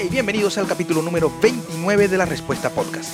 [0.00, 3.10] Hey, bienvenidos al capítulo número 29 de la Respuesta Podcast.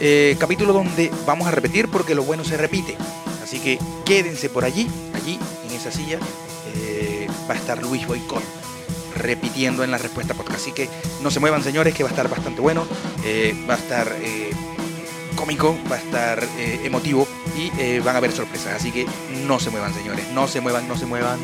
[0.00, 2.96] Eh, capítulo donde vamos a repetir porque lo bueno se repite.
[3.40, 6.18] Así que quédense por allí, allí, en esa silla.
[6.74, 8.42] eh, va a estar Luis Boicot
[9.14, 10.58] repitiendo en la Respuesta Podcast.
[10.58, 10.88] Así que
[11.22, 12.84] no se muevan, señores, que va a estar bastante bueno.
[13.24, 14.12] eh, va a estar
[15.36, 16.42] cómico, va a estar
[16.82, 18.74] emotivo y van a haber sorpresas.
[18.74, 19.06] Así que
[19.46, 20.26] no se muevan, señores.
[20.32, 21.38] No se muevan, no se muevan.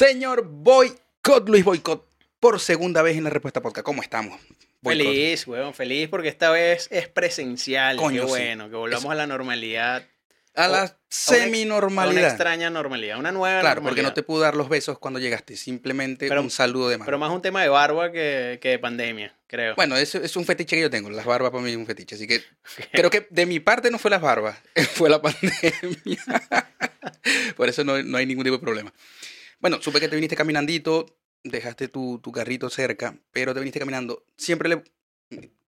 [0.00, 2.08] Señor Boycott, Luis Boycott,
[2.40, 3.84] por segunda vez en la respuesta podcast.
[3.84, 4.40] ¿Cómo estamos?
[4.80, 5.04] Boycott?
[5.04, 7.98] Feliz, weón, feliz porque esta vez es presencial.
[7.98, 8.30] Coño, Qué sí.
[8.30, 9.10] bueno, que volvamos Eso.
[9.10, 10.08] a la normalidad.
[10.54, 12.18] A la semi-normalidad.
[12.18, 15.54] una extraña normalidad, una nueva Claro, porque no te pude dar los besos cuando llegaste,
[15.54, 17.04] simplemente Pero- un saludo de mano.
[17.04, 19.74] Pero más un tema de barba que, que de pandemia, creo.
[19.74, 22.14] Bueno, eso es un fetiche que yo tengo, las barbas para mí es un fetiche,
[22.14, 22.42] así que
[22.92, 24.56] creo que de mi parte no fue las barbas,
[24.94, 26.24] fue la pandemia.
[27.56, 28.94] Por eso no, no hay ningún tipo de problema.
[29.60, 31.06] Bueno, supe que te viniste caminandito,
[31.44, 34.24] dejaste tu, tu carrito cerca, pero te viniste caminando.
[34.36, 34.82] Siempre le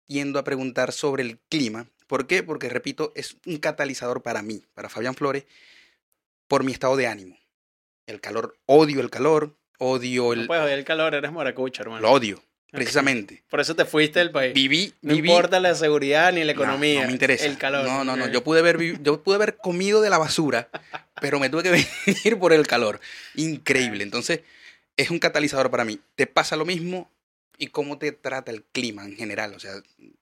[0.09, 1.87] yendo a preguntar sobre el clima.
[2.07, 2.43] ¿Por qué?
[2.43, 5.45] Porque, repito, es un catalizador para mí, para Fabián Flores,
[6.47, 7.37] por mi estado de ánimo.
[8.07, 10.47] El calor, odio el calor, odio no el...
[10.47, 12.01] puedes odiar el calor, eres moracucho, hermano.
[12.01, 13.43] Lo odio, precisamente.
[13.49, 14.55] Por eso te fuiste del país.
[14.55, 17.01] Viví, no viví importa la seguridad ni la no, economía.
[17.01, 17.45] No, me interesa.
[17.45, 17.85] El calor.
[17.85, 18.27] No, no, no.
[18.27, 20.69] Yo pude haber, yo pude haber comido de la basura,
[21.21, 21.69] pero me tuve que
[22.05, 22.99] venir por el calor.
[23.35, 24.03] Increíble.
[24.03, 24.41] Entonces,
[24.97, 25.99] es un catalizador para mí.
[26.15, 27.09] ¿Te pasa lo mismo?
[27.57, 29.53] ¿Y cómo te trata el clima en general?
[29.53, 29.73] O sea,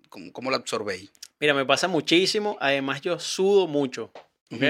[0.09, 1.11] ¿cómo, cómo lo absorbéis?
[1.39, 2.57] Mira, me pasa muchísimo.
[2.59, 4.11] Además, yo sudo mucho.
[4.51, 4.63] ¿ok?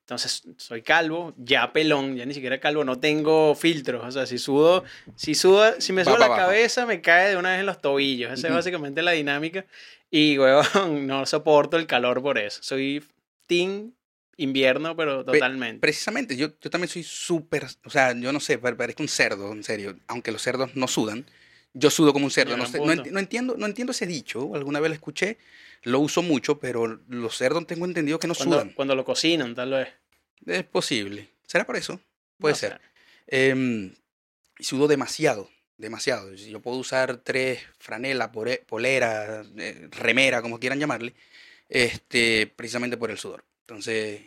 [0.00, 4.04] Entonces, soy calvo, ya pelón, ya ni siquiera calvo, no tengo filtros.
[4.04, 4.84] O sea, si sudo,
[5.16, 6.42] si sudo, si me subo la abajo.
[6.42, 8.30] cabeza, me cae de una vez en los tobillos.
[8.30, 9.64] Esa es básicamente la dinámica.
[10.10, 12.62] Y, huevón, no soporto el calor por eso.
[12.62, 13.02] Soy
[13.46, 13.92] team
[14.36, 15.80] invierno, pero totalmente.
[15.80, 19.52] Precisamente, yo, yo también soy súper, o sea, yo no sé, pare- parezco un cerdo,
[19.52, 19.96] en serio.
[20.06, 21.24] Aunque los cerdos no sudan,
[21.72, 22.56] yo sudo como un cerdo.
[22.56, 25.38] No, no, no entiendo, no entiendo ese dicho, alguna vez lo escuché,
[25.82, 28.72] lo uso mucho, pero los cerdos tengo entendido que no cuando, sudan.
[28.74, 29.88] cuando lo cocinan, tal vez.
[30.46, 31.28] Es posible.
[31.46, 32.00] ¿Será por eso?
[32.38, 32.80] Puede No ser.
[34.58, 36.36] Y sudo demasiado, demasiado.
[36.36, 38.30] Si Yo puedo usar tres franelas,
[38.66, 41.14] polera, eh, remera, como quieran llamarle,
[41.68, 43.44] este, precisamente por el sudor.
[43.62, 44.20] Entonces,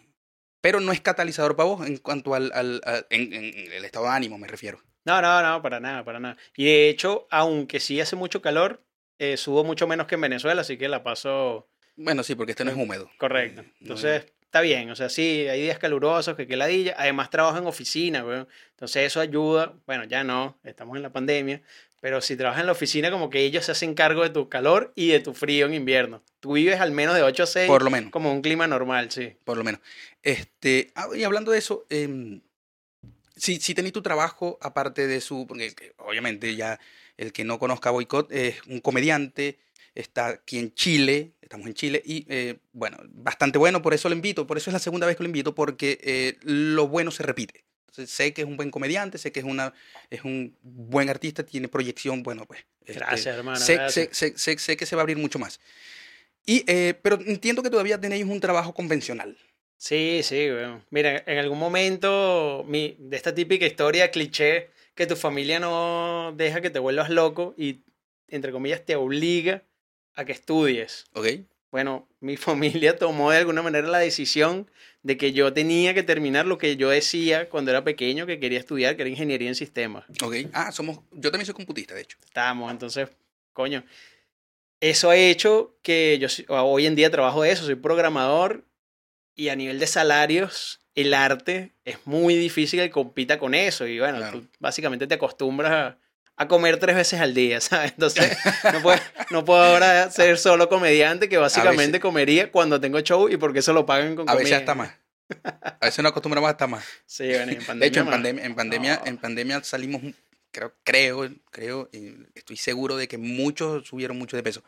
[0.62, 4.06] pero no es catalizador para vos en cuanto al, al- a- en, en el estado
[4.06, 4.80] de ánimo, me refiero.
[5.06, 6.38] No, no, no, para nada, para nada.
[6.56, 8.84] Y de hecho, aunque sí hace mucho calor,
[9.20, 12.66] eh, sudo mucho menos que en Venezuela, así que la paso Bueno, sí, porque este
[12.66, 13.10] no es húmedo.
[13.18, 13.62] correcto.
[13.64, 14.90] No Entonces, está bien.
[14.92, 16.94] O sea, sí, hay días calurosos, que ladilla.
[16.98, 18.48] Además, trabajo en oficina, weón.
[18.72, 19.74] Entonces, eso ayuda.
[19.86, 21.62] Bueno, ya no, estamos en la pandemia.
[22.08, 24.94] Pero si trabajas en la oficina, como que ellos se hacen cargo de tu calor
[24.96, 26.24] y de tu frío en invierno.
[26.40, 28.12] Tú vives al menos de 8 a 6, por lo menos.
[28.12, 29.36] como un clima normal, sí.
[29.44, 29.82] por lo menos.
[30.24, 32.40] Este, ah, y hablando de eso, em,
[33.36, 36.80] si, si tenéis tu trabajo, aparte de su, porque que obviamente ya
[37.18, 39.60] el que no conozca a Boicot es un comediante,
[39.94, 44.16] está aquí en Chile, estamos en Chile, y eh, bueno, bastante bueno, por eso lo
[44.16, 47.24] invito, por eso es la segunda vez que lo invito, porque eh, lo bueno se
[47.24, 47.67] repite.
[47.88, 49.74] Entonces, sé que es un buen comediante, sé que es, una,
[50.10, 52.66] es un buen artista, tiene proyección, bueno, pues.
[52.82, 53.60] este, Gracias, hermano.
[53.60, 54.10] sé, gracias.
[54.18, 55.60] sé- sé- sé- que se va a abrir mucho más.
[56.46, 59.38] Y, eh, pero entiendo que todavía tenéis un trabajo convencional.
[59.78, 60.84] Sí, sí, weón.
[60.90, 66.62] Mira, en algún momento mi, de esta típica historia cliché que tu familia no deja
[66.62, 67.82] que te vuelvas loco y,
[68.28, 69.64] entre comillas, te obliga
[70.16, 71.06] a que estudies.
[71.14, 71.28] ¿Ok?
[71.72, 74.70] Bueno, mi familia tomó de alguna manera la decisión
[75.04, 78.60] de que yo tenía que terminar lo que yo decía cuando era pequeño que quería
[78.60, 80.06] estudiar, que era ingeniería en sistemas.
[80.24, 80.36] Ok.
[80.54, 81.00] Ah, somos.
[81.12, 82.18] Yo también soy computista, de hecho.
[82.26, 83.10] Estábamos, entonces,
[83.54, 83.84] coño.
[84.80, 88.64] Eso ha hecho que yo soy- hoy en día trabajo de eso, soy programador
[89.34, 93.88] y a nivel de salarios, el arte es muy difícil que compita con eso.
[93.88, 94.40] Y bueno, Claro.
[94.42, 95.98] tú básicamente te acostumbras a,
[96.38, 97.92] a comer tres veces al día, ¿sabes?
[97.94, 98.38] Entonces,
[98.72, 99.00] no puedo,
[99.32, 103.60] no puedo ahora ser solo comediante, que básicamente veces- comería cuando tengo show y porque
[103.60, 104.44] eso lo pagan con A comida.
[104.44, 104.92] veces hasta más.
[105.62, 106.86] A veces nos acostumbramos hasta más.
[107.06, 107.76] Sí, bueno, en pandemia.
[107.80, 108.14] De hecho, en más.
[108.16, 109.06] pandemia, en pandemia, No.
[109.08, 110.02] en pandemia salimos,
[110.52, 111.90] creo, creo, creo,
[112.34, 114.64] estoy seguro de que muchos subieron mucho de peso.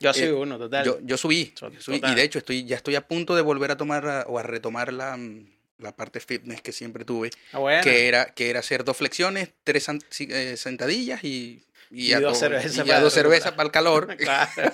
[0.00, 0.84] Yo soy eh, uno, total.
[0.84, 3.76] Yo, yo subí, subí, y de hecho estoy, ya estoy a punto de volver a
[3.76, 5.46] tomar a- o a retomar la, mm,
[5.78, 7.82] la parte fitness que siempre tuve, Ah, bueno.
[7.82, 9.86] que era, que era hacer dos flexiones, tres
[10.20, 13.56] eh, sentadillas y, Y a dos cervezas para recuperar.
[13.56, 14.72] para el calor Claro,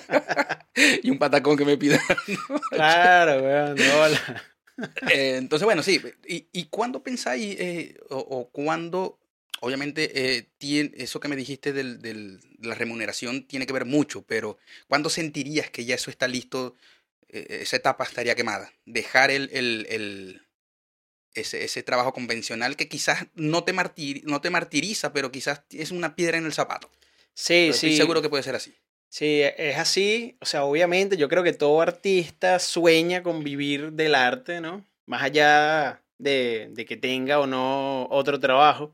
[1.03, 1.99] y un patacón que me pidan.
[2.71, 4.05] claro, weón, no,
[5.11, 6.01] Eh, entonces, bueno, sí.
[6.27, 9.19] ¿Y, y cuándo pensáis, eh, o, o cuándo,
[9.59, 13.85] obviamente, eh, tiene, eso que me dijiste del, del- de la remuneración tiene que ver
[13.85, 14.57] mucho, pero
[14.87, 16.75] ¿cuándo sentirías que ya eso está listo?
[17.33, 18.73] esa etapa estaría quemada.
[18.85, 20.41] Dejar el, el- el-
[21.33, 25.91] ese, ese trabajo convencional que quizás no te, martir, no te martiriza, pero quizás es
[25.91, 26.89] una piedra en el zapato.
[27.33, 27.87] Sí, Pero sí.
[27.87, 28.75] Estoy seguro que puede ser así.
[29.09, 30.37] Sí, es así.
[30.39, 34.85] O sea, obviamente yo creo que todo artista sueña con vivir del arte, ¿no?
[35.05, 38.93] Más allá de, de que tenga o no otro trabajo.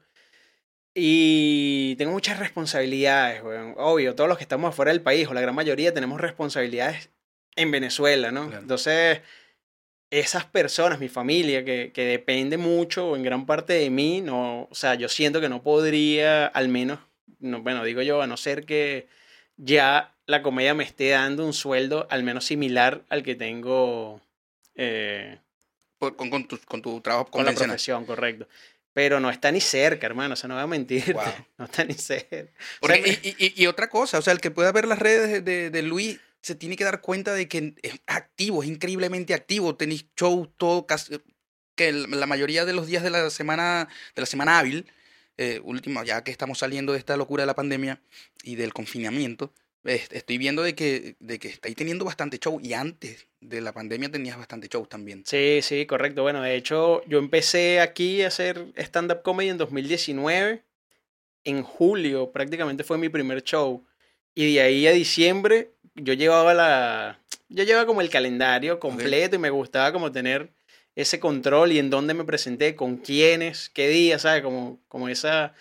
[1.00, 3.76] Y tengo muchas responsabilidades, weón.
[3.78, 7.12] Obvio, todos los que estamos afuera del país, o la gran mayoría, tenemos responsabilidades
[7.56, 8.48] en Venezuela, ¿no?
[8.48, 8.64] Claro.
[8.64, 9.22] Entonces,
[10.10, 14.68] esas personas, mi familia, que, que depende mucho o en gran parte de mí, no,
[14.72, 17.00] o sea, yo siento que no podría, al menos,
[17.40, 19.08] no, bueno, digo yo, a no ser que
[19.58, 24.22] ya la comedia me esté dando un sueldo al menos similar al que tengo
[24.76, 25.40] eh,
[25.98, 28.48] Por- con, con tu, con tu trabajo con la profesión, correcto.
[28.94, 31.24] Pero no está ni cerca, hermano, o sea, no voy a mentirte, Wow.
[31.58, 32.52] no está ni cerca.
[32.82, 35.30] O sea, y, y- y otra cosa, o sea, el que pueda ver las redes
[35.32, 39.34] de, de- de Luis se tiene que dar cuenta de que es activo, es increíblemente
[39.34, 39.76] activo.
[39.76, 41.20] Tenéis show todo, casi-
[41.76, 44.86] que la mayoría de los días de la semana, de la semana hábil,
[45.38, 48.02] eh, último, ya que estamos saliendo de esta locura de la pandemia
[48.44, 49.54] y del confinamiento,
[49.84, 53.74] es- estoy viendo de que, de que estáis teniendo bastante show y antes de la
[53.74, 55.24] pandemia tenías bastante show también.
[55.26, 56.24] Sí, sí, correcto.
[56.24, 60.64] Bueno, de hecho, yo empecé aquí a hacer stand-up comedy en 2019.
[61.44, 63.86] En julio prácticamente fue mi primer show.
[64.38, 67.20] Y de ahí a diciembre yo llevaba la...
[67.50, 70.52] Yo llevaba como el calendario completo y me gustaba como tener
[70.94, 74.44] ese control y en dónde me presenté, con quiénes, qué día, ¿sabes?
[74.44, 75.56] Como, como esa...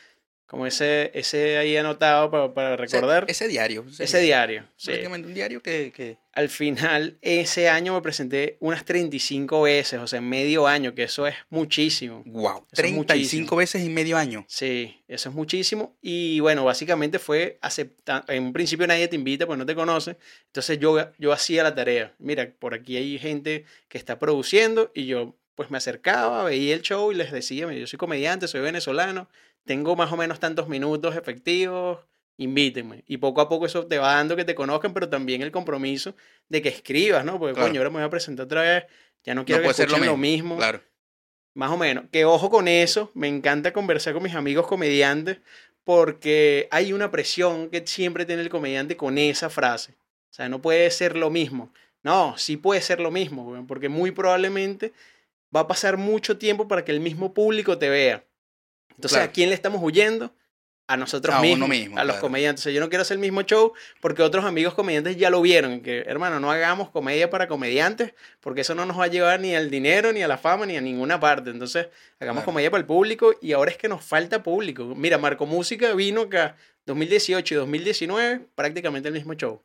[0.46, 3.24] Como ese, ese ahí anotado para, para recordar.
[3.28, 3.84] ese diario.
[3.98, 4.64] ese diario.
[4.76, 4.86] sí.
[4.86, 5.92] Prácticamente un diario que...
[5.94, 10.94] que- Al final, ese año me presenté unas 35 veces, o sea, en medio año,
[10.94, 12.22] que eso es muchísimo.
[12.26, 13.56] wow, Eso es 35 muchísimo.
[13.56, 14.44] veces en medio año.
[14.48, 15.96] Sí, eso es muchísimo.
[16.00, 18.24] Y bueno, básicamente fue aceptar.
[18.28, 20.16] En un principio nadie te invita, pues no te conoce.
[20.46, 22.14] Entonces yo, yo hacía la tarea.
[22.18, 26.82] Mira, por aquí hay gente que está produciendo y yo pues me acercaba, veía el
[26.82, 29.26] show y les decía, "Mira, yo soy comediante, soy venezolano,
[29.66, 31.98] tengo más o menos tantos minutos efectivos,
[32.38, 33.04] invítenme.
[33.06, 36.14] Y poco a poco eso te va dando que te conozcan, pero también el compromiso
[36.48, 37.38] de que escribas, ¿no?
[37.38, 37.68] Porque Claro.
[37.68, 38.84] coño, ahora me voy a presentar otra vez,
[39.24, 40.56] ya no quiero que puede ser lo escuchen lo mismo, mismo.
[40.56, 40.80] Claro.
[41.54, 42.04] Más o menos.
[42.12, 45.38] Que ojo con eso, me encanta conversar con mis amigos comediantes
[45.84, 49.92] porque hay una presión que siempre tiene el comediante con esa frase.
[50.30, 51.72] O sea, no puede ser lo mismo.
[52.02, 54.92] No, sí puede ser lo mismo, porque muy probablemente
[55.54, 58.24] va a pasar mucho tiempo para que el mismo público te vea.
[58.96, 59.30] Entonces, Claro.
[59.30, 60.32] ¿a quién le estamos huyendo?
[60.88, 62.20] A nosotros A uno mismos, mismo, a los claro.
[62.28, 62.62] comediantes.
[62.62, 65.42] O sea, yo no quiero hacer el mismo show porque otros amigos comediantes ya lo
[65.42, 65.80] vieron.
[65.80, 69.56] Que, hermano, no hagamos comedia para comediantes porque eso no nos va a llevar ni
[69.56, 71.50] al dinero, ni a la fama, ni a ninguna parte.
[71.50, 71.88] Entonces,
[72.20, 72.52] hagamos Claro.
[72.52, 74.84] comedia para el público y ahora es que nos falta público.
[74.96, 79.60] Mira, Marco Música vino acá 2018 y 2019, prácticamente el mismo show.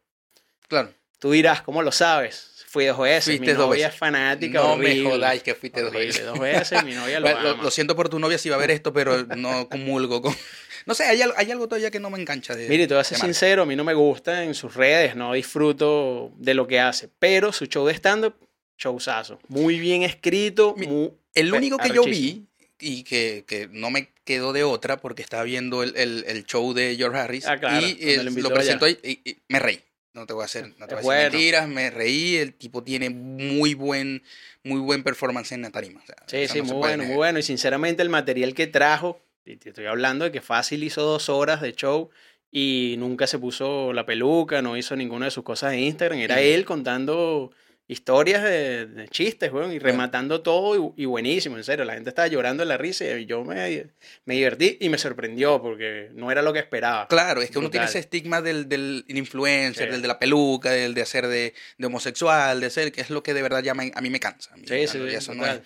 [0.67, 0.91] Claro.
[1.19, 2.60] Tú dirás, ¿cómo lo sabes?
[2.71, 3.25] Fui dos veces.
[3.25, 3.93] Fuiste mi dos novia veces.
[3.93, 4.59] es fanática.
[4.59, 5.03] No horrible.
[5.03, 6.25] me jodáis que fuiste dos Horrible, veces.
[6.25, 7.63] dos veces, mi novia lo Bueno, lo, ama.
[7.63, 10.33] lo siento por tu novia si va a ver esto, pero no comulgo con...
[10.87, 12.67] No sé, hay, al- hay algo todavía que no me engancha de...
[12.67, 15.33] Mire, te voy a ser sincero, a mí no me gusta en sus redes, no
[15.33, 18.33] disfruto de lo que hace, pero su show de stand-up,
[18.79, 19.37] showzazo.
[19.47, 21.11] Muy bien escrito, Mi- muy...
[21.35, 22.47] El único que yo vi
[22.79, 26.73] y que, que no me quedó de otra porque estaba viendo el, el- el show
[26.73, 29.81] de George Harris Ah, claro, y lo presentó y- y me reí.
[30.13, 31.29] No te voy a hacer, no te voy a decir bueno.
[31.31, 32.35] mentiras, me reí.
[32.35, 34.23] El tipo tiene muy buen,
[34.63, 36.01] muy buen performance en la tarima.
[36.01, 37.39] o sea, Sí, sí, no muy bueno, muy bueno.
[37.39, 41.29] Y sinceramente el material que trajo, y te estoy hablando de que fácil hizo dos
[41.29, 42.09] horas de show
[42.51, 46.19] y nunca se puso la peluca, no hizo ninguna de sus cosas de Instagram.
[46.19, 47.51] Era él contando
[47.91, 51.83] historias de, de chistes, weón, y rematando todo y, y buenísimo, en serio.
[51.83, 53.87] La gente estaba llorando de la risa y yo me,
[54.25, 57.07] me divertí y me sorprendió porque no era lo que esperaba.
[57.09, 59.91] Claro, es que uno tiene ese estigma del, del influencer, Sí.
[59.91, 63.23] del de la peluca, del de hacer de, de homosexual, de ser, que es lo
[63.23, 64.53] que de verdad ya me- a mí me cansa.
[64.53, 65.59] A mí, Sí, sí, eso no es.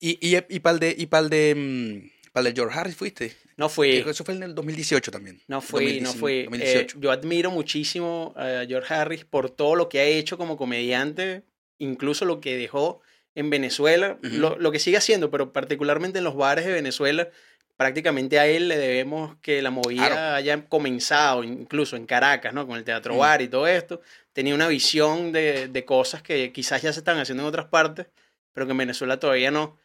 [0.00, 3.36] Y, y, y para el de, y pa'l de, pa'l de George Harris fuiste.
[3.56, 3.90] No fui.
[3.92, 5.40] Creo que Eso fue en el 2018 también.
[5.48, 6.32] No fui, no 2019, fui.
[6.32, 7.00] Eh, 2018.
[7.00, 11.42] yo admiro muchísimo a George Harris por todo lo que ha hecho como comediante,
[11.78, 13.00] incluso lo que dejó
[13.34, 17.28] en Venezuela, lo, lo que sigue haciendo, pero particularmente en los bares de Venezuela,
[17.76, 20.34] prácticamente a él le debemos que la movida Claro.
[20.36, 22.66] haya comenzado, incluso en Caracas, ¿no?
[22.66, 24.02] Con el teatro bar y todo esto.
[24.34, 28.06] Tenía una visión de, de cosas que quizás ya se están haciendo en otras partes,
[28.52, 29.78] pero que en Venezuela todavía no.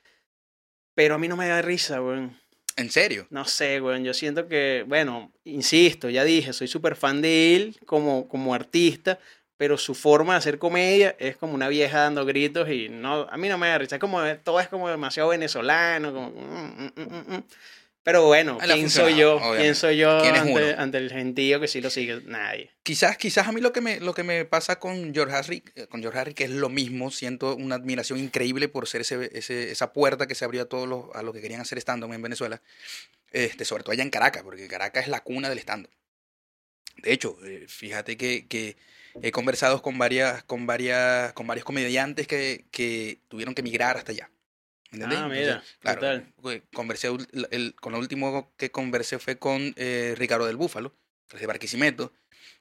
[0.97, 2.35] Pero a mí no me da risa, weón.
[2.75, 3.27] ¿En serio?
[3.29, 7.77] No sé, weón, yo siento que, bueno, insisto, ya dije, soy súper fan de él
[7.85, 9.19] como, como artista,
[9.57, 13.37] pero su forma de hacer comedia es como una vieja dando gritos y no, a
[13.37, 17.35] mí no me da risa, es como, todo es como demasiado venezolano, como, mm, mm,
[17.35, 17.43] mm.
[18.07, 19.35] Pero bueno, ¿quién soy yo?
[19.35, 19.63] obviamente.
[19.63, 22.21] ¿Quién soy yo ¿Quién es ante, el gentío que sí lo sigue?
[22.23, 22.71] Nadie.
[22.81, 25.87] Quizás, quizás a mí lo que me, lo que me pasa con George Harry, eh,
[25.87, 29.71] con George Harry, que es lo mismo, siento una admiración increíble por ser ese, ese-
[29.71, 32.21] esa puerta que se abrió a todos los, a los que querían hacer stand-up en
[32.21, 32.61] Venezuela,
[33.31, 35.91] este, sobre todo allá en Caracas, porque Caracas es la cuna del stand-up.
[37.03, 38.77] De hecho, eh, fíjate que, que
[39.21, 44.13] he conversado con varias, con varias, con varios comediantes que, que tuvieron que emigrar hasta
[44.13, 44.31] allá.
[44.91, 45.19] ¿Entendés?
[45.19, 47.09] Ah, mira, claro, eh, conversé,
[47.51, 50.95] el, con lo último que conversé fue con eh, Ricardo del Búfalo,
[51.27, 52.13] que es de Barquisimeto,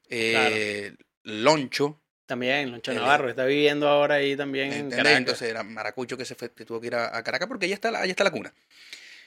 [0.09, 4.91] eh, Loncho, También, Loncho Navarro está viviendo ahora ahí también en.
[4.91, 5.19] Caracas.
[5.19, 7.75] Entonces era Maracucho que se fue, que tuvo que ir a, a Caracas porque allá
[7.75, 8.53] está, la, allá está la cuna.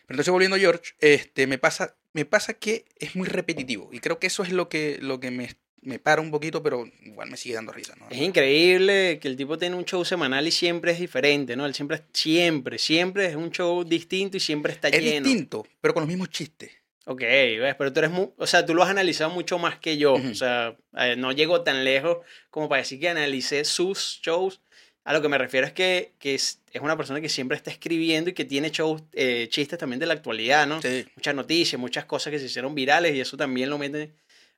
[0.06, 4.00] Pero entonces volviendo a George, este, me pasa, me pasa que es muy repetitivo y
[4.00, 7.30] creo que eso es lo que, lo que me, me para un poquito, pero igual
[7.30, 8.08] me sigue dando risa, ¿no?
[8.10, 11.66] Es increíble que el tipo tiene un show semanal y siempre es diferente, ¿no?
[11.66, 15.26] Él siempre, siempre, siempre es un show distinto y siempre está Es lleno.
[15.28, 16.72] distinto, pero con los mismos chistes.
[17.06, 20.14] Ok, ves, pero tú eres o sea, tú lo has analizado mucho más que yo.
[20.14, 22.18] O sea, eh, no llego tan lejos
[22.52, 24.62] como para decir que analicé sus shows.
[25.06, 27.72] A lo que me refiero es que, que es, es una persona que siempre está
[27.72, 30.84] escribiendo y que tiene shows, eh, chistes también de la actualidad, ¿no?
[30.84, 31.04] Sí.
[31.16, 34.12] Muchas noticias, muchas cosas que se hicieron virales y eso también lo mete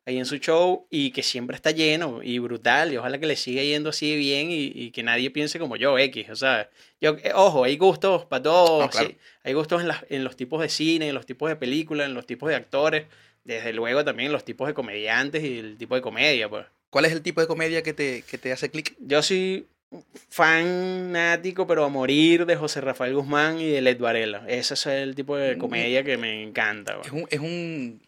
[0.05, 3.36] ahí en su show y que siempre está lleno y brutal y ojalá que le
[3.36, 6.29] siga yendo así bien y, y que nadie piense como yo, X.
[6.31, 8.81] O sea, yo, eh, ojo, hay gustos para todos.
[8.86, 9.10] No, claro.
[9.10, 12.08] sí, hay gustos en, las- en los tipos de cine, en los tipos de películas,
[12.08, 13.05] en los tipos de actores.
[13.43, 16.65] Desde luego también en los tipos de comediantes y el tipo de comedia, pues.
[16.89, 18.96] ¿Cuál es el tipo de comedia que te, que te hace clic?
[19.00, 19.65] Yo soy
[20.29, 24.43] fanático, pero a morir de José Rafael Guzmán y de Led Varela.
[24.48, 25.60] Ese es el tipo de Mm.
[25.60, 26.96] comedia que me encanta.
[26.96, 27.08] pues.
[27.08, 28.01] Es un, es un,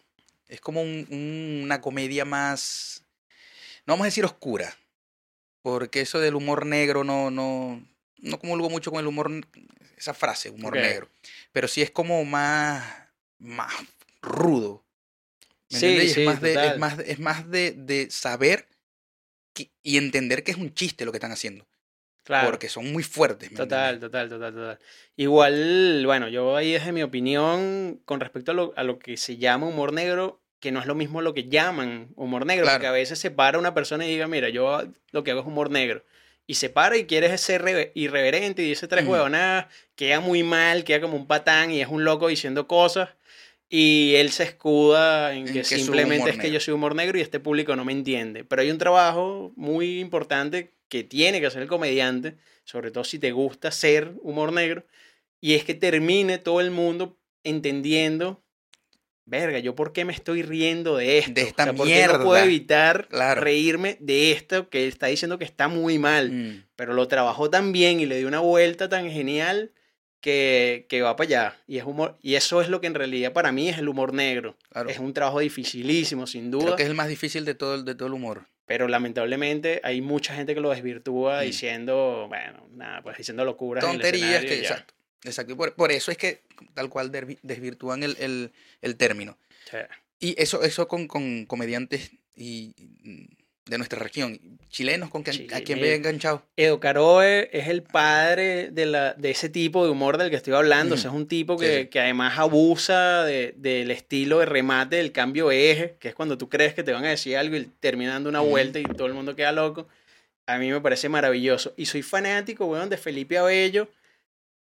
[0.48, 3.04] es como un- un- una comedia más,
[3.86, 4.76] no vamos a decir oscura,
[5.62, 7.82] porque eso del humor negro no, no,
[8.18, 9.30] no comulgo mucho con el humor,
[9.96, 11.08] esa frase, humor negro,
[11.52, 12.84] pero sí es como más,
[13.38, 13.72] más
[14.22, 14.84] rudo.
[15.70, 16.14] ¿me Sí, entiendes?
[16.14, 18.68] Sí, es más, de, es más, es más de, de saber
[19.54, 21.66] que- y entender que es un chiste lo que están haciendo,
[22.24, 22.48] Claro.
[22.48, 23.50] porque son muy fuertes.
[23.50, 24.78] ¿me Total, total, total, total.
[25.16, 29.36] Igual, bueno, yo ahí desde mi opinión con respecto a lo, a lo que se
[29.36, 32.76] llama humor negro, que no es lo mismo lo que llaman humor negro, Claro.
[32.78, 35.46] porque a veces se para una persona y diga, mira, yo lo que hago es
[35.46, 36.04] humor negro.
[36.46, 39.66] Y se para y quiere ser reve- irreverente y dice tres huevonadas,
[39.96, 43.10] queda muy mal, queda como un patán y es un loco diciendo cosas.
[43.70, 46.52] Y él se escuda en En que que simplemente es que negro.
[46.54, 48.44] yo soy humor negro y este público no me entiende.
[48.44, 53.18] Pero hay un trabajo muy importante que tiene que hacer el comediante, sobre todo si
[53.18, 54.84] te gusta ser humor negro,
[55.40, 58.42] y es que termine todo el mundo entendiendo,
[59.26, 61.32] verga, yo por qué me estoy riendo de esto.
[61.32, 62.44] De esta ¿por qué no puedo mierda.
[62.44, 63.40] evitar Claro.
[63.40, 66.30] reírme de esto que él está diciendo que está muy mal?
[66.30, 66.64] Mm.
[66.76, 69.72] pero lo trabajó tan bien y le dio una vuelta tan genial
[70.20, 71.56] que, que va para allá.
[71.66, 74.12] Y, es humor, y eso es lo que en realidad para mí es el humor
[74.14, 74.56] negro.
[74.70, 74.88] Claro.
[74.88, 77.84] Es un trabajo dificilísimo, sin duda, Creo que es el más difícil de todo, el-
[77.84, 78.46] de todo el humor.
[78.66, 81.44] Pero lamentablemente hay mucha gente que lo desvirtúa Mm.
[81.44, 83.84] diciendo, bueno, nada, pues diciendo locuras.
[83.84, 84.94] tonterías que exacto
[85.24, 86.42] exacto por, por eso es que
[86.74, 87.10] tal cual
[87.42, 88.52] desvirtúan el, el,
[88.82, 89.38] el término
[89.70, 89.78] Sí.
[90.20, 92.74] y eso eso con, con comediantes y,
[93.66, 95.90] de nuestra región chilenos con que, a Chile, quien mira.
[95.90, 100.28] ve enganchado Edo Caroe es el padre de, la, de ese tipo de humor del
[100.30, 100.96] que estoy hablando.
[100.96, 101.86] O sea, es un tipo que, sí.
[101.86, 106.36] que además abusa de- del estilo de remate del cambio de eje, que es cuando
[106.36, 109.06] tú crees que te van a decir algo y terminan dando una vuelta y todo
[109.06, 109.88] el mundo queda loco.
[110.46, 111.72] A mí me parece maravilloso.
[111.76, 113.88] Y soy fanático, weón, de Felipe Abello.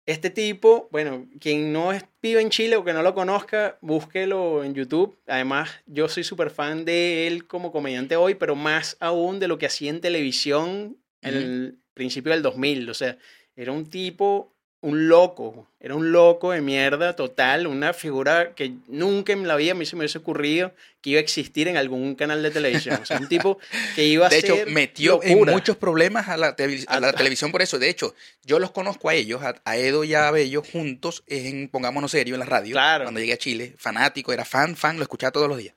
[0.07, 4.63] Este tipo, bueno, quien no es, vive en Chile o que no lo conozca, búsquelo
[4.63, 5.19] en YouTube.
[5.27, 9.57] Además, yo soy súper fan de él como comediante hoy, pero más aún de lo
[9.57, 12.89] que hacía en televisión en el principio del 2000.
[12.89, 13.17] O sea,
[13.57, 19.33] era un tipo, un loco, era un loco de mierda total, una figura que nunca
[19.33, 22.13] en la vida a mí se me hubiese ocurrido que iba a existir en algún
[22.13, 22.99] canal de televisión.
[23.01, 23.57] O sea, un tipo
[23.95, 27.63] que iba a de hecho ser metió en muchos problemas a la, a televisión por
[27.63, 31.23] eso de hecho yo los conozco a ellos a, a Edo y a Bello juntos
[31.25, 33.05] en pongámonos serio en la radio Claro.
[33.05, 35.75] cuando llegué a Chile fanático era fan fan lo escuchaba todos los días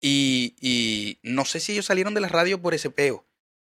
[0.00, 3.24] y, y no sé si ellos salieron de la radio por ese peo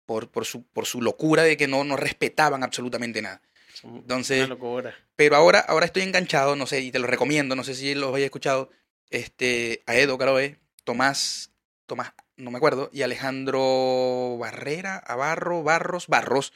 [0.05, 3.41] por, por, su, por su locura de que no, no respetaban absolutamente nada
[3.85, 4.95] Entonces, Una locura.
[5.17, 8.15] pero ahora, ahora estoy enganchado, no sé, y te lo recomiendo, no sé si los
[8.15, 8.71] hayas escuchado,
[9.11, 11.51] este, a Edo Caroe, Tomás,
[11.87, 16.53] Tomás, no me acuerdo, y Alejandro Barrera, Abarro, Barros, Barros,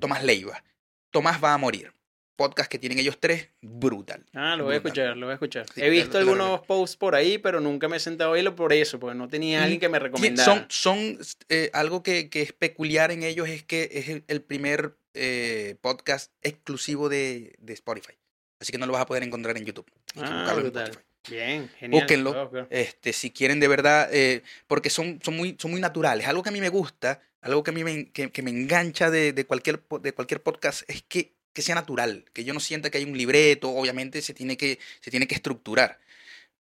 [0.00, 0.62] Tomás Leiva.
[1.10, 1.92] Tomás va a morir.
[2.36, 4.24] Podcast que tienen ellos tres, brutal.
[4.32, 5.66] Ah, lo voy a escuchar, lo voy a escuchar.
[5.74, 8.72] Sí, He visto algunos posts por ahí, pero nunca me he sentado a oírlo por
[8.72, 10.44] eso, porque no tenía alguien que me recomendara.
[10.44, 14.97] Son, son eh, algo que, que es peculiar en ellos es que es el primer
[15.18, 18.14] eh, podcast exclusivo de, de Spotify.
[18.60, 19.90] Así que no lo vas a poder encontrar en YouTube.
[20.16, 20.66] Ah, en.
[20.66, 20.98] Spotify.
[21.28, 22.00] Bien, genial.
[22.00, 22.68] Búsquenlo.
[22.70, 26.26] Este, si quieren de verdad, eh, porque son, son, muy, son muy naturales.
[26.26, 29.10] Algo que a mí me gusta, algo que a mí me, que, que me engancha
[29.10, 32.90] de, de cualquier, de cualquier podcast es que, que sea natural, que yo no sienta
[32.90, 35.98] que hay un libreto, obviamente se tiene que, se tiene que estructurar,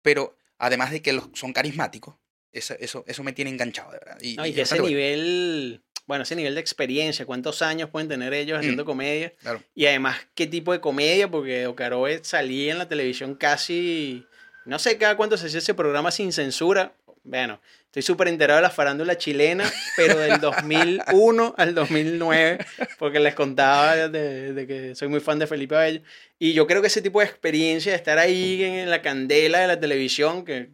[0.02, 2.16] pero además de que los, son carismáticos,
[2.52, 4.18] eso, eso, eso me tiene enganchado, de verdad.
[4.22, 8.34] Y, No, y y ese nivel, bueno, ese nivel de experiencia, cuántos años pueden tener
[8.34, 8.86] ellos haciendo Mm.
[8.88, 9.34] comedia.
[9.42, 9.62] Claro.
[9.76, 14.26] Y además, qué tipo de comedia, porque Ocaroe salía en la televisión casi,
[14.66, 16.94] no sé cada cuánto se hacía ese programa sin censura.
[17.24, 22.60] Bueno, estoy súper enterado de la farándula chilena, pero del 2001 al 2009,
[23.00, 26.02] porque les contaba de, de que soy muy fan de Felipe Abello.
[26.40, 29.68] Y yo creo que ese tipo de experiencia de estar ahí en la candela de
[29.68, 30.70] la televisión, que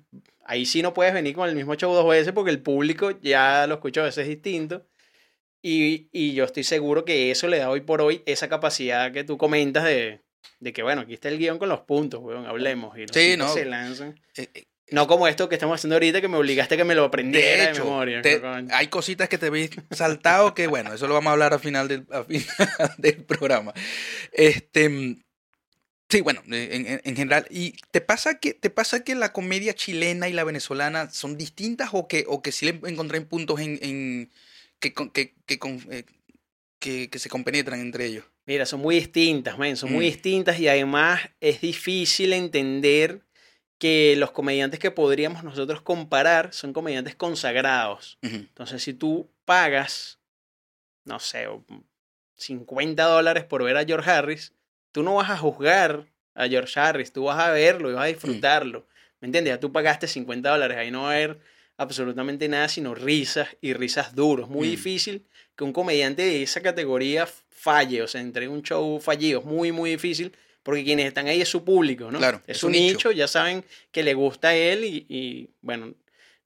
[0.46, 3.66] ahí sí no puedes venir con el mismo show dos veces porque el público ya
[3.66, 4.86] lo escucha a veces distinto.
[5.66, 9.24] Y, y yo estoy seguro que eso le da hoy por hoy esa capacidad que
[9.24, 10.20] tú comentas de,
[10.60, 12.98] de que, bueno, aquí está el guion con los puntos, weón, hablemos.
[12.98, 13.52] Y los Sí, no.
[13.52, 14.20] se lanzan.
[14.36, 16.96] Eh, eh, No como esto que estamos haciendo ahorita, que me obligaste a que me
[16.96, 18.22] lo aprendiera de, hecho, memoria.
[18.22, 18.42] te-
[18.72, 21.88] hay cositas que te habéis saltado que, bueno, eso lo vamos a hablar al final
[21.88, 22.46] del, al final
[22.98, 23.74] del programa.
[24.34, 25.16] Este,
[26.10, 26.54] sí, bueno, en,
[26.88, 27.46] en- en general.
[27.50, 31.90] ¿Y te pasa, que, te pasa que la comedia chilena y la venezolana son distintas
[31.94, 34.32] o que, o que sí le encontré puntos en, en-
[34.84, 36.04] que, con- que, que, con- eh,
[36.80, 38.26] que, se compenetran entre ellos?
[38.46, 40.10] Mira, son muy distintas, men, son muy Mm.
[40.10, 43.22] distintas y además es difícil entender
[43.80, 48.18] que los comediantes que podríamos nosotros comparar son comediantes consagrados.
[48.22, 50.20] Entonces, si tú pagas,
[51.06, 51.64] no sé, o
[52.36, 54.54] 50 dólares por ver a George Harris,
[54.92, 58.08] tú no vas a juzgar a George Harris, tú vas a verlo y vas a
[58.08, 58.86] disfrutarlo.
[59.22, 59.54] ¿Me entiendes?
[59.54, 61.40] Ya tú pagaste 50 dólares, ahí no va a haber
[61.78, 64.50] absolutamente nada sino risas y risas duros.
[64.50, 64.72] Muy Mm.
[64.72, 65.26] difícil
[65.56, 69.40] que un comediante de esa categoría falle, o sea, entregue un show fallido.
[69.40, 72.20] Es muy, muy difícil porque quienes están ahí es su público, ¿no?
[72.20, 72.94] Claro, es es su un nicho.
[73.10, 73.12] nicho.
[73.12, 75.94] ya saben que le gusta a él y, y, bueno,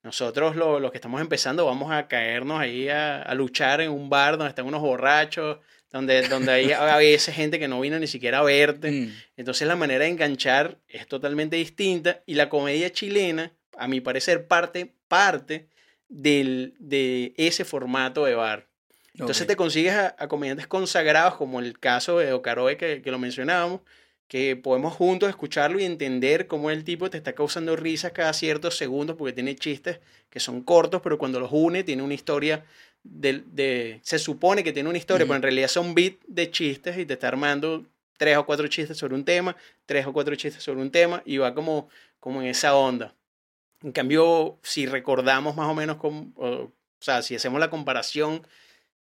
[0.03, 4.09] nosotros lo- los que estamos empezando vamos a caernos ahí a, a luchar en un
[4.09, 5.57] bar donde están unos borrachos,
[5.91, 8.91] donde, donde hay a veces gente que no vino ni siquiera a verte.
[8.91, 14.01] Mm, Entonces la manera de enganchar es totalmente distinta y la comedia chilena, a mi
[14.01, 15.67] parecer, parte, parte
[16.09, 18.67] del, de ese formato de bar.
[19.13, 19.47] Entonces ok.
[19.47, 23.81] te consigues a, a comediantes consagrados, como el caso de Ocaroe que, que lo mencionábamos,
[24.27, 28.77] que podemos juntos escucharlo y entender cómo el tipo te está causando risas cada ciertos
[28.77, 32.63] segundos porque tiene chistes que son cortos, pero cuando los une tiene una historia
[33.03, 35.29] de, de- se supone que tiene una historia, Ujú.
[35.29, 37.85] pero en realidad son beats de chistes y te está armando
[38.17, 41.37] tres o cuatro chistes sobre un tema, tres o cuatro chistes sobre un tema y
[41.37, 41.87] va como,
[42.19, 43.13] como en esa onda.
[43.83, 48.45] En cambio, si recordamos más o menos, como, o, sea, si hacemos la comparación,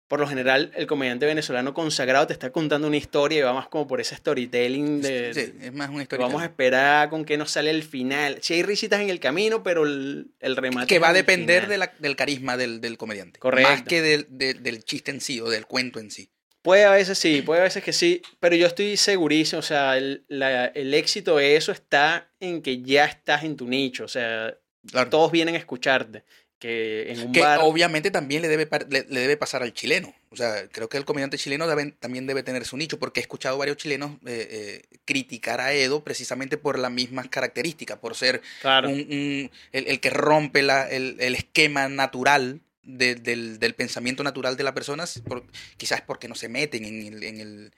[0.09, 3.68] por lo general el comediante venezolano consagrado te está contando una historia y va más
[3.68, 5.35] como por ese storytelling de...
[5.35, 6.26] Sí, es más de- historia.
[6.26, 8.38] Vamos a esperar con qué nos sale el final.
[8.40, 10.87] Si hay risitas en el camino, pero el, el remate.
[10.87, 11.70] que va a depender final.
[11.70, 13.40] de la- del carisma del, del comediante.
[13.40, 13.70] Correcto.
[13.70, 16.31] Más que del, de- del chiste en sí o del cuento en sí.
[16.66, 19.96] Puede a veces sí, puede a veces que sí, pero yo estoy segurísimo, o sea,
[19.96, 24.09] el, la- el éxito de eso está en que ya estás en tu nicho, o
[24.09, 24.52] sea,
[24.90, 25.09] Claro.
[25.09, 26.24] todos vienen a escucharte,
[26.59, 27.61] que en un Que bar...
[27.62, 30.12] obviamente también le debe, le, le debe pasar al chileno.
[30.31, 33.22] O sea, creo que el comediante chileno debe- también debe tener su nicho, porque he
[33.22, 38.42] escuchado varios chilenos eh, eh, criticar a Edo precisamente por las mismas características, por ser
[38.61, 43.75] Claro, un- un- el, el que rompe la- el, el esquema natural de- del, del
[43.75, 45.44] pensamiento natural de la persona, por-
[45.77, 47.72] quizás porque no se meten en el, en, el,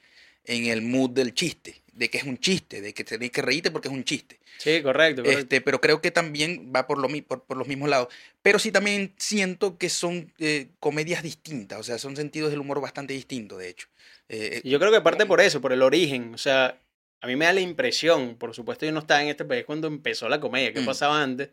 [0.44, 3.70] en el mood del chiste, de que es un chiste, de que tenés que reírte
[3.70, 4.38] porque es un chiste.
[4.58, 5.40] sí, correcto, correcto.
[5.40, 8.08] Este, pero creo que también va por, lo, por, por los mismos lados.
[8.42, 12.80] Pero sí también siento que son eh, comedias distintas, o sea, son sentidos del humor
[12.80, 13.88] bastante distintos, de hecho.
[14.28, 16.78] Eh, Y yo creo que parte por eso, por el origen, o sea,
[17.20, 19.88] a mí me da la impresión, por supuesto yo no estaba en este país cuando
[19.88, 20.86] empezó la comedia, que Mm.
[20.86, 21.48] pasaba antes,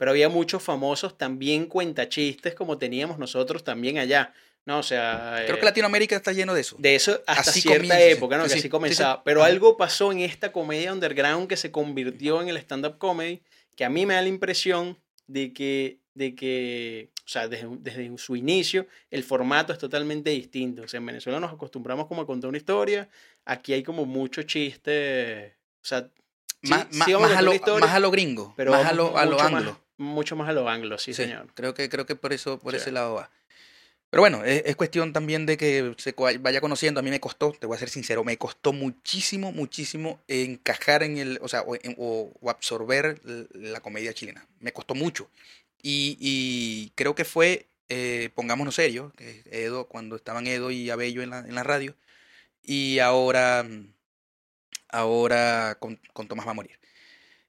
[0.00, 4.32] pero había muchos famosos también cuentachistes como teníamos nosotros también allá,
[4.64, 4.78] ¿no?
[4.78, 5.42] O sea...
[5.44, 6.76] creo eh, que Latinoamérica está lleno de eso.
[6.78, 8.44] De eso hasta Así cierta comienza, época, ¿no?
[8.44, 8.70] sí, que sí, así sí, sí.
[8.70, 9.22] comenzaba.
[9.24, 13.42] Pero algo pasó en esta comedia underground que se convirtió en el stand-up comedy,
[13.76, 18.16] que a mí me da la impresión de que, de que o sea, desde, desde
[18.16, 20.80] su inicio, el formato es totalmente distinto.
[20.80, 23.06] O sea, en Venezuela nos acostumbramos como a contar una historia,
[23.44, 26.08] aquí hay como mucho chiste, o sea...
[26.62, 28.92] sí- más, sí más- más a lo, historia, más a lo gringo, pero más a
[28.94, 29.78] lo, a lo anglo.
[30.00, 31.48] Mucho más a lo anglo, sí, Sí, señor.
[31.54, 32.78] Creo que, creo que por eso, por Sí.
[32.78, 33.30] ese lado va.
[34.08, 37.00] Pero bueno, es, es cuestión también de que se vaya conociendo.
[37.00, 41.18] A mí me costó, te voy a ser sincero, me costó muchísimo, muchísimo encajar en
[41.18, 43.20] el, o sea, o, en- o- o absorber
[43.52, 44.46] la comedia chilena.
[44.58, 45.28] Me costó mucho.
[45.82, 49.12] Y, y creo que fue, eh, pongámonos serios,
[49.50, 51.94] Edo, cuando estaban Edo y Abello en la, en la radio,
[52.62, 53.66] y ahora,
[54.88, 56.78] ahora con, con Tomás va a morir.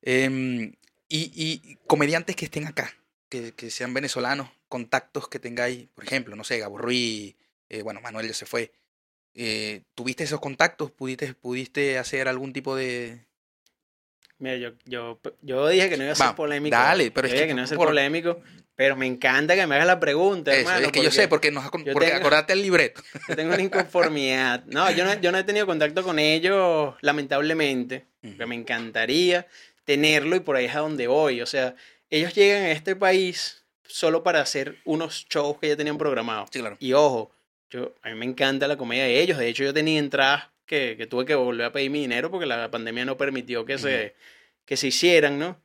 [0.02, 0.74] Em,
[1.14, 2.94] Y, y comediantes que estén acá,
[3.30, 7.36] que, que sean venezolanos, contactos que tengáis, por ejemplo, no sé, Gabo Ruiz,
[7.70, 8.72] eh, bueno, Manuel ya se fue.
[9.34, 10.92] Eh, ¿Tuviste esos contactos?
[10.92, 13.26] ¿Pudiste, ¿Pudiste hacer algún tipo de,
[14.40, 16.76] Mira, yo, yo, yo dije que no iba a ser Vamos, polémico.
[16.76, 18.42] dale, pero yo es dije que que no iba a ser por- polémico,
[18.76, 20.86] pero me encanta que me hagas la pregunta, Eso, hermano.
[20.88, 23.04] es que yo sé, porque, nos, porque tengo- acordate el libreto.
[23.30, 24.64] yo tengo una inconformidad.
[24.66, 29.46] No, yo no, yo no he tenido contacto con ellos, lamentablemente, que me encantaría
[29.84, 31.42] tenerlo y por ahí es a donde voy.
[31.42, 31.76] O sea,
[32.10, 36.50] ellos llegan a este país solo para hacer unos shows que ya tenían programados.
[36.52, 36.78] Sí, claro.
[36.80, 37.32] Y ojo,
[37.70, 39.38] yo, a mí me encanta la comedia de ellos.
[39.38, 42.46] De hecho, yo tenía entradas que, que tuve que volver a pedir mi dinero porque
[42.46, 44.16] la pandemia no permitió que, se,
[44.66, 45.62] que se hicieran, ¿no?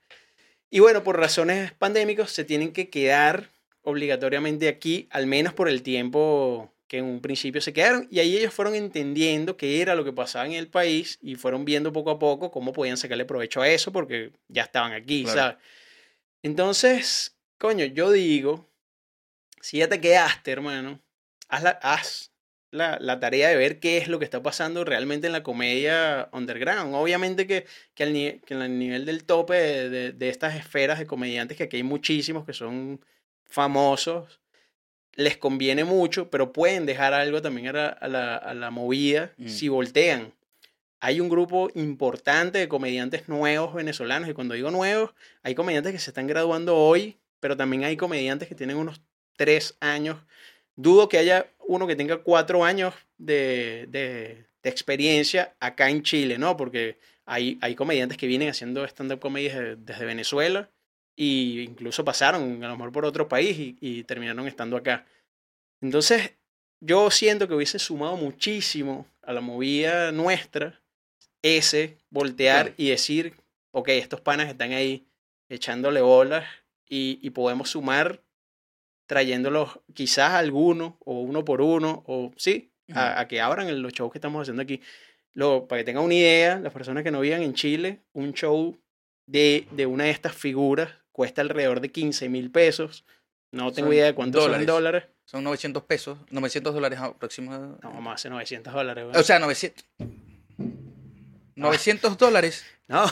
[0.70, 3.50] Y bueno, por razones pandémicas se tienen que quedar
[3.82, 8.06] obligatoriamente aquí, al menos por el tiempo que en un principio se quedaron.
[8.10, 11.64] Y ahí ellos fueron entendiendo qué era lo que pasaba en el país y fueron
[11.64, 15.38] viendo poco a poco cómo podían sacarle provecho a eso porque ya estaban aquí, Claro.
[15.40, 15.56] ¿sabes?
[16.42, 18.68] Entonces, coño, yo digo,
[19.60, 21.00] si ya te quedaste, hermano,
[21.48, 22.32] haz la, haz
[22.70, 26.28] la, la tarea de ver qué es lo que está pasando realmente en la comedia
[26.32, 26.94] underground.
[26.94, 30.98] Obviamente que, que, al, ni- que el nivel del tope de, de- de estas esferas
[30.98, 33.00] de comediantes, que aquí hay muchísimos que son
[33.44, 34.40] famosos,
[35.16, 39.32] les conviene mucho, pero pueden dejar algo también a la, a la, a la movida
[39.38, 39.48] Mm.
[39.48, 40.32] si voltean.
[41.00, 45.10] Hay un grupo importante de comediantes nuevos venezolanos, y cuando digo nuevos,
[45.42, 49.00] hay comediantes que se están graduando hoy, pero también hay comediantes que tienen unos
[49.36, 50.18] tres años.
[50.74, 56.38] Dudo que haya uno que tenga cuatro años de, de- de experiencia acá en Chile,
[56.38, 56.56] ¿no?
[56.56, 60.70] Porque hay, hay comediantes que vienen haciendo stand-up comedy desde, desde Venezuela
[61.16, 65.06] e incluso pasaron a lo mejor por otro país y, y terminaron estando acá.
[65.80, 66.32] Entonces,
[66.80, 70.80] yo siento que hubiese sumado muchísimo a la movida nuestra
[71.42, 73.34] ese voltear y decir,
[73.72, 75.06] ok, estos panas están ahí
[75.48, 76.44] echándole bolas
[76.88, 78.20] y, y podemos sumar
[79.06, 83.92] trayéndolos quizás alguno o uno por uno o sí, a, a que abran el- los
[83.92, 84.80] shows que estamos haciendo aquí.
[85.34, 88.76] Lo, para que tengan una idea, las personas que no vivan en Chile, un show
[89.26, 93.04] de, de una de estas figuras cuesta alrededor de 15 mil pesos.
[93.50, 94.66] No tengo Son idea de cuántos dólares.
[94.66, 95.04] son dólares.
[95.24, 97.80] Son 900 pesos, 900 dólares aproximadamente.
[97.82, 99.04] No, más de 900 dólares.
[99.06, 99.16] güey.
[99.18, 99.82] O sea, 900.
[101.54, 102.64] 900 dólares.
[102.88, 103.06] no,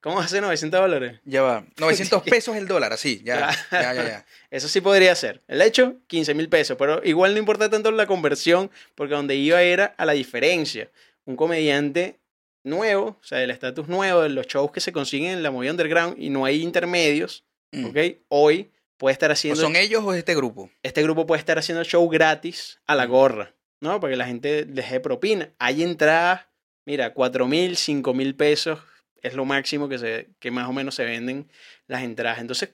[0.00, 1.20] ¿cómo hace 900 dólares?
[1.24, 1.64] Ya va.
[1.76, 3.20] 900 pesos el dólar, así.
[3.24, 3.94] Ya, ya, ya.
[3.94, 4.26] ya.
[4.50, 5.42] Eso sí podría ser.
[5.48, 6.76] El hecho, 15 mil pesos.
[6.78, 10.88] Pero igual no importa tanto la conversión, porque donde iba era a la diferencia.
[11.24, 12.20] Un comediante
[12.64, 15.70] nuevo, o sea, del estatus nuevo, de los shows que se consiguen en la movida
[15.70, 17.86] underground y no hay intermedios, Mm.
[17.86, 17.96] ¿ok?
[18.28, 20.70] Hoy puede estar ¿O haciendo, son ellos o es este grupo?
[20.84, 23.98] este grupo puede estar haciendo show gratis a la gorra, ¿no?
[24.00, 25.50] Para que la gente dé propina.
[25.58, 26.42] Hay entradas,
[26.86, 28.78] mira, 4 mil, 5 mil pesos
[29.22, 31.50] es lo máximo que, se, que más o menos se venden
[31.88, 32.38] las entradas.
[32.38, 32.70] Entonces,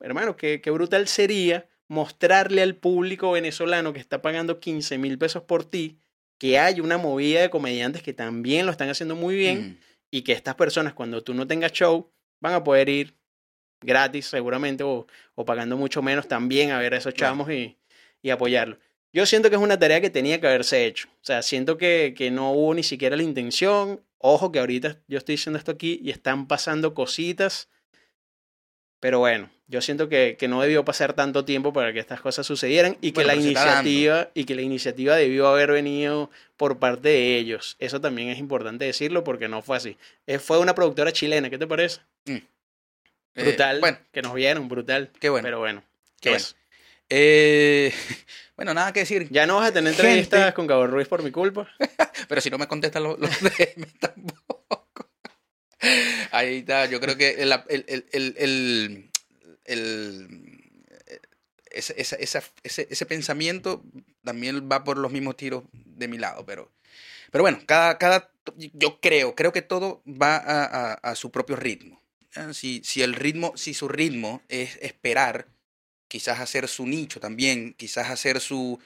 [0.00, 5.42] hermano, qué, qué brutal sería mostrarle al público venezolano que está pagando 15 mil pesos
[5.42, 5.98] por ti
[6.38, 9.78] que hay una movida de comediantes que también lo están haciendo muy bien Mm.
[10.10, 13.14] y que estas personas cuando tú no tengas show van a poder ir
[13.80, 17.76] gratis seguramente o, o pagando mucho menos también a ver a esos chamos y,
[18.22, 18.78] y apoyarlos.
[19.12, 21.08] Yo siento que es una tarea que tenía que haberse hecho.
[21.08, 24.04] O sea, siento que, que no hubo ni siquiera la intención.
[24.18, 27.68] Ojo que ahorita yo estoy diciendo esto aquí y están pasando cositas.
[29.00, 32.46] Pero bueno, yo siento que, que no debió pasar tanto tiempo para que estas cosas
[32.46, 37.08] sucedieran y que Bueno, la iniciativa y que la iniciativa debió haber venido por parte
[37.10, 37.76] de ellos.
[37.78, 39.96] Eso también es importante decirlo porque no fue así.
[40.26, 42.00] Eh, fue una productora chilena, ¿qué te parece?
[42.26, 42.42] Eh,
[43.34, 43.80] Brutal.
[43.80, 45.10] bueno, que nos vieron, brutal.
[45.20, 45.44] qué bueno.
[45.44, 45.82] Pero bueno,
[46.20, 46.44] qué bueno.
[47.10, 47.92] Eh,
[48.56, 49.28] bueno, nada que decir.
[49.30, 50.08] Ya no vas a tener Gente.
[50.08, 51.68] entrevistas con Cabo Ruiz por mi culpa.
[52.28, 55.10] Pero si no me contestan los, los DM tampoco.
[56.32, 59.07] Ahí está, yo creo que el, el, el, el,
[59.68, 60.62] el-
[61.70, 63.82] ese, pensamiento
[64.24, 66.70] también va por los mismos tiros de mi lado, pero,
[67.30, 71.56] pero bueno, cada, cada, yo creo, creo que todo va a, a- a su propio
[71.56, 72.02] ritmo.
[72.34, 72.52] ¿ya?
[72.54, 75.48] Si, si el ritmo, si su ritmo es esperar,
[76.08, 78.80] quizás hacer su nicho también, quizás hacer su,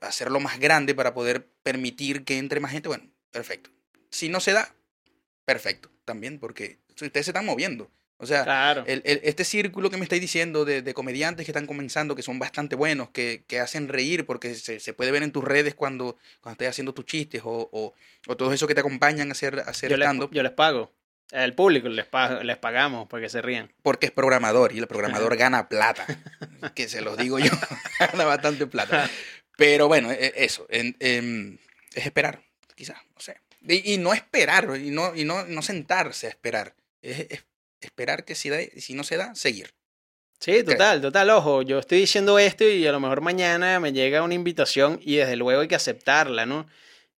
[0.00, 3.70] hacerlo más grande para poder permitir que entre más gente, bueno, perfecto.
[4.10, 4.74] Si no se da,
[5.44, 7.90] perfecto también, porque ustedes se están moviendo.
[8.22, 8.84] O sea, Claro.
[8.86, 12.22] el- el- este círculo que me estáis diciendo de, de comediantes que están comenzando, que
[12.22, 15.74] son bastante buenos, que, que hacen reír, porque se, se puede ver en tus redes
[15.74, 17.94] cuando, cuando estás haciendo tus chistes o, o,
[18.26, 20.52] o todos esos que te acompañan a hacer, a hacer yo, les, stand-up, yo les
[20.52, 20.92] pago.
[21.32, 23.72] El público les, paga- les pagamos para que se rían.
[23.82, 26.04] porque es programador y el programador gana plata.
[26.74, 27.50] que se los digo yo,
[28.00, 29.08] gana bastante plata.
[29.56, 31.56] Pero bueno, e- eso, en- em,
[31.94, 32.42] es esperar,
[32.74, 33.36] quizás, no sé.
[33.66, 36.74] Y, y no esperar, y no, y no, no sentarse a esperar.
[37.02, 37.44] Es, es
[37.80, 39.70] esperar que si, da, si no se da, seguir.
[40.38, 44.22] Sí, total, total, ojo, yo estoy diciendo esto y a lo mejor mañana me llega
[44.22, 46.66] una invitación y desde luego hay que aceptarla, ¿no?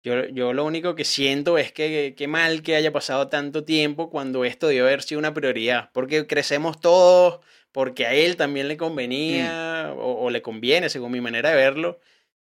[0.03, 4.11] Yo, yo lo único que siento es que qué mal que haya pasado tanto tiempo
[4.11, 7.39] cuando esto debió haber sido una prioridad, porque crecemos todos,
[7.71, 12.01] porque a él también le convenía o, o le conviene, según mi manera de verlo,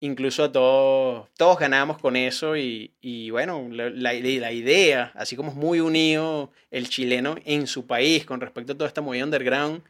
[0.01, 5.37] incluso a todos, todos ganamos con eso y, y bueno, la, la, la, idea, así
[5.37, 9.25] como es muy unido el chileno en su país con respecto a toda esta movida
[9.25, 9.83] underground,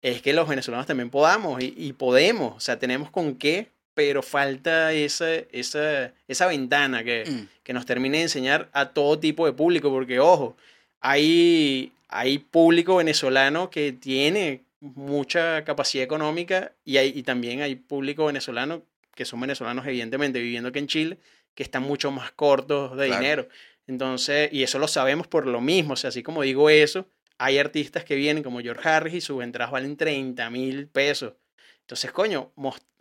[0.00, 4.22] es que los venezolanos también podamos y, y podemos, o sea, tenemos con qué, pero
[4.22, 7.48] falta esa, esa, esa ventana que, mm.
[7.62, 10.56] que nos termine de enseñar a todo tipo de público, porque ojo,
[11.00, 18.26] hay, hay público venezolano que tiene mucha capacidad económica y, hay, y también hay público
[18.26, 18.82] venezolano
[19.14, 21.18] que son venezolanos evidentemente viviendo aquí en Chile,
[21.54, 23.20] que están mucho más cortos de claro.
[23.20, 23.48] dinero.
[23.86, 27.58] Entonces, y eso lo sabemos por lo mismo, o sea, así como digo eso, hay
[27.58, 31.34] artistas que vienen como George Harris y sus entradas valen 30 mil pesos.
[31.80, 32.52] Entonces, coño,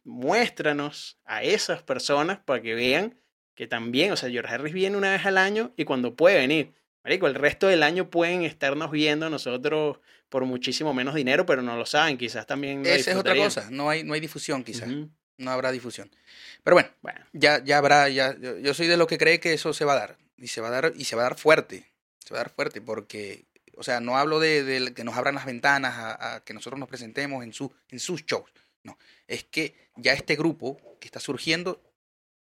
[0.04, 3.16] muéstranos a esas personas para que vean
[3.54, 6.74] que también, o sea, George Harris viene una vez al año y cuando puede venir.
[7.04, 11.76] Marico, el resto del año pueden estarnos viendo nosotros por muchísimo menos dinero, pero no
[11.76, 12.86] lo saben, quizás también.
[12.86, 14.90] Esa es otra cosa, no hay, no hay difusión quizás.
[14.90, 15.10] Uh -huh
[15.42, 16.10] no habrá difusión.
[16.64, 17.20] Pero bueno, bueno.
[17.34, 19.94] Ya, ya habrá, ya, yo, yo, soy de los que cree que eso se va
[19.94, 20.18] a dar.
[20.38, 21.92] Y se va a dar, y se va a dar fuerte.
[22.20, 25.36] Se va a dar fuerte porque, o sea, no hablo de, de que nos abran
[25.36, 28.52] las ventanas a, a, que nosotros nos presentemos en, su, en sus shows.
[28.84, 31.82] No, es que ya este grupo que está surgiendo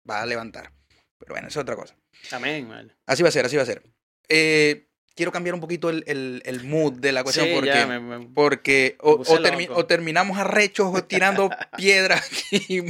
[0.09, 0.73] va a levantar.
[1.19, 1.95] Pero bueno, eso es otra cosa.
[2.33, 2.93] Amén.
[3.07, 3.83] Así va a ser, así va a ser.
[4.29, 4.90] Eh,
[5.21, 8.01] quiero cambiar un poquito el, el, el, mood de la cuestión Sí, porque, ya, me-
[8.01, 9.81] me- porque o, puse o termi- loco.
[9.81, 12.81] o terminamos arrechos o tirando piedras y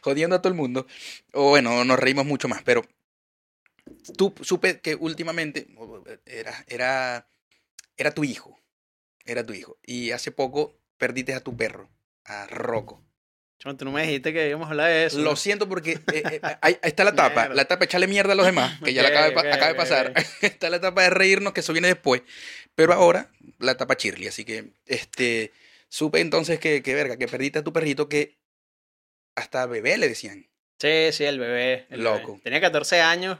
[0.00, 0.86] jodiendo a todo el mundo,
[1.32, 2.84] o bueno, nos reímos mucho más, pero
[4.16, 5.66] tú supe que últimamente
[6.24, 7.26] era, era,
[7.96, 8.60] era tu hijo,
[9.24, 11.90] era tu hijo, y hace poco perdiste a tu perro,
[12.24, 13.02] a Rocco.
[13.62, 15.20] Chamo, tú no me dijiste que íbamos a hablar de eso.
[15.20, 18.34] Lo siento porque eh, eh, ahí, ahí está la tapa, la tapa echarle mierda a
[18.34, 20.12] los demás, que ya la acaba, de, pasar.
[20.40, 22.22] está la etapa de reírnos, que eso viene después.
[22.74, 24.26] Pero ahora, la etapa Shirley.
[24.26, 25.52] Así que, este,
[25.88, 28.36] supe entonces que, que verga, que perdiste a tu perrito que
[29.36, 30.48] hasta bebé le decían.
[30.80, 31.86] Sí, sí, el bebé.
[31.90, 32.32] el Loco.
[32.32, 32.40] bebé.
[32.42, 33.38] Tenía 14 años.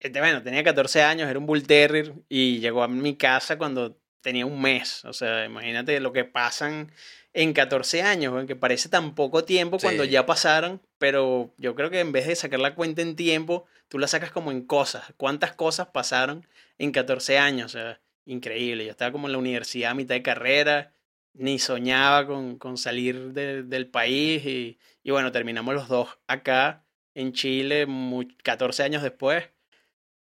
[0.00, 4.01] Este, bueno, tenía 14 años, era un Bull Terrier y llegó a mi casa cuando
[4.22, 5.04] tenía un mes.
[5.04, 6.90] O sea, imagínate lo que pasan
[7.34, 10.10] en 14 años, que parece tan poco tiempo cuando Sí.
[10.10, 13.98] ya pasaron, pero yo creo que en vez de sacar la cuenta en tiempo, tú
[13.98, 15.12] la sacas como en cosas.
[15.16, 16.46] ¿Cuántas cosas pasaron
[16.78, 17.66] en 14 años?
[17.74, 18.84] O sea, increíble.
[18.84, 20.92] Yo estaba como en la universidad a mitad de carrera,
[21.34, 26.84] ni soñaba con, con salir de- del país y, y bueno, terminamos los dos acá
[27.14, 29.44] en Chile mu- 14 años después.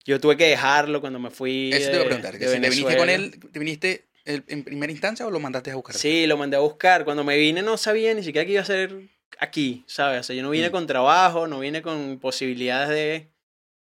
[0.06, 1.72] Yo tuve que dejarlo cuando me fui.
[1.74, 4.44] Eso te iba a preguntar, que de si te viniste con él, ¿te viniste el-
[4.48, 5.96] en primera instancia o lo mandaste a buscar?
[5.96, 7.06] Sí, lo mandé a buscar.
[7.06, 8.94] Cuando me vine no sabía ni siquiera que iba a ser
[9.39, 10.20] aquí, ¿sabes?
[10.22, 10.72] O sea, yo no vine Mm.
[10.72, 13.30] con trabajo, no vine con posibilidades de...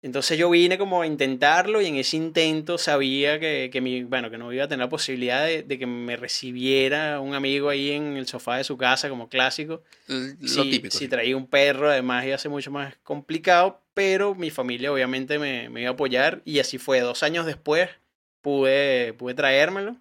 [0.01, 4.31] Entonces yo vine como a intentarlo y en ese intento sabía que, que, mi, bueno,
[4.31, 7.91] que no iba a tener la posibilidad de, de que me recibiera un amigo ahí
[7.91, 9.83] en el sofá de su casa como clásico.
[10.09, 10.97] L- Lo si, típico.
[10.97, 15.41] si traía un perro, además iba a ser mucho más complicado, pero mi familia obviamente
[15.41, 17.01] me, me iba a apoyar y así fue.
[17.01, 17.91] Dos años después
[18.43, 19.97] pude, pude traérmelo.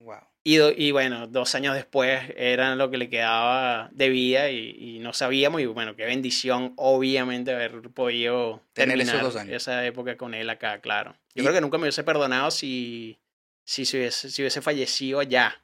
[0.00, 0.18] Wow.
[0.44, 4.76] Y, do- y bueno, dos años después era lo que le quedaba de vida y,
[4.78, 5.62] y no sabíamos.
[5.62, 9.54] Y bueno, qué bendición, obviamente, haber podido Tener esos dos años.
[9.56, 11.12] esa época con él acá, claro.
[11.34, 13.18] Yo Y- creo que nunca me hubiese perdonado si,
[13.64, 15.62] si, hubiese, si hubiese fallecido allá.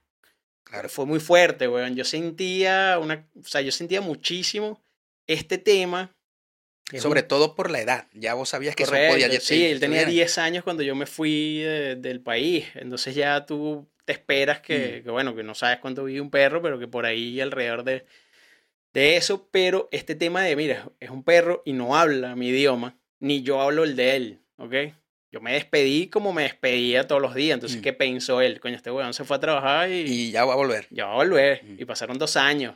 [0.65, 0.89] Claro.
[0.89, 1.95] Fue muy fuerte, weón.
[1.97, 4.81] Yo sentía una, o sea, yo sentía muchísimo
[5.29, 6.11] este tema.
[7.01, 8.07] Sobre un- todo por la edad.
[8.15, 10.13] Ya vos sabías que Correcto, eso podía Sí, él tenía suceder.
[10.15, 12.67] 10 años cuando yo me fui de- del país.
[12.75, 15.05] Entonces ya tú te esperas que, Mm.
[15.05, 18.05] que, bueno, que no sabes cuánto vive un perro, pero que por ahí alrededor de,
[18.93, 19.49] de eso.
[19.51, 23.61] Pero este tema de, mira, es un perro y no habla mi idioma, ni yo
[23.61, 24.75] hablo el de él, ¿ok?
[25.31, 27.55] Yo me despedí como me despedía todos los días.
[27.55, 27.83] Entonces, Mm.
[27.83, 28.61] ¿qué pensó él?
[28.61, 30.87] Coño, este weón se fue a trabajar y, Y ya va a volver.
[30.91, 31.63] ya va a volver.
[31.65, 31.77] Mm.
[31.81, 32.75] Y pasaron dos años.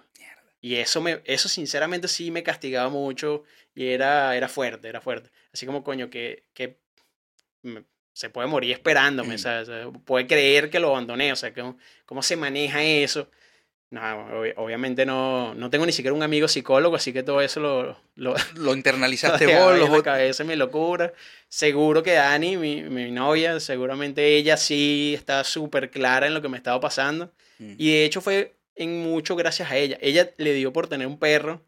[0.60, 5.30] Y eso, me, eso sinceramente sí me castigaba mucho y era, era fuerte, era fuerte.
[5.52, 6.78] Así como, coño, que, que
[7.62, 9.36] me- se puede morir esperándome.
[9.38, 9.68] ¿sabes?
[9.68, 11.62] O sea, puede creer que lo abandoné, o sea, que,
[12.06, 13.30] ¿cómo se maneja eso?
[13.90, 17.60] No, obvi- obviamente no, no tengo ni siquiera un amigo psicólogo, así que todo eso
[17.60, 21.12] lo, lo, Lo internalizaste vos, los en la cabeza mi locura.
[21.48, 26.48] Seguro que Dani, mi, mi novia, seguramente ella sí está súper clara en lo que
[26.48, 27.32] me estaba pasando.
[27.58, 27.74] Mm.
[27.78, 29.98] Y de hecho fue en mucho gracias a ella.
[30.00, 31.66] Ella le dio por tener un perro.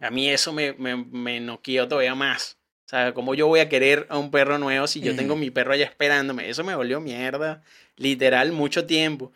[0.00, 2.58] A mí eso me, me, me noqueó todavía más.
[2.86, 5.50] O sea, ¿cómo yo voy a querer a un perro nuevo si yo tengo mi
[5.50, 6.48] perro allá esperándome?
[6.48, 7.62] Eso me volvió mierda,
[7.96, 9.30] literal, mucho tiempo.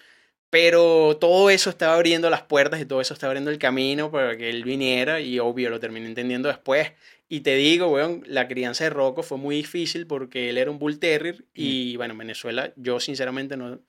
[0.48, 4.38] Pero todo eso estaba abriendo las puertas y todo eso estaba abriendo el camino para
[4.38, 6.92] que él viniera y obvio lo terminé entendiendo después.
[7.28, 10.78] Y te digo, weón, la crianza de Rocco fue muy difícil porque él era un
[10.78, 13.81] Bull Terrier y bueno, en Venezuela yo sinceramente no,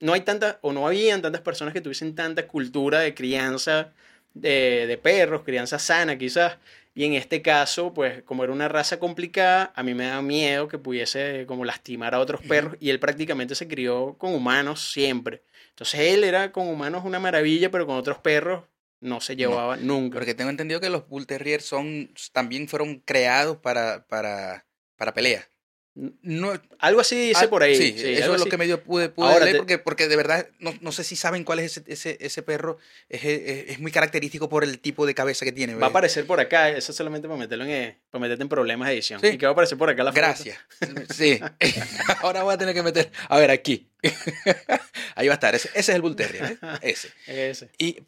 [0.00, 3.92] no hay tantas o no habían tantas personas que tuviesen tanta cultura de crianza
[4.34, 6.58] de, de perros, crianza sana quizás.
[6.96, 10.68] Y en este caso, pues como era una raza complicada, a mí me da miedo
[10.68, 15.42] que pudiese como lastimar a otros perros y él prácticamente se crió con humanos siempre.
[15.70, 18.62] Entonces él era con humanos una maravilla, pero con otros perros
[19.00, 20.18] no se llevaba nunca.
[20.18, 24.64] Porque tengo entendido que los Bull Terrier son, también fueron creados para, para,
[24.96, 25.48] para pelea.
[25.94, 27.76] No, Algo así dice ah, por ahí.
[27.76, 30.48] Sí, sí, eso es lo que medio pude, pude Ahora leer porque, porque de verdad
[30.58, 32.78] no, no sé si saben cuál es ese, ese, ese perro.
[33.08, 35.76] Es, es, es muy característico por el tipo de cabeza que tiene.
[35.76, 38.88] Va a aparecer por acá, eso solamente para meterlo en, eh, para meterte en problemas
[38.88, 39.20] de edición.
[39.20, 39.28] Sí.
[39.28, 40.20] Y que va a aparecer por acá la foto.
[40.20, 40.58] Gracias.
[41.14, 41.38] Sí.
[42.22, 43.12] Ahora voy a tener que meter.
[43.28, 43.88] A ver, aquí.
[45.16, 45.54] Ahí va a estar.
[45.54, 46.44] Ese, ese es el Bull Terrier.
[46.52, 46.58] ¿eh?
[46.82, 47.08] Ese.
[47.26, 47.70] Ese.
[47.78, 48.02] Y,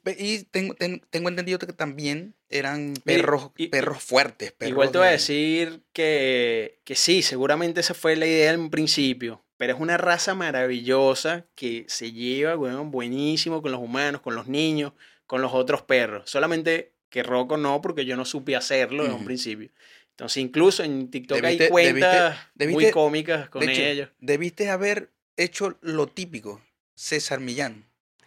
[0.50, 4.52] tengo, ten- tengo entendido que también eran perros, y- y- perros fuertes.
[4.52, 8.52] Perros Igual te voy a de- decir que, que sí, seguramente esa fue la idea
[8.52, 14.34] en principio, pero es una raza maravillosa que se lleva, buenísimo con los humanos, con
[14.34, 14.92] los niños,
[15.26, 16.28] con los otros perros.
[16.30, 19.70] Solamente que Rocco no, porque yo no supe hacerlo en un principio.
[20.10, 24.08] Entonces, incluso en TikTok Debiste- hay cuentas debiste- muy cómicas con de hecho, ellos.
[24.18, 26.60] Debiste haber hecho lo típico.
[26.94, 27.84] César Millán.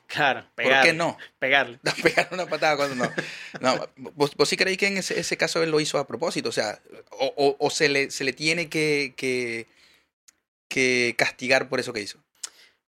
[0.08, 1.18] Claro, ¿Por pegarle, qué no?
[1.40, 1.80] pegarle.
[1.84, 3.12] No, pegar una patada cuando no.
[3.62, 6.50] No, vos, vos sí creéis que en ese, ese caso él lo hizo a propósito,
[6.50, 6.80] o sea,
[7.12, 9.68] o, o- o se, le, se le tiene que, que,
[10.68, 12.20] que castigar por eso que hizo.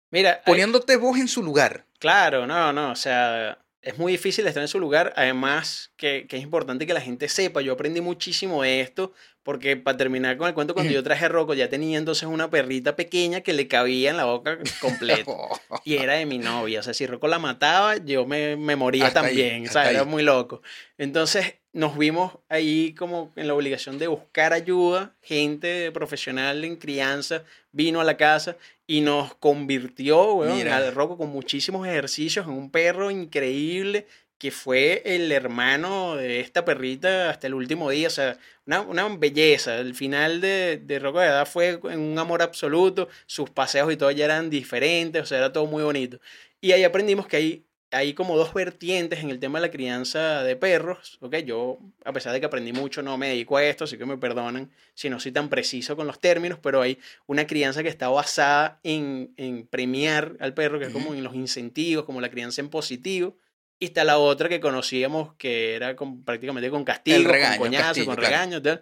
[0.10, 1.86] Mira, hay- Poniéndote vos en su lugar.
[1.99, 6.38] Claro, no, no, o sea, es muy difícil estar en su lugar, además que, que
[6.38, 9.12] es importante que la gente sepa, yo aprendí muchísimo de esto,
[9.44, 12.50] porque para terminar con el cuento, cuando yo traje a Rocco ya tenía entonces una
[12.52, 15.32] perrita pequeña que le cabía en la boca completa.
[15.84, 19.08] Y era de mi novia, o sea, si Rocco la mataba, yo me, me moría
[19.08, 20.06] Hasta ahí, también, o sea, era ahí.
[20.06, 20.62] muy loco.
[21.00, 27.44] Entonces nos vimos ahí como en la obligación de buscar ayuda, gente profesional en crianza
[27.72, 28.58] vino a la casa
[28.91, 30.75] y nos convirtió, weón, Mira.
[30.75, 34.06] al Rocco con muchísimos ejercicios en un perro increíble
[34.38, 39.08] que fue el hermano de esta perrita hasta el último día, o sea, una, una
[39.08, 39.77] belleza.
[39.77, 43.95] El final de, de Rocco de Edad fue en un amor absoluto, sus paseos y
[43.95, 46.19] todo ya eran diferentes, o sea, era todo muy bonito.
[46.60, 50.43] Y ahí aprendimos que hay, hay como dos vertientes en el tema de la crianza
[50.43, 51.36] de perros, ¿ok?
[51.38, 54.17] Yo, a pesar de que aprendí mucho, no me dedico a esto, así que me
[54.17, 58.08] perdonan si no soy tan preciso con los términos, pero hay una crianza que está
[58.10, 62.62] basada en, en premiar al perro, que es como en los incentivos, como la crianza
[62.62, 63.36] en positivo.
[63.80, 67.86] Y está la otra que conocíamos que era con- prácticamente con castigo, regaño, con coñazo,
[67.88, 68.32] castigo, con claro.
[68.32, 68.82] regaño, tal.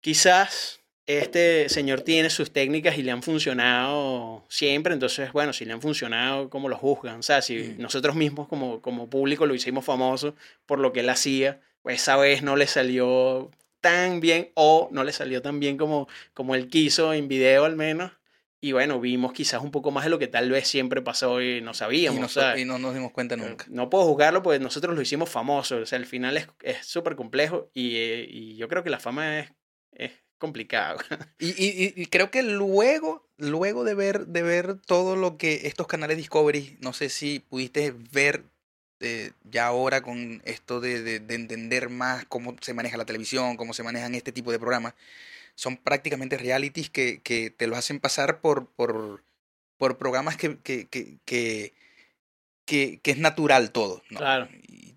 [0.00, 5.72] Quizás este señor tiene sus técnicas y le han funcionado siempre, entonces, bueno, si le
[5.72, 7.20] han funcionado, ¿cómo lo juzgan?
[7.20, 7.80] O sea, si Mm.
[7.82, 10.34] nosotros mismos como, como público lo hicimos famoso
[10.66, 15.02] por lo que él hacía, pues esa vez no le salió tan bien o no
[15.04, 18.12] le salió tan bien como, como él quiso en video al menos.
[18.60, 21.60] Y bueno, vimos quizás un poco más de lo que tal vez siempre pasó y
[21.60, 22.24] no Y, sabíamos.
[22.36, 23.64] o sea, y no nos dimos cuenta nunca.
[23.68, 25.76] no puedo juzgarlo porque nosotros lo hicimos famoso.
[25.76, 28.98] O sea, al final es es súper complejo y, eh, y yo creo que la
[28.98, 29.52] fama es,
[29.92, 30.96] es complicada.
[31.38, 35.86] Y, y- y creo que luego, luego de ver, de ver todo lo que estos
[35.86, 38.44] canales Discovery, no sé si pudiste ver
[39.00, 43.56] eh, ya ahora con esto de, de- de entender más cómo se maneja la televisión,
[43.56, 44.94] cómo se manejan este tipo de programas,
[45.54, 49.22] son prácticamente realities que, que te los hacen pasar por, por,
[49.76, 51.72] por programas que, que, que, que,
[52.64, 54.02] que- que es natural todo.
[54.10, 54.18] ¿no?
[54.18, 54.48] Claro.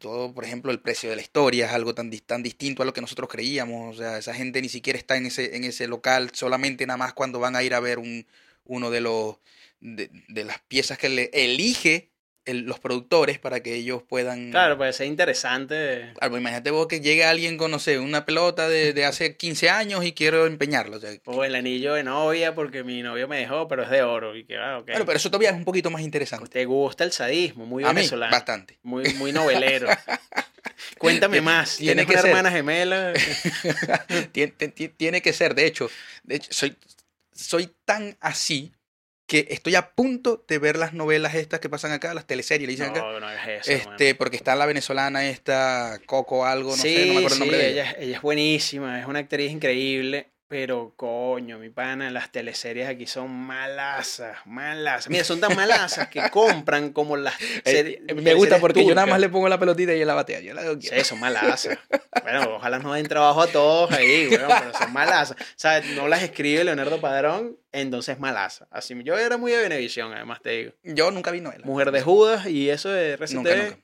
[0.01, 2.93] Todo, por ejemplo, el precio de la historia es algo tan, tan distinto a lo
[2.93, 3.95] que nosotros creíamos.
[3.95, 7.13] O sea, esa gente ni siquiera está en ese, en ese local, solamente nada más
[7.13, 8.25] cuando van a ir a ver un,
[8.65, 9.37] uno de los
[9.79, 12.10] de, de las piezas que le elige
[12.51, 14.51] el- los productores para que ellos puedan.
[14.51, 16.11] Claro, puede ser interesante.
[16.15, 19.35] Claro, pues imagínate vos que llegue alguien con, no sé, una pelota de, de hace
[19.37, 20.97] 15 años y quiero empeñarla.
[20.97, 24.03] O sea, O el anillo de novia porque mi novio me dejó, pero es de
[24.03, 24.35] oro.
[24.35, 26.47] Y que, ah, pero eso todavía es un poquito más interesante.
[26.49, 27.65] ¿Te gusta el sadismo?
[27.65, 28.31] Muy A mí, venezolano.
[28.31, 28.77] bastante.
[28.83, 29.87] Muy, muy novelero.
[30.97, 31.77] Cuéntame más.
[31.77, 32.29] Tiene ¿Tienes que una ser.
[32.29, 33.13] hermana gemela?
[34.33, 35.89] Tien- te- ti- tiene que ser, de hecho,
[36.23, 36.75] de hecho soy,
[37.33, 38.71] soy tan así
[39.31, 42.73] que estoy a punto de ver las novelas estas que pasan acá, las teleseries, le
[42.73, 42.99] dicen acá.
[42.99, 43.71] No, hagas eso.
[43.71, 47.39] Este, porque está la venezolana esta, Coco algo, no sí, sé, no me acuerdo el
[47.39, 47.91] nombre de ella.
[47.91, 50.30] ella, ella es buenísima, es una actriz increíble.
[50.51, 55.09] Pero coño, mi pana, las teleseries aquí son malasas, malasas.
[55.09, 58.01] Mira, son tan malasas que compran como las series.
[58.13, 60.41] me gusta porque yo nada más le pongo la pelotita y ella la batea.
[60.41, 61.77] Yo la hago Sí, son malasas.
[62.21, 65.37] Bueno, ojalá nos den trabajo a todos ahí, weón, pero son malasas.
[65.39, 68.67] O sea, no las escribe Leonardo Padrón, entonces malasa.
[68.71, 70.73] Así, yo era muy de Benevisión, además te digo.
[70.83, 71.65] Yo nunca vi novela.
[71.65, 73.77] Mujer de Judas y eso de RCTV, Nunca, nunca.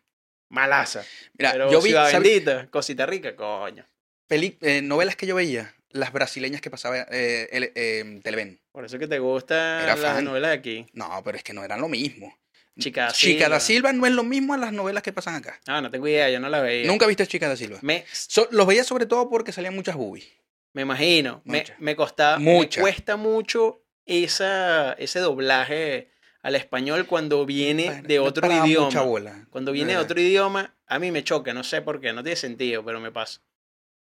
[0.50, 1.06] malasa.
[1.38, 2.12] Mira, pero yo vi Ciudad.
[2.12, 3.86] Bendita, Cosita Rica, coño.
[4.28, 8.60] Peli- eh, novelas que yo veía, las brasileñas que pasaba eh, el, eh, Televen.
[8.72, 10.86] Por eso que te gustan las novelas de aquí.
[10.94, 12.38] No, pero es que no eran lo mismo.
[12.80, 13.92] Chica da Chica da Silva.
[13.94, 15.60] No es lo mismo a las novelas que pasan acá.
[15.66, 16.86] Ah, no tengo idea, yo no la veía.
[16.88, 17.80] Nunca viste Chica da Silva.
[17.82, 20.28] Me, So- los veía sobre todo porque salían muchas boobies.
[20.74, 22.80] me imagino, me, me costaba, Mucha.
[22.80, 26.12] me cuesta mucho esa, ese doblaje
[26.44, 29.02] al español cuando viene de otro idioma.
[29.02, 32.22] bola, Cuando viene de otro idioma, a mí me choca, no sé por qué, no
[32.22, 33.42] tiene sentido, pero me pasa.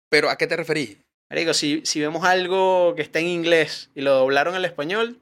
[0.08, 0.98] Pero ¿a qué te referís?
[1.32, 5.20] Marico, si, si vemos algo que está en inglés y lo doblaron al español,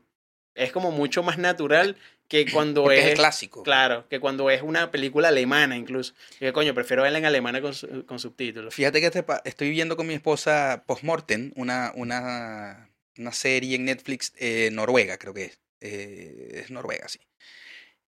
[0.55, 1.97] es como mucho más natural
[2.27, 3.63] que cuando Porque es es, el clásico.
[3.63, 6.15] claro, que cuando es una película alemana incluso.
[6.39, 8.75] Que coño, prefiero verla en alemana con, su- con subtítulos.
[8.75, 14.33] Fíjate que este estoy viendo con mi esposa Postmortem, una, una, una serie en Netflix
[14.37, 15.61] eh, noruega, creo que es.
[15.81, 17.21] Eh, es noruega, sí.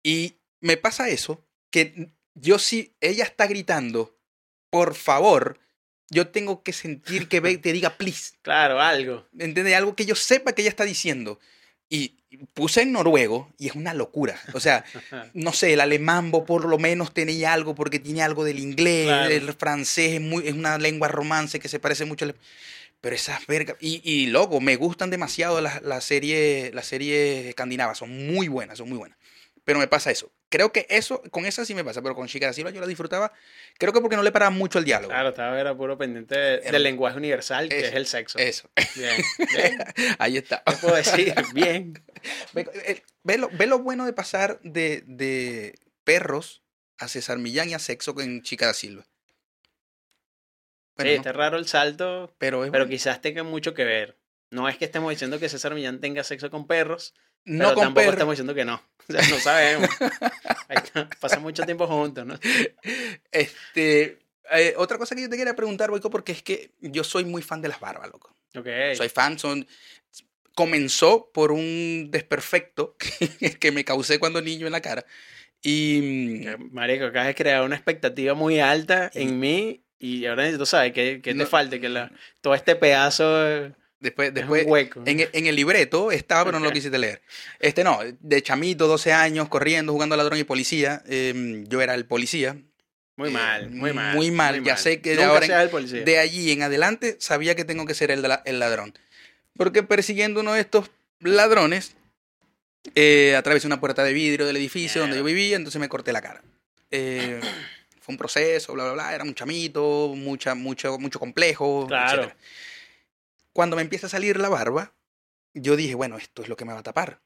[0.03, 4.17] Y me pasa eso, que yo si ella está gritando,
[4.71, 5.59] por favor,
[6.11, 8.33] yo tengo que sentir que ve- te diga please.
[8.43, 9.27] Claro, algo.
[9.39, 9.75] ¿Entiendes?
[9.75, 11.39] Algo que yo sepa que ella está diciendo.
[11.89, 12.15] Y
[12.55, 14.41] puse en noruego y es una locura.
[14.53, 14.85] O sea,
[15.35, 19.31] no sé, el alemán por lo menos tenía algo porque tiene algo del inglés, Claro.
[19.35, 22.37] el francés es, muy, es una lengua romance que se parece mucho al...
[23.01, 23.77] Pero esas vergas...
[23.81, 28.79] Y, y loco, me gustan demasiado las las series las series escandinavas, son muy buenas,
[28.79, 29.19] son muy buenas.
[29.65, 30.31] Pero me pasa eso.
[30.51, 32.87] Creo que eso, con esa sí me pasa, pero con Chica da Silva yo la
[32.89, 33.33] disfrutaba.
[33.79, 35.11] Creo que porque no le paraba mucho el diálogo.
[35.11, 38.39] Claro, estaba era puro pendiente de- del lenguaje universal, que Eso, es el sexo.
[38.39, 39.17] Eso, Bien,
[39.53, 39.79] bien.
[40.19, 40.63] ahí está.
[40.67, 41.33] ¿Qué puedo decir?
[41.55, 41.95] Bien.
[42.53, 46.63] Ve, eh, ve lo, ve lo bueno de pasar de, de perros
[46.99, 49.07] a César Millán y a sexo con Chica da Silva.
[50.97, 52.91] Bueno, sí, no, está raro el salto, pero es pero bueno.
[52.91, 54.19] quizás tenga mucho que ver.
[54.51, 57.15] No es que estemos diciendo que César Millán tenga sexo con perros,
[57.45, 58.15] no pero con tampoco perros.
[58.15, 58.83] estamos diciendo que no.
[59.11, 59.91] O sea, no sabemos.
[61.21, 62.39] Pasan mucho tiempo juntos, ¿no?
[63.33, 64.19] Este,
[64.53, 67.43] eh, otra cosa que yo te quería preguntar, Boico, porque es que yo soy muy
[67.43, 68.35] fan de las barbas, loco.
[68.57, 68.69] Ok.
[68.95, 69.67] Soy fan, son...
[70.55, 75.05] Comenzó por un desperfecto que, que me causé cuando niño en la cara.
[75.63, 76.43] Y...
[76.43, 80.93] Que, Marico, acabas de crear una expectativa muy alta en mí y ahora necesito saber
[80.93, 81.45] qué, qué No.
[81.45, 82.11] te falta, que la,
[82.41, 85.03] todo este pedazo Después, es después, hueco.
[85.05, 87.21] En, el- en el libreto estaba, pero no lo quisiste leer.
[87.59, 91.03] Este no, de chamito, 12 años, corriendo, jugando a ladrón y policía.
[91.07, 92.57] em, yo era el policía.
[93.17, 94.17] Muy eh, mal, muy mal.
[94.17, 96.03] muy mal, ya sé que de ahora en- seas el policía.
[96.03, 98.95] De allí en adelante sabía que tengo que ser el, el ladrón.
[99.57, 101.95] Porque persiguiendo uno de estos ladrones,
[102.95, 106.23] eh, atravesé una puerta de vidrio del edificio donde yo vivía, entonces me corté la
[106.23, 106.43] cara.
[106.91, 107.39] Eh,
[108.01, 109.15] fue un proceso, bla, bla, bla.
[109.15, 111.87] Era un chamito, mucha, mucho, mucho complejo.
[111.87, 112.23] Claro.
[112.23, 112.37] etcétera.
[113.53, 114.95] Cuando me empieza a salir la barba,
[115.55, 117.21] yo dije, bueno, esto es lo que me va a tapar.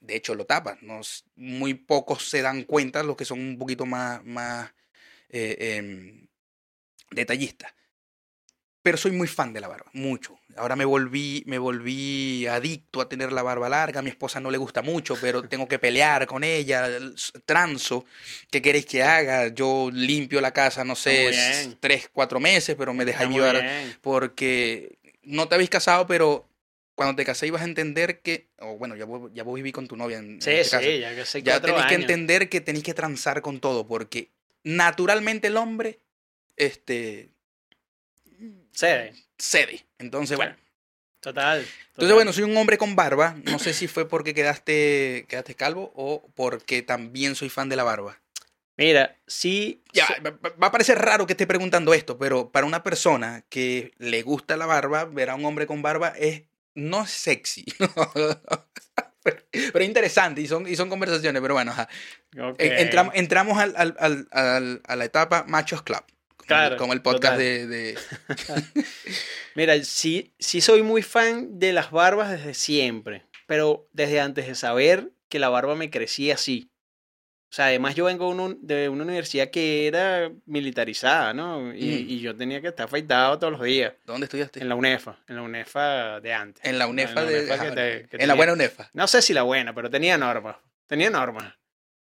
[0.00, 0.78] De hecho, lo tapa.
[0.80, 1.00] No,
[1.36, 4.72] muy pocos se dan cuenta, los que son un poquito más, más
[5.28, 6.28] eh, em,
[7.10, 7.72] detallistas.
[8.80, 10.38] Pero soy muy fan de la barba, mucho.
[10.56, 13.98] Ahora me volví, me volví adicto a tener la barba larga.
[13.98, 16.88] A mi esposa no le gusta mucho, pero tengo que pelear con ella.
[17.44, 18.06] Transo.
[18.50, 19.48] ¿Qué queréis que haga?
[19.48, 23.62] Yo limpio la casa, no sé, tres, cuatro meses, pero me dejáis llevar
[24.00, 24.97] porque
[25.28, 26.48] no te habéis casado, pero
[26.94, 29.86] cuando te casé ibas a entender que, o bueno, ya vos, ya vos viví con
[29.86, 30.84] tu novia en, en Sí, este caso.
[30.88, 34.30] sí, ya que sé ya tenéis que entender que tenéis que transar con todo, porque
[34.64, 36.00] naturalmente el hombre
[36.56, 37.28] este,
[38.72, 38.86] Sí,
[39.38, 39.84] cede.
[39.98, 40.56] Entonces, bueno.
[41.20, 41.58] total.
[41.60, 42.14] Entonces, total.
[42.14, 43.36] bueno, soy un hombre con barba.
[43.44, 47.84] No sé si fue porque quedaste, quedaste calvo o porque también soy fan de la
[47.84, 48.20] barba.
[48.78, 49.82] Mira, sí.
[49.92, 54.22] Ya, va a parecer raro que esté preguntando esto, pero para una persona que le
[54.22, 57.64] gusta la barba, ver a un hombre con barba es no sexy.
[59.22, 61.88] pero, pero interesante y son, y son conversaciones, pero bueno, ajá.
[62.58, 66.04] Entramos, al, al- al- al- a la etapa Machos Club.
[66.36, 67.38] Como, Claro, como el podcast total.
[67.38, 67.98] de, de-
[69.54, 74.54] Mira, sí, sí soy muy fan de las barbas desde siempre, pero desde antes de
[74.54, 76.70] saber que la barba me crecía así.
[77.50, 81.74] O sea, además yo vengo de un- de una universidad que era militarizada, ¿no?
[81.74, 82.10] Y, Mm.
[82.10, 83.94] y yo tenía que estar afeitado todos los días.
[84.04, 84.60] ¿Dónde estudiaste?
[84.60, 86.62] En la UNEFA, en la UNEFA de antes.
[86.64, 88.90] En la UNEFA, En la de, UNEFA que ajá, te- que en la buena UNEFA.
[88.92, 90.56] No sé si la buena, pero tenía normas.
[90.86, 91.54] Tenía normas.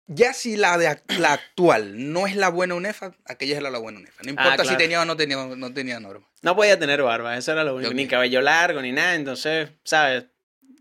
[0.05, 3.79] Ya si la de la actual no es la buena UNEFA, aquella es la, la
[3.79, 4.21] buena UNEFA.
[4.23, 4.77] No importa si claro.
[4.77, 6.27] tenía o no tenía, no tenía norma.
[6.41, 7.93] No podía tener barba, eso era lo único.
[7.93, 9.15] Ni cabello largo, ni nada.
[9.15, 10.25] Entonces, ¿sabes?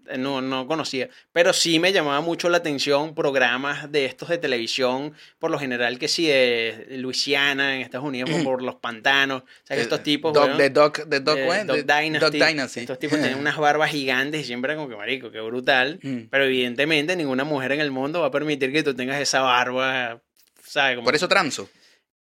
[0.09, 1.09] Eh, No, no conocía.
[1.33, 5.99] Pero sí me llamaba mucho la atención programas de estos de televisión, por lo general
[5.99, 9.43] que sí, de Luisiana, en Estados Unidos, por, los pantanos.
[9.43, 10.33] O sea, que estos tipos.
[10.33, 11.21] Dog, weón, de Dog, de.
[11.21, 12.39] Dog De- Dynasty.
[12.39, 12.81] Dog Dynasty.
[12.81, 15.99] Estos tipos tienen unas barbas gigantes y siempre como que marico, qué brutal.
[16.13, 16.29] Mm.
[16.31, 20.21] Pero evidentemente ninguna mujer en el mundo va a permitir que tú tengas esa barba,
[20.65, 20.97] ¿sabes?
[20.97, 21.69] Como- Por eso transo,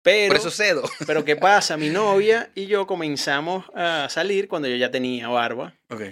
[0.02, 0.82] pero, por eso cedo.
[1.06, 1.76] pero ¿qué pasa?
[1.76, 5.74] Mi novia y yo comenzamos a salir cuando yo ya tenía barba.
[5.90, 6.02] Ok.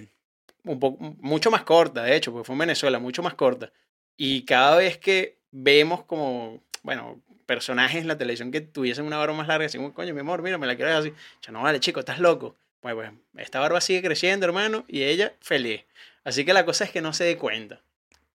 [0.67, 3.71] Un poco, mucho más corta, de hecho, porque fue en Venezuela, mucho más corta.
[4.15, 9.35] Y cada vez que vemos como, bueno, personajes en la televisión que tuviesen una barba
[9.35, 11.13] más larga, decimos, coño, mi amor, mira, me la quiero dejar así.
[11.41, 12.55] Yo, no, vale, chico, estás loco.
[12.81, 15.83] Pues, pues, esta barba sigue creciendo, hermano, y ella feliz.
[16.23, 17.81] Así que la cosa es que no se dé cuenta.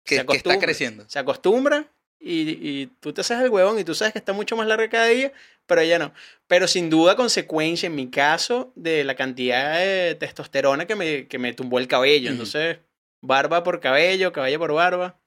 [0.04, 1.08] Que, Se que está creciendo.
[1.08, 1.88] Se acostumbra
[2.22, 2.52] y,
[2.82, 5.08] y tú te haces el huevón y tú sabes que está mucho más larga cada
[5.08, 5.32] día,
[5.66, 6.14] pero ella no.
[6.48, 11.40] Pero sin duda consecuencia, en mi caso, de la cantidad de testosterona que me, que
[11.40, 12.30] me tumbó el cabello.
[12.30, 12.78] Entonces,
[13.22, 15.18] barba por cabello, cabello por barba.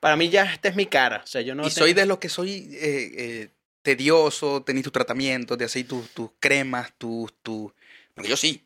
[0.00, 1.20] Para mí ya esta es mi cara.
[1.24, 3.48] O sea, yo no y tengo- soy de los que soy eh, eh,
[3.82, 7.32] tedioso, tenéis tus tratamientos, de hacer tus, tus cremas, tus...
[7.42, 7.72] tus...
[8.14, 8.64] Porque yo sí.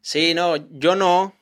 [0.00, 1.35] Sí, no, yo no,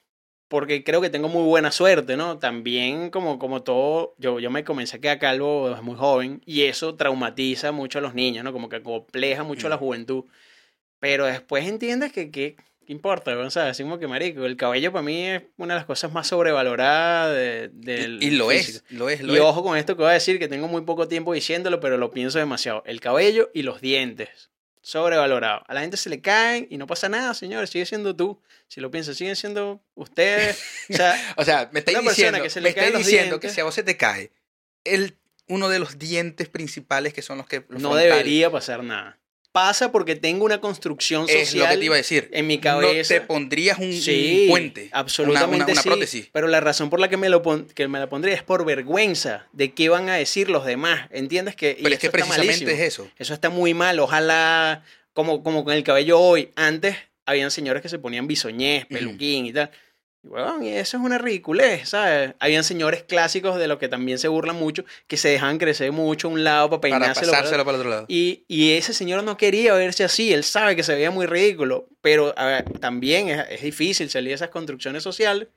[0.55, 2.39] porque creo que tengo muy buena suerte, ¿no?
[2.39, 6.63] También como, como todo, yo, yo me comencé a quedar calvo desde muy joven y
[6.63, 8.53] eso traumatiza mucho a los niños, ¿no?
[8.53, 9.81] Como que compleja mucho a la Mm.
[9.81, 10.25] juventud.
[11.01, 12.55] Pero después entiendes que, que
[12.87, 13.37] ¿qué importa?
[13.37, 16.13] O sea, así como que marico, el cabello para mí es una de las cosas
[16.13, 18.85] más sobrevaloradas de, del Y, y lo físico.
[18.89, 19.43] es, lo es, lo Y es.
[19.43, 22.13] ojo con esto que voy a decir, que tengo muy poco tiempo diciéndolo, pero lo
[22.13, 22.85] pienso demasiado.
[22.87, 24.51] El cabello y los dientes.
[24.85, 25.65] Sobrevalorado.
[25.67, 27.71] A la gente se le caen y no pasa nada, señores.
[27.71, 28.43] Sigue siendo tú.
[28.69, 30.63] Si lo piensas, siguen siendo ustedes.
[30.91, 33.63] O sea, O sea, me estáis diciendo, que se le me estáis diciendo que si
[33.63, 34.31] a vos se te cae
[34.85, 35.17] el,
[35.49, 37.65] uno de los dientes principales que son los que...
[37.71, 39.19] los no frontales, debería pasar nada.
[39.55, 42.29] Pasa porque tengo una construcción social Es lo que te iba a decir.
[42.33, 43.15] en mi No cabeza.
[43.15, 44.89] te pondrías un, un puente.
[44.91, 46.29] absolutamente Una, una, una sí, prótesis.
[46.33, 48.65] Pero la razón por la que me, lo pon- que me la pondría es por
[48.65, 51.09] vergüenza de qué van a decir los demás.
[51.13, 51.55] ¿Entiendes?
[51.55, 52.71] Que, y Pero es que precisamente malísimo.
[52.73, 53.09] es eso.
[53.17, 54.01] Eso está muy mal.
[54.01, 54.83] Ojalá,
[55.13, 56.51] como, como con el cabello hoy.
[56.57, 58.95] Antes habían señores que se ponían bisoñez, Ujú.
[58.95, 59.71] peluquín y tal.
[60.25, 62.35] Y, y eso es una ridiculez, ¿sabes?
[62.39, 66.29] Habían señores clásicos de los que también se burlan mucho, que se dejaban crecer mucho
[66.29, 67.27] a un lado para peinárselo.
[67.33, 68.07] para- pasárselo para el otro lado.
[68.09, 71.87] Y, y ese señor no quería verse así, él sabe que se veía muy ridículo,
[72.01, 75.49] pero ver, también es, es difícil salir de esas construcciones sociales.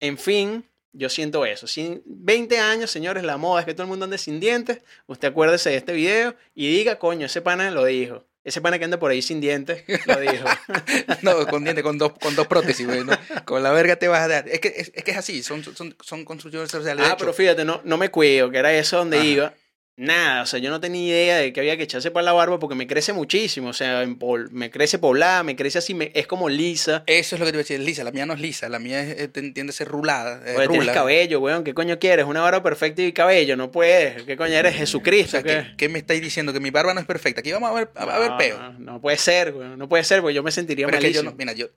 [0.00, 1.66] En fin, yo siento eso.
[1.66, 4.80] Si 20 años, señores, la moda es que todo el mundo ande sin dientes.
[5.06, 8.24] Usted acuérdese de este video y diga, coño, ese pana lo dijo.
[8.46, 10.44] Ese pana que anda por ahí sin dientes lo dijo.
[11.22, 13.04] No, con dientes, con dos, con dos prótesis, güey.
[13.04, 13.12] ¿no?
[13.44, 14.48] Con la verga te vas a dar.
[14.48, 17.04] Es que es, es, que es así, son, son, son construcciones sociales.
[17.04, 19.26] De ah, pero fíjate, no, no me cuido, que era eso donde Ajá.
[19.26, 19.54] iba.
[19.98, 22.58] Nada, o sea, yo no tenía idea de que había que echarse para la barba
[22.58, 23.70] porque me crece muchísimo.
[23.70, 27.02] O sea, en pol- me crece poblada, me crece así, me- es como lisa.
[27.06, 28.04] Eso es lo que te iba a decir, lisa.
[28.04, 30.42] La mía no es lisa, la mía es, eh, tiende a ser rulada.
[30.44, 31.64] eh, Oye, tienes cabello, weón.
[31.64, 32.26] ¿Qué coño quieres?
[32.26, 33.56] Una barba perfecta y cabello.
[33.56, 34.22] No puedes.
[34.24, 34.74] ¿Qué coño eres?
[34.74, 35.30] O Jesucristo.
[35.30, 35.68] sea, ¿qué?
[35.70, 36.52] ¿qué, qué me estáis diciendo?
[36.52, 37.40] Que mi barba no es perfecta.
[37.40, 38.58] Aquí vamos a ver, a, a ver No, peo.
[38.58, 39.78] No, no puede ser, weón.
[39.78, 41.68] No puede ser, porque yo me sentiría Pero es que yo no, mira, yo,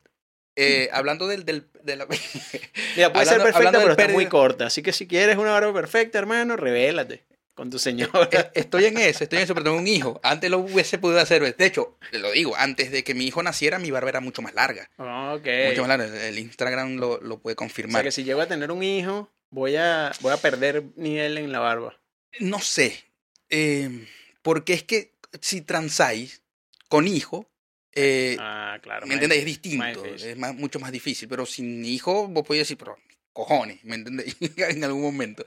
[0.58, 2.06] eh, hablando del, del, de la...
[2.98, 4.66] Mira, puede ser perfecta, pero está muy corta.
[4.66, 7.24] Así que si quieres una barba perfecta, hermano, revélate
[7.54, 8.30] con tu señora.
[8.32, 10.20] Eh, Estoy en eso, estoy en eso, pero tengo un hijo.
[10.24, 11.56] Antes lo hubiese podido hacer.
[11.56, 14.54] De hecho, lo digo, antes de que mi hijo naciera, mi barba era mucho más
[14.54, 14.90] larga.
[14.98, 15.48] ok.
[15.70, 16.28] Mucho más larga.
[16.28, 18.04] El Instagram lo, lo puede o sea confirmar.
[18.04, 21.60] que si llego a tener un hijo, voy a, voy a perder nivel en la
[21.60, 22.00] barba.
[22.40, 23.04] No sé.
[23.50, 24.08] eh,
[24.42, 26.42] porque es que si transáis
[26.88, 27.46] con hijo,
[27.94, 29.06] eh, Ah, claro.
[29.06, 29.42] ¿me más entendéis?
[29.42, 30.06] Es más distinto.
[30.06, 31.28] Es más, mucho más difícil.
[31.28, 32.98] Pero sin hijo, vos podés decir, pero
[33.34, 34.36] cojones, ¿me entendéis?
[34.58, 35.46] en algún momento.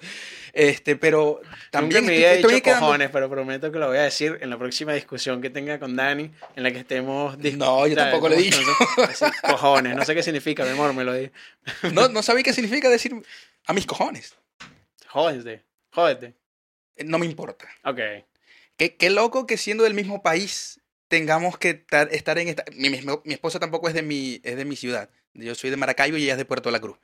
[0.53, 3.89] Este, pero también Nunca me estoy- había estoy dicho quedando- cojones, pero prometo que lo
[3.89, 7.37] voy a decir en la próxima discusión que tenga con Dani, en la que estemos...
[7.39, 8.61] No, yo tampoco lo he dicho.
[9.09, 11.30] Así, cojones, no sé qué significa, mi amor, me lo di.
[11.93, 13.14] No, no sabía qué significa decir
[13.66, 14.35] a mis cojones.
[15.09, 16.35] Jódete, jódete.
[16.97, 17.68] Eh, No me importa.
[17.85, 17.99] Ok.
[18.76, 22.64] Qué, qué loco que siendo del mismo país tengamos que tar- estar en esta...
[22.74, 25.11] Mi, mi- mi esposa tampoco es de, mi, es de mi ciudad.
[25.35, 26.97] Yo soy de Maracaibo y ella es de Puerto La Cruz.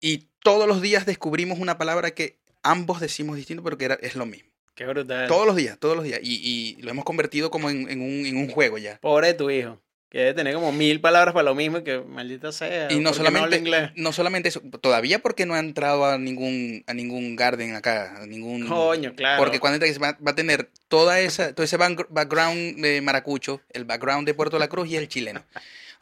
[0.00, 4.14] Y todos los días descubrimos una palabra que ambos decimos distinto, pero que era, es
[4.14, 4.50] lo mismo.
[4.74, 5.26] Qué brutal.
[5.26, 6.20] Todos los días, todos los días.
[6.22, 8.98] Y, y lo hemos convertido como en, en un, en un juego ya.
[9.00, 9.80] Pobre de tu hijo.
[10.08, 12.92] Que debe tener como mil palabras para lo mismo y que maldita sea.
[12.92, 13.90] Y no ¿por qué habla solamente, inglés?
[13.96, 18.26] no solamente eso, todavía porque no ha entrado a ningún, a ningún garden acá, a
[18.26, 18.68] ningún...
[18.68, 19.42] Coño, claro.
[19.42, 23.62] Porque cuando entre va, va a tener toda esa, todo ese backgr- background de maracucho,
[23.70, 25.42] el background de Puerto La Cruz y el chileno.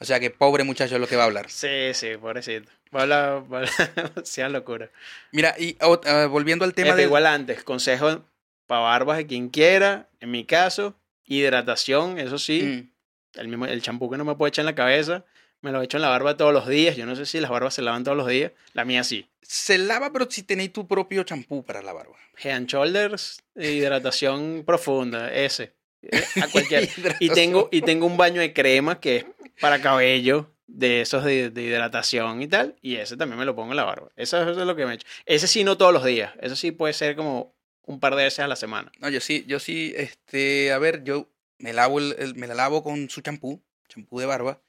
[0.00, 1.50] O sea que pobre muchacho es lo que va a hablar.
[1.50, 2.70] Sí, sí, pobrecito.
[2.94, 4.90] Va a hablar, va a hablar- sea locura.
[5.32, 7.04] Mira, y oh, volviendo al tema de...
[7.04, 8.24] igual antes, consejo
[8.66, 10.08] para barbas de quien quiera.
[10.20, 12.62] En mi caso, hidratación, eso sí.
[12.62, 13.40] Mm.
[13.40, 15.24] El mismo el champú que no me puedo echar en la cabeza,
[15.60, 16.96] me lo echo en la barba todos los días.
[16.96, 18.52] Yo no sé si las barbas se lavan todos los días.
[18.74, 19.28] La mía sí.
[19.42, 22.16] Se lava, pero si tenéis tu propio champú para la barba.
[22.42, 25.72] Head and Shoulders, hidratación profunda, ese.
[26.10, 26.88] Eh, A cualquier.
[27.20, 29.24] Y tengo, y tengo un baño de crema que es
[29.60, 32.76] para cabello, de esos de, de hidratación y tal.
[32.82, 34.08] Y ese también me lo pongo en la barba.
[34.16, 35.06] Eso, eso es lo que me echo.
[35.26, 36.32] Ese sí, no todos los días.
[36.40, 37.54] Eso sí puede ser como
[37.86, 38.90] un par de veces a la semana.
[38.98, 41.28] No, yo sí, yo sí, este, a ver, yo
[41.58, 44.60] me lavo el, el- me la lavo con su champú, champú de barba.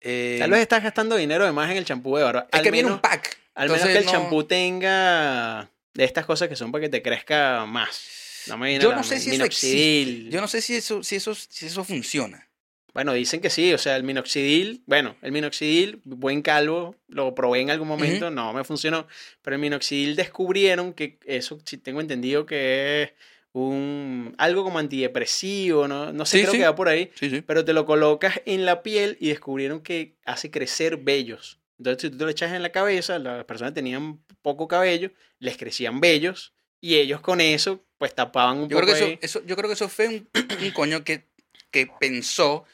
[0.00, 2.48] Eh, Tal vez estás gastando dinero de más en el champú de barba.
[2.50, 3.38] es al que viene menos, un pack.
[3.54, 7.02] al menos que el no- champú tenga de estas cosas que son para que te
[7.02, 8.00] crezca más.
[8.48, 10.30] No me Yo no sé si eso existe.
[10.30, 12.48] Yo no sé si eso, si eso, si eso funciona.
[12.94, 17.60] Bueno, dicen que sí, o sea, el minoxidil, bueno, el minoxidil, buen calvo, lo probé
[17.60, 19.06] en algún momento, no me funcionó,
[19.40, 23.10] pero el minoxidil descubrieron que eso, si tengo entendido que es
[23.54, 26.58] un algo como antidepresivo, no, no sé, Sí, creo sí.
[26.58, 27.40] que va por ahí, Sí, sí.
[27.40, 31.60] pero te lo colocas en la piel y descubrieron que hace crecer vellos.
[31.78, 35.56] Entonces, si tú te lo echas en la cabeza, las personas tenían poco cabello, les
[35.56, 36.52] crecían vellos
[36.82, 39.68] y ellos con eso, pues tapaban un Yo poco creo, que eso, eso- yo creo
[39.68, 40.28] que eso fue un,
[40.62, 41.28] un coño que,
[41.70, 42.66] que pensó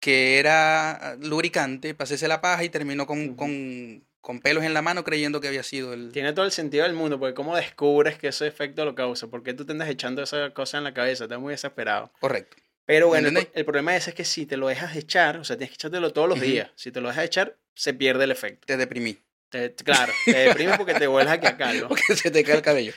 [0.00, 5.04] que era lubricante, pasése la paja y terminó con, con, con pelos en la mano
[5.04, 6.10] creyendo que había sido el...
[6.12, 9.28] Tiene todo el sentido del mundo, porque ¿cómo descubres que ese efecto lo causa?
[9.28, 11.24] ¿Por qué tú te andas echando esa cosa en la cabeza?
[11.24, 12.12] Estás muy desesperado.
[12.20, 12.56] Correcto.
[12.86, 15.70] Pero bueno, el, problema es que si te lo dejas de echar, o sea, tienes
[15.70, 16.70] que echártelo todos los días.
[16.74, 18.66] Si te lo dejas de echar, se pierde el efecto.
[18.66, 19.16] Te deprimí.
[19.54, 21.86] Te- claro, te deprimes porque te vuelves aquí a calvo.
[21.88, 22.92] Porque se te cae el cabello.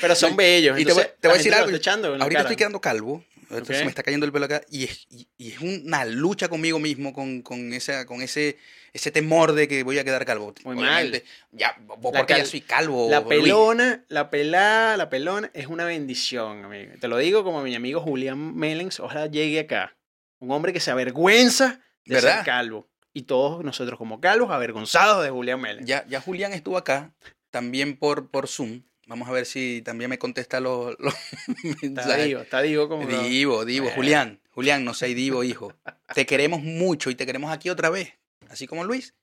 [0.00, 0.78] Pero son bellos.
[0.78, 1.70] Y te voy- entonces, te voy a decir algo.
[1.70, 2.40] Ahorita cara.
[2.40, 3.24] estoy quedando calvo.
[3.48, 3.84] Ahorita se Ok.
[3.84, 4.60] me está cayendo el pelo acá.
[4.70, 8.58] Y es, y, y es una lucha conmigo mismo con, con, esa, con ese,
[8.92, 10.52] ese temor de que voy a quedar calvo.
[10.64, 13.08] Muy Obviamente, Ya, vos porque ya soy calvo.
[13.10, 13.28] La Luis.
[13.28, 16.92] pelona, la pelada, la pelona es una bendición, amigo.
[17.00, 19.96] Te lo digo como mi amigo Julián Melens, ojalá llegue acá.
[20.38, 22.36] Un hombre que se avergüenza de ¿Verdad?
[22.38, 22.88] ser calvo.
[23.16, 25.88] Y todos nosotros como calvos avergonzados de Julián Melens.
[25.88, 27.14] Ya, ya Julián estuvo acá,
[27.50, 28.82] también por, por Zoom.
[29.06, 31.14] Vamos a ver si también me contesta los, los
[31.82, 33.06] Está divo, está divo como...
[33.06, 33.92] Divo, Divo, Eh.
[33.94, 35.72] Julián, Julián, no seas Divo, hijo.
[36.14, 38.12] Te queremos mucho y te queremos aquí otra vez,
[38.50, 39.14] así como Luis,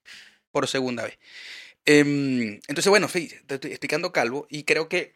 [0.50, 1.16] por segunda vez.
[1.84, 5.14] Em, entonces, bueno, te estoy, estoy quedando calvo y creo que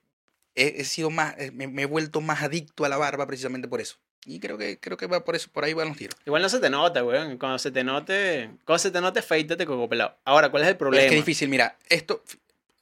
[0.55, 3.67] he, he sido más, eh, me, me he vuelto más adicto a la barba precisamente
[3.67, 3.97] por eso.
[4.25, 6.17] Y creo que, creo que va por eso, por ahí van los tiros.
[6.27, 7.39] Igual no se te nota, weón.
[7.39, 10.17] Cuando se te note, cuando se te note, afeítate coco pelado.
[10.25, 11.03] Ahora, ¿cuál es el problema?
[11.05, 12.23] es que es difícil, mira, esto,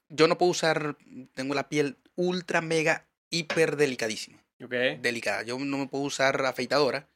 [0.08, 0.96] yo no puedo usar,
[1.34, 4.38] tengo la piel ultra, mega, hiper delicadísima.
[4.64, 4.72] Ok.
[5.00, 5.42] delicada.
[5.42, 7.06] Yo no me puedo usar afeitadora.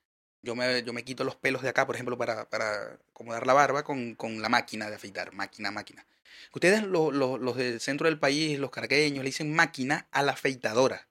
[0.43, 3.53] Yo me, yo me quito los pelos de acá, por ejemplo, para, para acomodar la
[3.55, 5.33] barba con, con la máquina de afeitar.
[5.33, 6.07] Máquina, máquina.
[6.55, 10.33] Ustedes, lo- lo- los del centro del país, los caraqueños, le dicen máquina a la
[10.33, 11.07] afeitadora.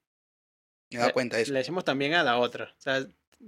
[0.92, 1.54] Me he dado Le- cuenta de eso.
[1.54, 2.74] Le decimos también a la otra.
[2.78, 2.98] O sea,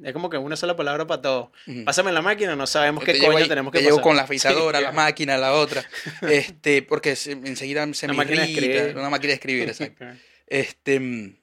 [0.03, 1.51] es como que una sola palabra para todo.
[1.67, 1.83] Ujú.
[1.85, 4.03] Pásame la máquina, no sabemos Te qué llevo coño ahí- tenemos que te llevo pasar.
[4.09, 5.83] con la afeitadora, Sí, la máquina, la otra.
[6.21, 8.97] Este, porque se- enseguida se Una me máquina de irrita, escribir.
[8.97, 10.05] Una máquina de escribir, exacto.
[10.47, 11.35] Este, mm,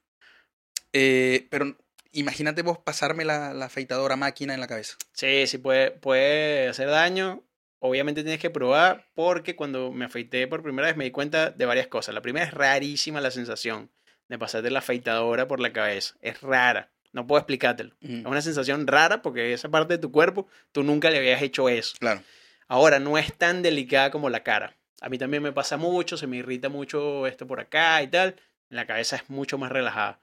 [0.93, 1.77] eh, pero
[2.13, 4.97] imagínate vos pasarme la, la afeitadora máquina en la cabeza.
[5.13, 7.43] Sí, sí puede, puede hacer daño.
[7.81, 11.65] Obviamente tienes que probar porque cuando me afeité por primera vez me di cuenta de
[11.67, 12.15] varias cosas.
[12.15, 13.91] La primera es rarísima la sensación
[14.29, 16.15] de pasarte la afeitadora por la cabeza.
[16.21, 16.91] Es rara.
[17.13, 17.95] No puedo explicártelo.
[18.01, 21.69] Es una sensación rara porque esa parte de tu cuerpo tú nunca le habías hecho
[21.69, 21.97] eso.
[21.99, 22.23] Claro.
[22.69, 24.77] Ahora, no es tan delicada como la cara.
[25.01, 28.37] A mí también me pasa mucho, se me irrita mucho esto por acá y tal.
[28.69, 30.21] La cabeza es mucho más relajada.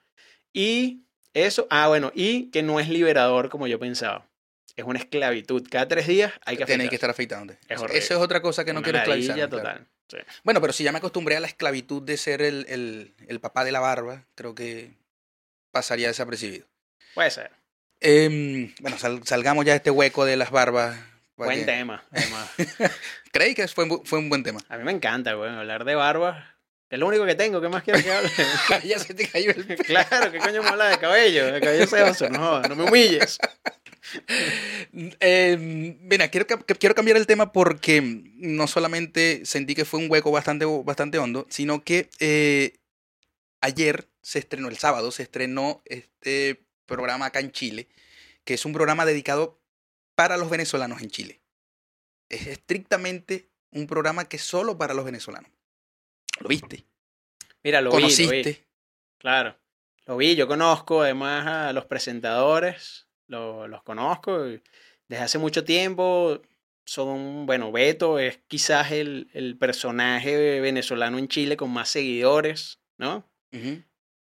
[0.53, 1.01] Y
[1.33, 4.27] eso, ah, bueno, y que no es liberador como yo pensaba.
[4.75, 5.65] Es una esclavitud.
[5.71, 7.59] Cada tres días hay que Tienes que estar afeitándote.
[7.67, 7.81] Es.
[7.81, 9.49] Eso es otra cosa que no Una quiero esclavizar.
[9.49, 9.87] total.
[10.09, 10.17] Sí.
[10.43, 13.63] Bueno, pero si ya me acostumbré a la esclavitud de ser el, el, el papá
[13.63, 14.91] de la barba, creo que
[15.71, 16.65] pasaría desapercibido.
[17.13, 17.51] Puede ser.
[18.01, 20.97] Em, bueno, sal- salgamos ya de este hueco de las barbas.
[21.37, 22.03] Buen que- tema.
[22.11, 22.49] además.
[23.31, 24.59] Creí que fue, fue un buen tema.
[24.69, 26.45] A mí me encanta, güey, hablar de barbas.
[26.89, 27.59] Es lo único que tengo.
[27.59, 28.31] ¿Qué más quieres que hable?
[28.87, 31.51] ya se te cayó el claro, ¿qué coño me habla de cabello?
[31.51, 32.29] De cabello sedoso.
[32.29, 33.39] No, no me humilles.
[35.19, 35.57] Eh,
[36.01, 40.65] mira, quiero, quiero cambiar el tema porque no solamente sentí que fue un hueco bastante,
[40.65, 42.77] bastante hondo, sino que eh,
[43.61, 47.87] ayer se estrenó, el sábado, se estrenó este programa acá en Chile,
[48.43, 49.59] que es un programa dedicado
[50.15, 51.41] para los venezolanos en Chile.
[52.29, 55.51] Es estrictamente un programa que es solo para los venezolanos.
[56.39, 56.85] ¿Lo viste?
[57.63, 58.15] Mira, lo vi, lo vi.
[58.15, 58.65] ¿Conociste?
[59.17, 59.57] Claro,
[60.05, 64.39] lo vi, yo conozco además a los presentadores, lo- los conozco
[65.07, 66.41] desde hace mucho tiempo.
[66.85, 73.27] Son, bueno, Beto es quizás el, el personaje venezolano en Chile con más seguidores, ¿no?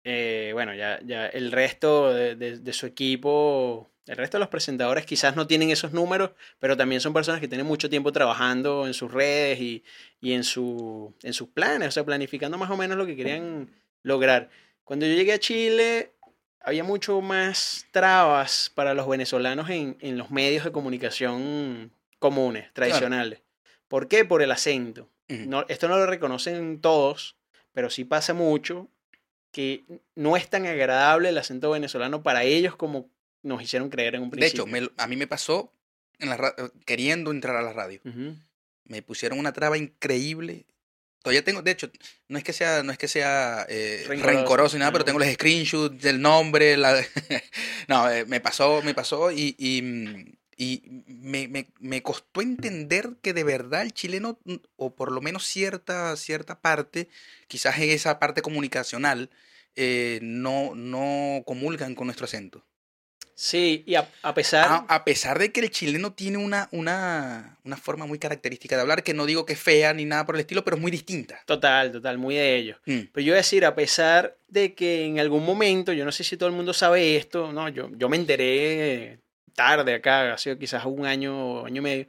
[0.03, 4.47] Eh, bueno, ya, ya el resto de, de- de su equipo, el resto de los
[4.49, 8.87] presentadores quizás no tienen esos números, pero también son personas que tienen mucho tiempo trabajando
[8.87, 9.83] en sus redes y,
[10.21, 13.69] y en, su, en sus planes, o sea, planificando más o menos lo que querían
[14.03, 14.49] lograr.
[14.85, 16.13] Cuando yo llegué a Chile,
[16.61, 23.41] había mucho más trabas para los venezolanos en, en los medios de comunicación comunes, tradicionales.
[23.87, 24.25] ¿Por qué?
[24.25, 25.09] Por el acento.
[25.29, 27.35] No, esto no lo reconocen todos,
[27.73, 28.87] pero sí pasa mucho
[29.51, 29.83] que
[30.15, 33.09] no es tan agradable el acento venezolano para ellos como
[33.43, 34.63] nos hicieron creer en un De principio.
[34.63, 35.71] hecho, me lo- a mí me pasó
[36.19, 36.53] en la
[36.85, 38.01] queriendo entrar a la radio.
[38.85, 40.65] Me pusieron una traba increíble.
[41.27, 41.91] Todavía tengo, de hecho,
[42.29, 45.19] no es que sea, no es que sea eh, Rencoroso, rencoroso, ni nada, pero tengo
[45.19, 46.77] los screenshots del nombre.
[46.77, 47.03] La...
[47.89, 53.33] no, eh, me pasó, me pasó y, y, y me, me, me costó entender que
[53.33, 54.39] de verdad el chileno,
[54.77, 57.09] o por lo menos cierta, cierta parte,
[57.49, 59.29] quizás en esa parte comunicacional,
[59.75, 62.63] eh, no, no comulgan con nuestro acento.
[63.39, 64.65] Sí, y a, a pesar...
[64.67, 68.81] A, a pesar de que el chileno tiene una, una, una forma muy característica de
[68.81, 70.89] hablar, que no digo que es fea ni nada por el estilo, pero es muy
[70.89, 71.39] distinta.
[71.45, 72.77] Total, total, muy de ellos.
[72.87, 72.99] Mm.
[73.13, 76.23] Pero yo voy a decir, a pesar de que en algún momento, yo no sé
[76.23, 79.19] si todo el mundo sabe esto, no, yo, yo me enteré
[79.53, 82.07] tarde acá, ha sido quizás un año, año y medio,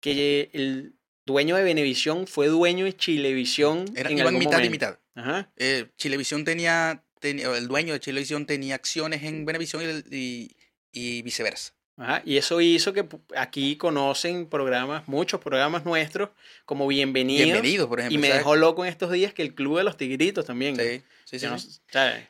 [0.00, 0.92] que el
[1.24, 4.70] dueño de Venevisión fue dueño de Chilevisión Era, en iban algún mitad y momento.
[4.70, 4.98] mitad.
[5.14, 5.50] Ajá.
[5.56, 10.56] Eh, Chilevisión tenía, tenía, el dueño de Chilevisión tenía acciones en Venevisión y, y,
[10.92, 11.72] y viceversa.
[11.98, 13.06] Ajá, y eso hizo que
[13.36, 16.28] aquí conocen programas, muchos programas nuestros,
[16.66, 17.44] como Bienvenidos.
[17.46, 18.18] Bienvenido, por ejemplo.
[18.18, 18.40] y me ¿sabes?
[18.40, 20.76] dejó loco en estos días que el Club de los Tigritos también.
[20.76, 21.56] Sí, sí, sí, no.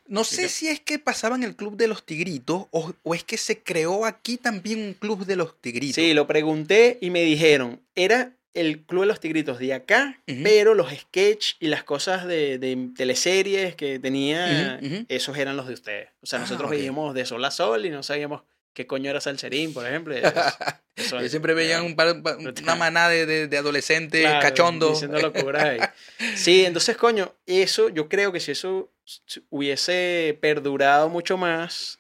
[0.07, 3.15] No sé que- si es que pasaba en el Club de los Tigritos o, o
[3.17, 5.97] es que se creó aquí también un Club de los Tigritos.
[5.97, 10.75] Sí, lo pregunté y me dijeron, era el Club de los Tigritos de acá, pero
[10.75, 16.09] los sketch y las cosas de, de teleseries que tenía, esos eran los de ustedes.
[16.23, 16.77] O sea, Ah, nosotros ok.
[16.77, 18.43] veíamos de sol a sol y no sabíamos
[18.75, 20.15] qué coño era Salserín, por ejemplo.
[20.97, 24.93] eso- Yo siempre veía un par- pa- una manada de, de, de adolescentes Claro, cachondos.
[24.95, 25.81] Diciendo locuras ahí.
[26.35, 28.91] Sí, entonces, coño, eso, yo creo que si eso
[29.51, 31.99] hubiese perdurado mucho más,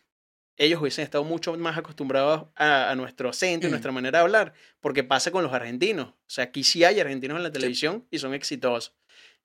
[0.56, 3.72] ellos hubiesen estado mucho más acostumbrados a, a nuestro acento y Mm.
[3.72, 6.08] nuestra manera de hablar, porque pasa con los argentinos.
[6.08, 8.94] O sea, aquí sí hay argentinos en la televisión y son exitosos.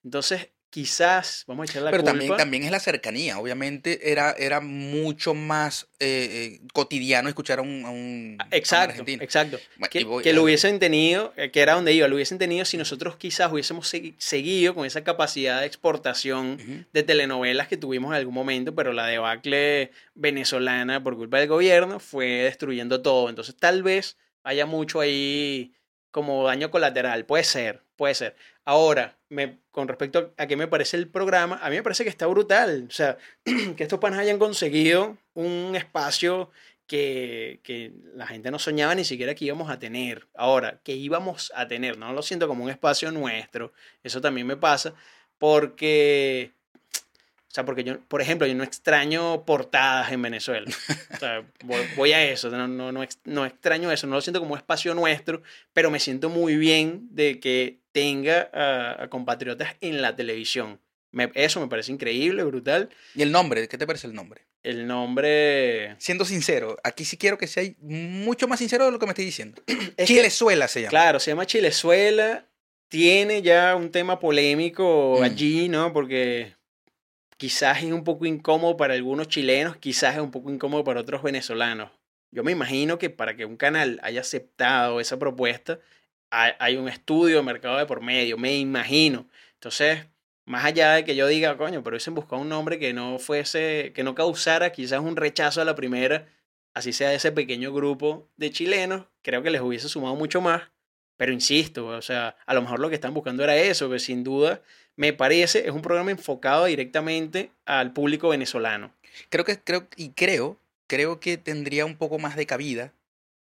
[0.03, 2.12] Entonces, quizás, vamos a echar la Pero culpa.
[2.18, 3.38] también, también es la cercanía.
[3.38, 8.50] Obviamente era, era mucho más eh, eh, cotidiano escuchar a un, a un, a un
[8.54, 9.22] Exacto, argentino.
[9.22, 9.60] exacto.
[9.78, 12.38] Bueno, Que, y voy- que lo hubiesen tenido, eh, que era donde iba, lo hubiesen
[12.40, 17.78] tenido si nosotros quizás hubiésemos segui- seguido con esa capacidad de exportación de telenovelas que
[17.78, 23.30] tuvimos en algún momento, pero la debacle venezolana por culpa del gobierno fue destruyendo todo.
[23.30, 25.74] Entonces tal vez haya mucho ahí
[26.12, 27.26] como daño colateral.
[27.26, 28.36] Puede ser, puede ser.
[28.66, 32.10] Ahora, me, con respecto a qué me parece el programa, a mí me parece que
[32.10, 32.86] está brutal.
[32.90, 36.52] O sea, que estos panas hayan conseguido un espacio
[36.86, 40.28] que, que la gente no soñaba ni siquiera que íbamos a tener.
[40.36, 43.72] Ahora, que íbamos a tener, no lo siento como un espacio nuestro,
[44.04, 44.94] eso también me pasa,
[45.38, 46.52] porque,
[46.94, 50.70] o sea, porque yo, por ejemplo, yo no extraño portadas en Venezuela.
[51.14, 54.42] O sea, voy, voy a eso, no, no, no, no extraño eso, no lo siento
[54.42, 59.76] como un espacio nuestro, pero me siento muy bien de que tenga a, a compatriotas
[59.82, 60.80] en la televisión.
[61.12, 62.89] Me- eso me parece increíble, brutal.
[63.16, 64.42] Y el nombre, ¿qué te parece el nombre?
[64.64, 65.96] El nombre...
[65.98, 69.26] Siendo sincero, aquí sí quiero que sea mucho más sincero de lo que me estoy
[69.26, 69.62] diciendo.
[69.68, 70.89] Es que- Chilezuela se llama.
[70.92, 72.46] Claro, se llama Chilezuela.
[72.88, 75.24] Tiene ya un tema polémico Mm.
[75.24, 75.92] allí, ¿no?
[75.94, 76.54] Porque
[77.38, 81.24] quizás es un poco incómodo para algunos chilenos, quizás es un poco incómodo para otros
[81.24, 81.89] venezolanos.
[82.32, 85.80] Yo me imagino que para que un canal haya aceptado esa propuesta,
[86.32, 89.28] hay, un estudio de mercado de por medio, me imagino.
[89.56, 90.08] Entonces,
[90.46, 93.92] más allá de que yo diga, coño, pero hubiesen buscado un nombre que no fuese,
[93.94, 96.28] que no causara quizás un rechazo a la primera,
[96.74, 100.64] así sea de ese pequeño grupo de chilenos, creo que les hubiese sumado mucho más.
[101.18, 104.24] Pero insisto, o sea, a lo mejor lo que están buscando era eso, que sin
[104.24, 104.62] duda
[104.96, 108.94] me parece es un programa enfocado directamente al público venezolano.
[109.30, 110.58] Creo que, creo, y creo,
[110.88, 112.94] creo que tendría un poco más de cabida,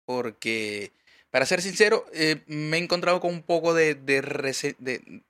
[0.05, 0.93] porque,
[1.37, 5.21] para ser sincero, eh, me he encontrado con un poco de, de, rese- de-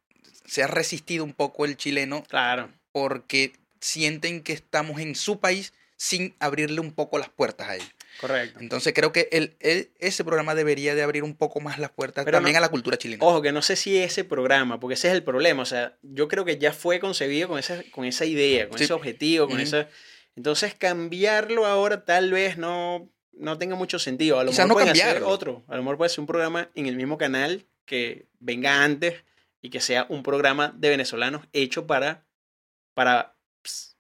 [0.44, 5.72] Se ha resistido un poco el chileno Claro, porque sienten que estamos en su país
[5.96, 7.90] sin abrirle un poco las puertas a ellos.
[8.20, 8.60] correcto.
[8.60, 12.24] Entonces creo que el, el- ese programa debería de abrir un poco más las puertas
[12.24, 13.24] Pero también no- a la cultura chilena.
[13.24, 16.28] Ojo, que no sé si ese programa, porque ese es el problema, o sea, yo
[16.28, 18.84] creo que ya fue concebido con esa, con esa idea, con Sí.
[18.84, 19.64] ese objetivo, con Ujú.
[19.64, 19.88] esa...
[20.36, 24.38] Entonces cambiarlo ahora tal vez no, no tenga mucho sentido.
[24.38, 25.28] A lo Quizás mejor no pueden hacer cambiarlo.
[25.28, 29.22] otro, a lo mejor puede ser un programa en el mismo canal que venga antes
[29.62, 32.24] y que sea un programa de venezolanos hecho para,
[32.94, 33.36] para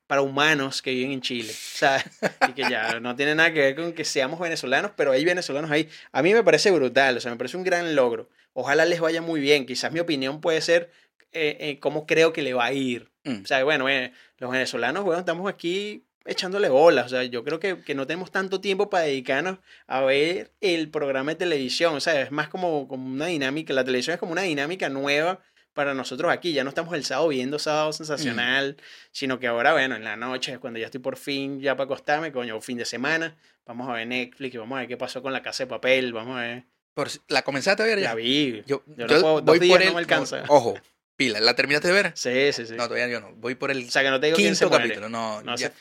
[0.06, 1.50] para humanos que viven en Chile.
[1.50, 2.04] O sea,
[2.48, 5.70] y que ya no tiene nada que ver con que seamos venezolanos, pero hay venezolanos
[5.70, 5.88] ahí.
[6.12, 8.28] A mí me parece brutal, o sea, me parece un gran logro.
[8.52, 9.66] Ojalá les vaya muy bien.
[9.66, 10.90] Quizás mi opinión puede ser
[11.32, 13.10] eh, eh, cómo creo que le va a ir.
[13.24, 13.42] Mm.
[13.42, 17.06] O sea, bueno, eh, los venezolanos, bueno, estamos aquí echándole bolas.
[17.06, 20.90] O sea, yo creo que, que, no tenemos tanto tiempo para dedicarnos a ver el
[20.90, 21.94] programa de televisión.
[21.94, 23.72] O sea, es más como, como una dinámica.
[23.72, 25.40] La televisión es como una dinámica nueva
[25.72, 26.52] para nosotros aquí.
[26.52, 28.76] Ya no estamos el sábado viendo Sábado Sensacional,
[29.12, 32.32] sino que ahora, bueno, en la noche cuando ya estoy por fin ya para acostarme,
[32.32, 33.36] coño, fin de semana.
[33.66, 36.12] Vamos a ver Netflix y vamos a ver qué pasó con la casa de papel.
[36.12, 36.64] Vamos a ver.
[36.94, 38.04] Por, ¿La comenzaste a ver ya?
[38.10, 38.62] Ya vi.
[38.66, 39.94] Yo, Yo yo no puedo- dos días por no el.
[39.94, 40.44] me alcanza.
[40.48, 40.78] Ojo,
[41.16, 41.40] pila.
[41.40, 42.12] ¿La terminaste de ver?
[42.14, 42.72] Sí, sí, sí.
[42.74, 43.32] No, todavía yo no.
[43.34, 45.08] Voy por el o sea, que no te digo quién se quinto capítulo.
[45.10, 45.74] No, No ya, sé.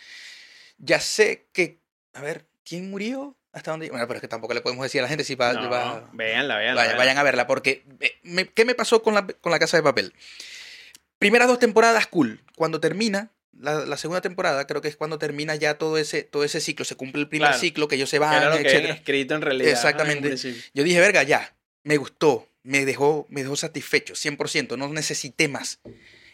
[0.78, 1.80] Ya sé que.
[2.14, 3.36] A ver, ¿quién murió?
[3.52, 3.90] ¿Hasta dónde?
[3.90, 5.54] Bueno, pero es que tampoco le podemos decir a la gente si va.
[5.54, 6.82] No, va- véanla, véanla.
[6.82, 9.78] Vayan, vayan a verla, porque eh, me- ¿qué me pasó con la, con la Casa
[9.78, 10.14] de Papel?
[11.20, 12.42] Primeras dos temporadas, cool.
[12.56, 16.44] Cuando termina la, la segunda temporada, creo que es cuando termina ya todo ese, todo
[16.44, 16.84] ese ciclo.
[16.86, 17.60] Se cumple el primer Claro.
[17.62, 18.90] ciclo, que ellos se van, etc.
[18.90, 19.72] escrito en realidad.
[19.72, 20.30] Exactamente.
[20.34, 20.56] en.
[20.74, 25.80] Yo dije, verga, ya, me gustó, me dejó, me dejó satisfecho, 100%, no necesité más.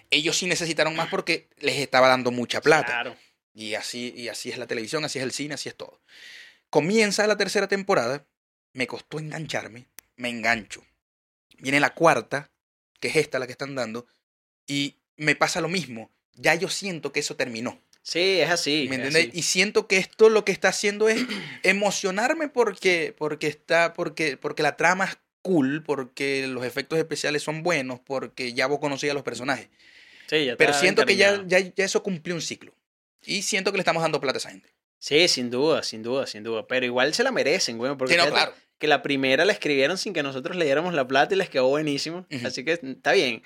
[0.09, 2.87] Ellos sí necesitaron más porque les estaba dando mucha plata.
[2.87, 3.15] Claro.
[3.53, 5.99] Y así, y así es la televisión, así es el cine, así es todo.
[6.69, 8.25] Comienza la tercera temporada,
[8.73, 10.83] me costó engancharme, me engancho.
[11.57, 12.49] Viene la cuarta,
[12.99, 14.07] que es esta la que están dando,
[14.67, 16.11] y me pasa lo mismo.
[16.33, 17.81] Ya yo siento que eso terminó.
[18.03, 18.87] Sí, es así.
[18.89, 19.35] ¿Me es entiendes?
[19.35, 21.21] Y siento que esto lo que está haciendo es
[21.63, 27.63] emocionarme porque, porque está, porque, porque la trama es cool, porque los efectos especiales son
[27.63, 29.67] buenos, porque ya vos conocías a los personajes.
[30.27, 32.73] Sí, ya Pero siento que ya, ya, ya eso cumplió un ciclo.
[33.23, 34.73] Y siento que le estamos dando plata a esa gente.
[34.99, 36.67] Sí, sin duda, sin duda, sin duda.
[36.67, 37.95] Pero igual se la merecen, güey.
[37.97, 38.57] Porque Sí, no, fíjate claro.
[38.77, 41.67] que la primera la escribieron sin que nosotros le diéramos la plata y les quedó
[41.67, 42.25] buenísimo.
[42.45, 43.41] Así que está bien.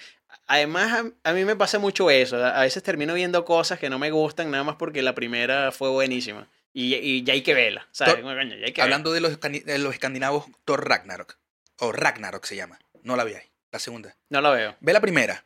[0.47, 2.43] Además, a, a mí me pasa mucho eso.
[2.43, 5.89] A veces termino viendo cosas que no me gustan nada más porque la primera fue
[5.89, 6.49] buenísima.
[6.73, 8.15] Y, y ya hay que verla, ¿sabes?
[8.15, 11.37] Thor- Como, coño, ya hay que Hablando de los, de los escandinavos, Thor Ragnarok.
[11.79, 12.79] O Ragnarok se llama.
[13.01, 13.49] No la vi ahí.
[13.71, 14.17] La segunda.
[14.29, 14.75] No la veo.
[14.81, 15.44] Ve la primera.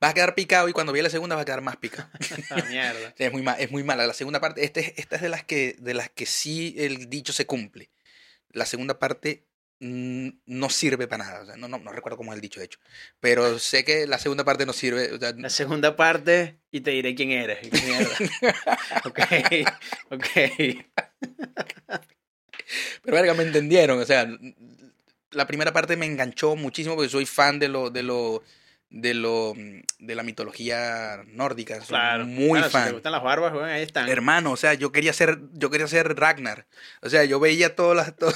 [0.00, 2.08] Vas a quedar picado y cuando veas la segunda vas a quedar más picado.
[2.50, 3.14] Ah, mierda.
[3.18, 4.06] Es muy, ma- es muy mala.
[4.06, 7.08] La segunda parte, este, es- esta es de las, que, de las que sí el
[7.10, 7.90] dicho se cumple.
[8.52, 9.44] La segunda parte
[9.80, 11.42] mm, no sirve para nada.
[11.42, 12.78] O sea, no, no, no recuerdo cómo es el dicho, de hecho.
[13.20, 15.12] Pero sé que la segunda parte no sirve.
[15.12, 17.58] o sea, La segunda parte y te diré quién eres.
[19.04, 19.18] ok,
[20.10, 20.26] ok.
[23.02, 24.00] pero verga, me entendieron.
[24.00, 24.28] O sea,
[25.32, 28.42] la primera parte me enganchó muchísimo porque soy fan de lo, de lo,
[28.90, 31.76] de lo, mm, de la mitología nórdica.
[31.76, 32.24] Soy Claro.
[32.26, 32.86] muy Si fan.
[32.86, 34.08] te gustan las barbas, güey, ahí están.
[34.08, 36.66] Hermano, o sea, yo quería ser, yo quería ser Ragnar.
[37.02, 38.32] O sea, yo veía todos, las, to-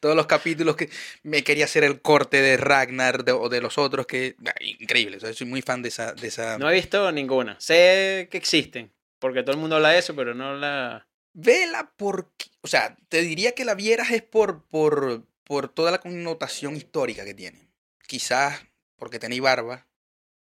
[0.00, 0.90] todos los capítulos que
[1.22, 5.18] me quería hacer el corte de Ragnar de- o de los otros que ah, increíble.
[5.18, 6.58] O sea, soy muy fan de esa, de esa.
[6.58, 7.56] No he visto ninguna.
[7.60, 11.06] Sé que existen, porque todo el mundo habla de eso, pero no la...
[11.34, 15.98] Vela porque, o sea, te diría que la vieras es por, por, por toda la
[15.98, 17.68] connotación histórica que tiene.
[18.06, 18.60] Quizás
[18.96, 19.86] porque tenéis barba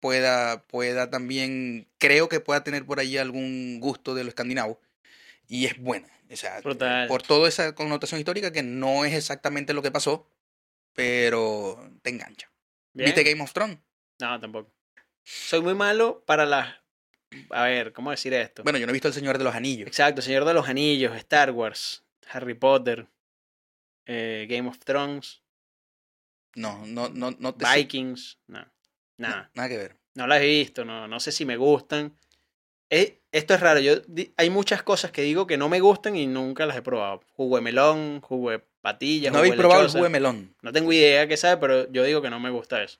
[0.02, 4.80] pueda, pueda también, creo que pueda tener por ahí algún gusto de lo escandinavo
[5.48, 6.08] y es buena.
[6.28, 7.06] O sea, Brutal.
[7.06, 10.28] por toda esa connotación histórica que no es exactamente lo que pasó,
[10.92, 12.50] pero te engancha.
[12.92, 13.06] ¿Bien?
[13.06, 13.78] ¿Viste Game of Thrones?
[14.18, 14.72] No, tampoco.
[15.22, 16.74] Soy muy malo para las...
[17.50, 18.64] A ver, ¿cómo decir esto?
[18.64, 19.86] Bueno, yo no he visto El Señor de los Anillos.
[19.86, 23.06] Exacto, Señor de los Anillos, Star Wars, Harry Potter,
[24.06, 25.42] eh, Game of Thrones,
[26.56, 28.66] No, no, no, no te Vikings, no,
[29.16, 29.50] nada.
[29.54, 29.96] Nada que ver.
[30.14, 32.14] No las he visto, no, no sé si me gustan.
[32.90, 36.14] Eh, esto es raro, yo di- hay muchas cosas que digo que no me gustan
[36.16, 37.22] y nunca las he probado.
[37.32, 40.54] Jugo de melón, jugo de patilla, No habéis probado el jugo de melón.
[40.60, 42.98] No tengo idea qué sabe, pero yo digo que no me gusta eso.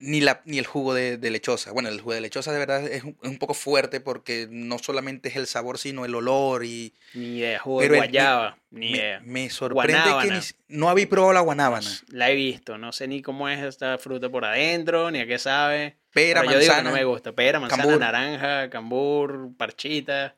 [0.00, 1.72] Ni, la, ni el jugo de, de lechosa.
[1.72, 4.78] Bueno, el jugo de lechosa de verdad es un, es un poco fuerte porque no
[4.78, 8.90] solamente es el sabor, sino el olor y Ni idea, jugo de el- guayaba, ni
[8.92, 9.20] me, idea.
[9.24, 10.40] me sorprende que ni
[10.76, 11.90] no habéis probado la guanábana.
[12.10, 15.38] La he visto, no sé ni cómo es esta fruta por adentro, ni a qué
[15.38, 15.96] sabe.
[16.12, 16.90] Pera, Pero yo digo que manzana.
[16.90, 17.32] no me gusta.
[17.32, 18.00] Pera, manzana, cambur.
[18.00, 20.36] naranja, cambur, parchita.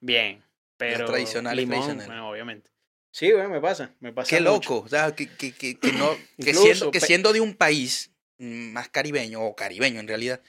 [0.00, 0.42] Bien.
[0.76, 2.70] Pero tradicionales, limón, bueno, obviamente.
[3.10, 3.90] Sí, güey, me pasa.
[4.00, 4.52] Me pasa Qué mucho.
[4.74, 4.78] loco.
[4.86, 8.10] O sea, que, que, que, que no, que, Incluso siendo, que siendo de un país
[8.42, 10.40] más caribeño, o caribeño en realidad,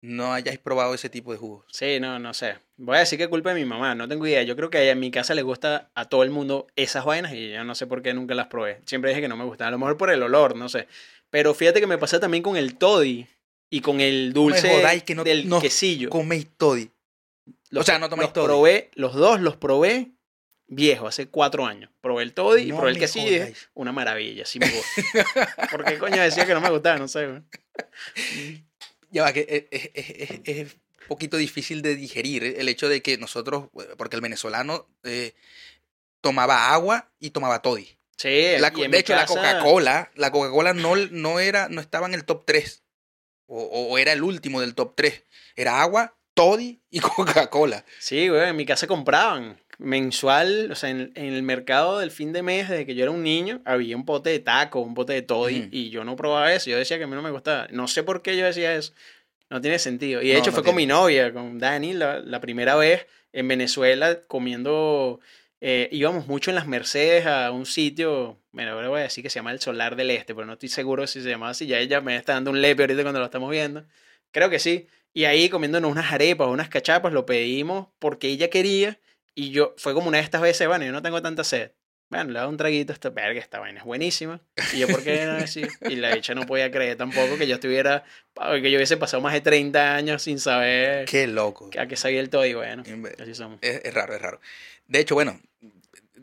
[0.00, 1.64] no hayáis probado ese tipo de jugos.
[1.72, 2.56] Sí, no, no sé.
[2.76, 4.42] Voy a decir que culpa de mi mamá, no tengo idea.
[4.44, 7.50] Yo creo que en mi casa le gusta a todo el mundo esas vainas y
[7.50, 8.80] yo no sé por qué nunca las probé.
[8.86, 9.68] Siempre dije que no me gustaban.
[9.68, 10.86] A lo mejor por el olor, no sé.
[11.30, 13.26] Pero fíjate que me pasa también con el toddy
[13.70, 16.10] y con el dulce jodáis que no- del no quesillo.
[16.10, 16.90] Coméis toddy.
[17.70, 18.46] Los- o sea, no tomáis los toddy.
[18.46, 20.12] probé, los dos los probé
[20.68, 21.90] viejo, hace cuatro años.
[22.00, 23.68] Probé el toddy y probé el dije, jodáis.
[23.74, 25.66] una maravilla, sí me gusta.
[25.70, 26.98] ¿Por qué coño decía que no me gustaba?
[26.98, 27.42] No sé, güey.
[29.10, 30.76] Ya va, que es, es- es- es-
[31.08, 35.34] poquito difícil de digerir el hecho de que nosotros, porque el venezolano eh,
[36.20, 37.88] tomaba agua y tomaba toddy.
[38.18, 42.24] Sí, La- de hecho, la Coca-Cola, la Coca-Cola no, no, era, no estaba en el
[42.24, 42.82] top 3.
[43.46, 45.24] O, o era el último del top 3.
[45.56, 47.84] Era agua, toddy y Coca-Cola.
[47.98, 52.32] Sí, güey, en mi casa compraban mensual, o sea, en, en el mercado del fin
[52.32, 55.12] de mes, desde que yo era un niño, había un pote de taco, un pote
[55.12, 56.68] de toddy, y yo no probaba eso.
[56.70, 57.68] Yo decía que a mí no me gustaba.
[57.70, 58.92] No sé por qué yo decía eso.
[59.50, 60.20] No tiene sentido.
[60.20, 63.06] Y de No, hecho no fue con mi novia, con Dani, la, la primera vez
[63.32, 65.20] en Venezuela comiendo.
[65.60, 69.30] eh, íbamos mucho en las Mercedes a un sitio, bueno, ahora voy a decir que
[69.30, 71.66] se llama el Solar del Este, pero no estoy seguro si se llamaba así.
[71.66, 73.84] Ya ella me está dando un lepe ahorita cuando lo estamos viendo.
[74.32, 74.86] Creo que sí.
[75.14, 78.98] Y ahí comiéndonos unas arepas o unas cachapas, lo pedimos porque ella quería.
[79.38, 81.70] Y yo, fue como una de estas veces, bueno, yo no tengo tanta sed.
[82.10, 84.40] Bueno, le da un traguito a esta verga, esta vaina es buenísima.
[84.72, 85.68] Y yo, ¿por qué no decir?
[85.88, 88.02] Y la hecha no podía creer tampoco que yo estuviera,
[88.34, 91.70] que yo hubiese pasado más de 30 años sin saber Qué loco.
[91.78, 92.44] a qué sabía el todo.
[92.46, 92.82] Y bueno,
[93.20, 93.60] así somos.
[93.62, 94.40] es raro, es raro.
[94.88, 95.40] De hecho, bueno,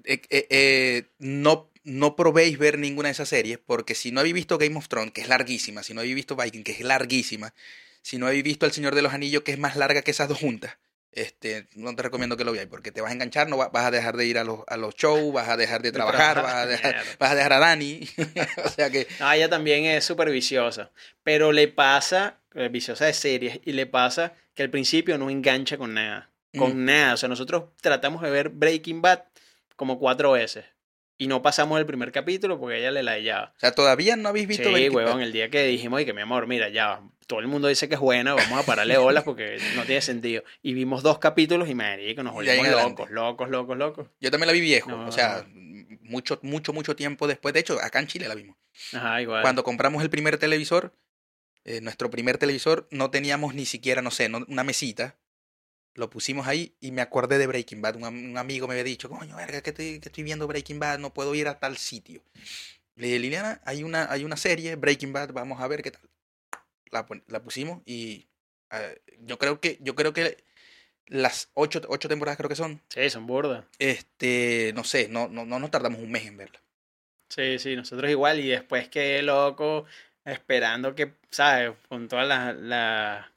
[0.03, 4.36] eh, eh, eh, no, no probéis ver ninguna de esas series porque si no habéis
[4.36, 7.53] visto Game of Thrones, que es larguísima, si no habéis visto Viking, que es larguísima,
[8.01, 10.28] si no habéis visto El Señor de los Anillos, que es más larga que esas
[10.28, 10.78] dos juntas,
[11.16, 13.86] este, no te recomiendo que lo veáis porque te vas a enganchar, no va- vas
[13.86, 16.53] a dejar de ir a los, a los shows, vas a dejar de trabajar, vas
[16.53, 18.07] a dejar, vas a dejar a Dani.
[18.66, 20.91] o sea que No, ella también es súper viciosa.
[21.24, 25.78] Pero le pasa, eh, viciosa de series, y le pasa que al principio no engancha
[25.78, 26.30] con nada.
[26.57, 26.86] Con Mm.
[26.86, 27.13] nada.
[27.16, 29.24] O sea, nosotros tratamos de ver Breaking Bad
[29.76, 30.66] como cuatro veces.
[31.18, 33.53] Y no pasamos el primer capítulo porque ella le la hallaba.
[33.55, 36.22] O sea, todavía no habéis visto Sí, huevón, el día que dijimos, y que mi
[36.22, 39.57] amor, mira, ya, todo el mundo dice que es buena, vamos a pararle olas porque
[39.76, 40.43] no tiene sentido.
[40.61, 44.07] Y vimos dos capítulos y nos Y de ahí volvimos locos, locos, locos, locos.
[44.20, 45.07] Yo también la vi viejo, No.
[45.07, 45.45] o sea,
[46.01, 47.53] mucho, mucho, mucho tiempo después.
[47.53, 48.57] De hecho, acá en Chile la vimos.
[48.93, 49.41] Ajá, igual.
[49.41, 50.93] Cuando compramos el primer televisor,
[51.63, 55.16] eh, nuestro primer televisor, no teníamos ni siquiera, no sé, no- una mesita.
[55.95, 57.95] Lo pusimos ahí y me acordé de Breaking Bad.
[57.97, 60.79] Un, am- un amigo me había dicho, coño, verga, que estoy, que estoy viendo Breaking
[60.79, 62.21] Bad, no puedo ir a tal sitio.
[62.95, 66.01] Le dije, Liliana, hay una, hay una serie, Breaking Bad, vamos a ver qué tal.
[66.91, 67.05] La,
[67.43, 68.27] pusimos y
[68.71, 70.37] eh, yo creo que, yo creo que
[71.07, 73.65] las ocho, ocho temporadas creo que son, Sí, son burdas.
[73.79, 76.61] este, no sé, no, no, no nos tardamos un mes en verla.
[77.29, 78.39] Sí, sí, nosotros igual.
[78.39, 79.85] Y después quedé loco
[80.23, 81.71] esperando que, ¿sabes?
[81.89, 83.31] Con toda la, la-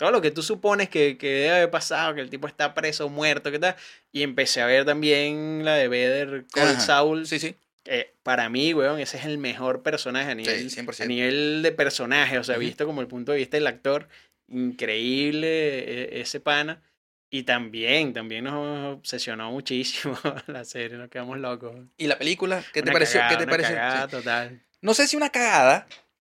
[0.00, 3.10] Todo lo que tú supones que, que debe haber pasado, que el tipo está preso,
[3.10, 3.76] muerto, ¿qué tal?
[4.12, 6.80] Y empecé a ver también la de Call Ajá.
[6.80, 7.26] Saul.
[7.26, 7.54] Sí, sí.
[7.84, 11.02] Eh, para mí, weón, ese es el mejor personaje a nivel, 100%.
[11.02, 14.08] a nivel de personaje, o sea, visto como el punto de vista del actor,
[14.48, 16.80] increíble e- ese pana.
[17.28, 21.76] Y también, también nos obsesionó muchísimo la serie, nos quedamos locos.
[21.98, 22.64] ¿Y la película?
[22.72, 23.20] ¿Qué te pareció?
[23.20, 23.76] cagada, ¿Qué te una pareció?
[23.76, 24.10] cagada Sí.
[24.12, 24.60] total.
[24.80, 25.86] No sé si una cagada,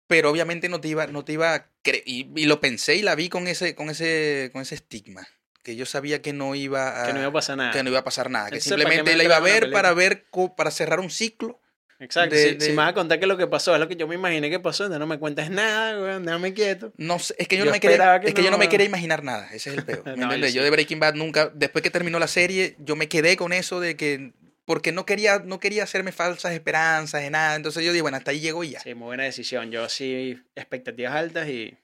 [0.09, 1.65] pero obviamente no te iba, no te iba a
[2.05, 5.25] y, y lo pensé y la vi con ese, con ese, con ese estigma.
[5.63, 7.71] Que yo sabía que no iba a, Que no iba a pasar nada.
[7.71, 8.49] que no iba a pasar nada.
[8.49, 10.25] Que Entonces, ¿para qué simplemente me la iba a ver para ver,
[10.57, 11.61] para cerrar un ciclo.
[11.99, 12.33] Exacto.
[12.33, 13.87] de- si, de- si me vas a contar qué es lo que pasó, es lo
[13.89, 16.93] que yo me imaginé que pasó, no me cuentes nada, weón, déjame quieto.
[16.97, 18.65] No sé, es que yo, Yo no me quería, que es que yo no me
[18.65, 19.49] no- quería imaginar nada.
[19.53, 20.05] Ese es el peor.
[20.05, 20.53] ¿me No, yo entiendes?
[20.53, 20.63] yo sí.
[20.63, 23.95] de Breaking Bad nunca, después que terminó la serie, yo me quedé con eso de
[23.97, 24.31] que
[24.69, 27.55] porque no quería, no quería hacerme falsas esperanzas de nada.
[27.55, 28.79] Entonces yo dije, bueno, hasta ahí llego y ya.
[28.79, 29.71] Sí, muy buena decisión.
[29.71, 31.75] Yo sí, expectativas altas y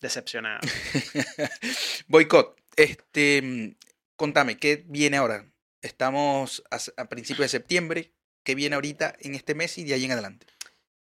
[0.00, 0.60] decepcionado.
[2.08, 2.58] Boicot.
[2.76, 3.76] Este,
[4.16, 5.44] contame, ¿qué viene ahora?
[5.82, 8.10] Estamos a, a principios de septiembre.
[8.42, 10.46] ¿Qué viene ahorita en este mes y de ahí en adelante?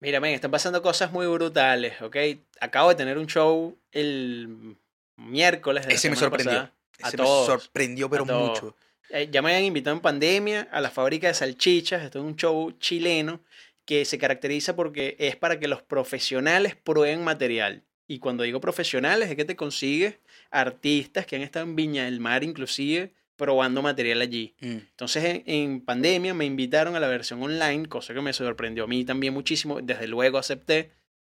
[0.01, 2.17] Mira, men, están pasando cosas muy brutales, ¿ok?
[2.61, 4.79] Acabo de tener un show el
[5.17, 6.53] miércoles de la Ese me sorprendió.
[6.53, 6.75] pasada.
[7.03, 8.75] A Ese todos, me sorprendió, pero mucho.
[9.11, 12.03] Eh, ya me habían invitado en pandemia a la fábrica de salchichas.
[12.03, 13.41] Esto es un show chileno
[13.85, 17.85] que se caracteriza porque es para que los profesionales prueben material.
[18.09, 20.19] Y cuando digo profesionales es que te consigues
[20.51, 24.55] artistas que han estado en Viña del Mar inclusive probando material allí.
[24.61, 24.77] Mm.
[24.91, 28.87] Entonces en, en pandemia me invitaron a la versión online, cosa que me sorprendió a
[28.87, 29.81] mí también muchísimo.
[29.81, 30.91] Desde luego acepté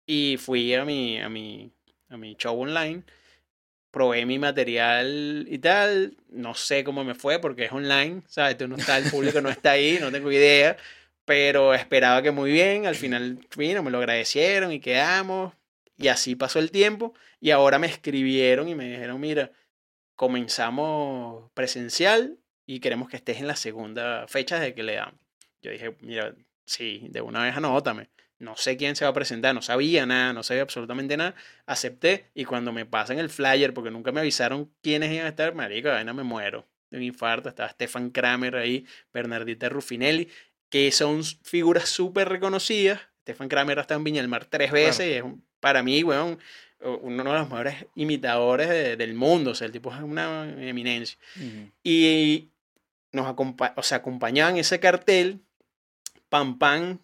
[0.05, 1.71] y fui a mi, a mi,
[2.09, 3.03] a mi show online.
[3.91, 6.15] Probé mi material y tal.
[6.29, 8.57] No sé cómo me fue porque es online, ¿sabes?
[8.57, 10.77] Tú no está, el público no está ahí, no tengo idea.
[11.25, 12.87] Pero esperaba que muy bien.
[12.87, 15.53] Al final, vino, me lo agradecieron y quedamos.
[15.97, 17.13] Y así pasó el tiempo.
[17.39, 19.51] Y ahora me escribieron y me dijeron, mira,
[20.15, 25.19] comenzamos presencial y queremos que estés en la segunda fecha de que le damos.
[25.61, 26.33] Yo dije, mira,
[26.65, 28.09] sí, de una vez anótame.
[28.41, 31.35] No sé quién se va a presentar, no sabía nada, no sabía absolutamente nada.
[31.65, 35.53] Acepté y cuando me pasan el flyer, porque nunca me avisaron quiénes iban a estar,
[35.53, 37.49] marico, vaina me muero de un infarto.
[37.49, 40.27] Estaba Stefan Kramer ahí, Bernardita Ruffinelli,
[40.69, 42.99] que son figuras súper reconocidas.
[43.21, 46.03] Stefan Kramer ha estado en Viña del Mar tres veces y es un- para mí,
[46.03, 46.39] weón,
[46.79, 51.19] uno de los mejores imitadores de- del mundo, o sea, el tipo es una eminencia.
[51.83, 52.49] Y
[53.11, 55.41] nos acompa o sea, acompañaban ese cartel
[56.29, 56.97] Pam Pam,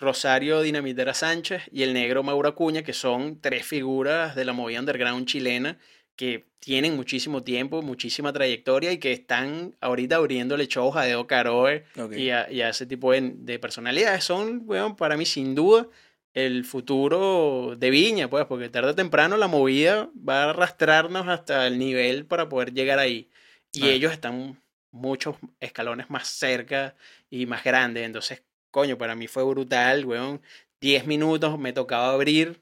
[0.00, 4.80] Rosario Dinamitera Sánchez y el negro Mauro Acuña, que son tres figuras de la movida
[4.80, 5.78] underground chilena
[6.16, 11.84] que tienen muchísimo tiempo, muchísima trayectoria y que están ahorita abriéndole shows a Deo Caroe
[12.18, 14.24] y a, y a ese tipo de, de personalidades.
[14.24, 15.86] Son, weón, para mí sin duda
[16.34, 21.66] el futuro de Viña, pues, porque tarde o temprano la movida va a arrastrarnos hasta
[21.66, 23.28] el nivel para poder llegar ahí.
[23.72, 23.90] Y Ah.
[23.92, 24.60] ellos están
[24.92, 26.94] muchos escalones más cerca
[27.30, 28.04] y más grandes.
[28.04, 30.40] Entonces, coño, para mí fue brutal, weón.
[30.80, 32.60] 10 minutos me tocaba abrir.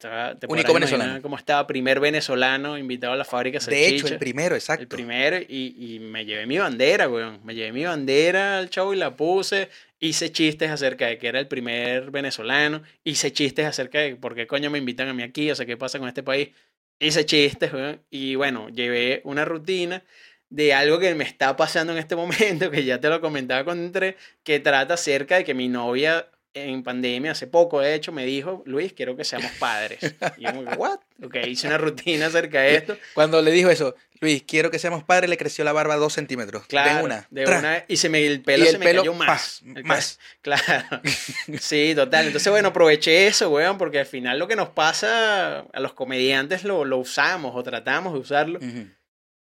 [0.00, 1.20] Estaba- te Único venezolano.
[1.22, 4.82] cómo estaba, primer venezolano invitado a la fábrica De hecho, el primero, exacto.
[4.82, 7.40] El primero, y, y me llevé mi bandera, weón.
[7.44, 9.68] Me llevé mi bandera al show y la puse.
[9.98, 12.82] Hice chistes acerca de que era el primer venezolano.
[13.02, 15.76] Hice chistes acerca de por qué coño me invitan a mí aquí, o sea, qué
[15.76, 16.50] pasa con este país.
[17.00, 18.00] Hice chistes, weón.
[18.08, 20.04] Y bueno, llevé una rutina
[20.50, 23.84] de algo que me está pasando en este momento, que ya te lo comentaba cuando
[23.84, 28.24] entré, que trata acerca de que mi novia en pandemia, hace poco de hecho, me
[28.24, 30.00] dijo, Luis, quiero que seamos padres.
[30.36, 30.98] Y yo ¿what?
[31.22, 32.96] Ok, hice una rutina acerca de esto.
[33.14, 36.66] Cuando le dijo eso, Luis, quiero que seamos padres, le creció la barba dos centímetros.
[36.66, 37.26] Claro, de una.
[37.30, 39.62] de una, y se me, el pelo el se me pelo, cayó más.
[39.74, 40.18] El más.
[40.40, 41.00] Claro.
[41.60, 42.26] Sí, total.
[42.26, 46.64] Entonces, bueno, aproveché eso, weón, porque al final lo que nos pasa a los comediantes
[46.64, 48.58] lo, lo usamos o tratamos de usarlo.
[48.58, 48.88] Ujú.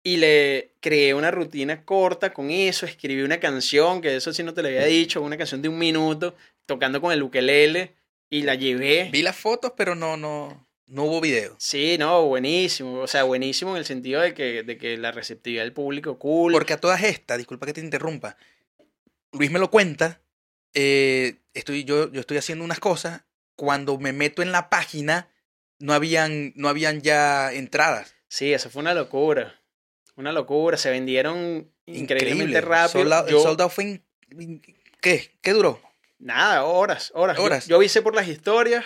[0.07, 4.55] Y le creé una rutina corta con eso, escribí una canción, que eso sí no
[4.55, 7.97] te lo había dicho, una canción de un minuto, tocando con el ukelele,
[8.31, 9.09] y la llevé.
[9.11, 11.57] Vi las fotos, pero no, no, no hubo video.
[11.59, 13.01] Sí, no, buenísimo.
[13.01, 16.53] O sea, buenísimo en el sentido de que, de que la receptividad del público, cool.
[16.53, 18.37] Porque a todas estas, disculpa que te interrumpa,
[19.33, 20.21] Luis me lo cuenta,
[20.73, 23.25] eh, estoy, yo, yo estoy haciendo unas cosas,
[23.57, 25.33] cuando me meto en la página,
[25.81, 28.15] no habían, no habían ya entradas.
[28.29, 29.61] Sí, eso fue una locura.
[30.17, 30.77] Una locura.
[30.77, 32.61] Se vendieron increíblemente Increíble.
[32.61, 32.89] rápido.
[33.03, 33.85] Sold out- Yo- El sold out fue...
[33.85, 34.05] in-
[34.39, 34.63] in-
[35.01, 35.31] ¿Qué?
[35.41, 35.81] ¿Qué duró?
[36.19, 37.37] Nada, horas, horas.
[37.37, 37.67] Yo- Horas.
[37.69, 38.85] Yo, avisé por las historias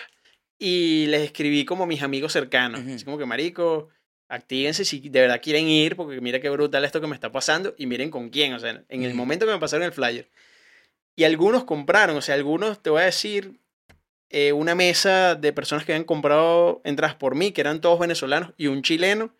[0.59, 2.81] y les escribí como mis amigos cercanos.
[2.83, 2.95] Ujú.
[2.95, 3.89] Así como que, marico,
[4.29, 7.75] actívense si de verdad quieren ir, porque mira qué brutal esto que me está pasando
[7.79, 8.53] y miren con quién.
[8.55, 9.17] O sea, en el Ujú.
[9.17, 10.29] momento que me pasaron el flyer.
[11.17, 13.61] Y algunos compraron, o sea, algunos, te voy a decir,
[14.31, 18.53] eh, una mesa de personas que habían comprado entradas por mí, que eran todos venezolanos
[18.57, 19.35] y un chileno,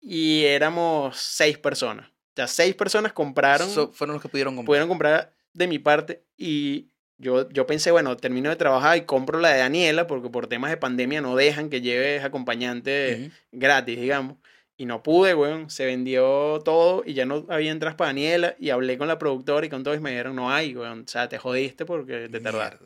[0.00, 2.06] y éramos seis personas.
[2.08, 4.66] O sea, seis personas compraron So- fueron los que pudieron comprar.
[4.66, 6.88] pudieron comprar de mi parte y
[7.20, 10.70] yo, yo pensé, bueno, termino de trabajar y compro la de Daniela porque por temas
[10.70, 14.36] de pandemia no dejan que lleves acompañante gratis, digamos.
[14.76, 15.68] Y no pude, weón.
[15.70, 19.66] Se vendió todo y ya no había entradas para Daniela y hablé con la productora
[19.66, 21.00] y con todos y me dijeron, no hay, weón.
[21.00, 22.84] O sea, te jodiste porque te tardaste.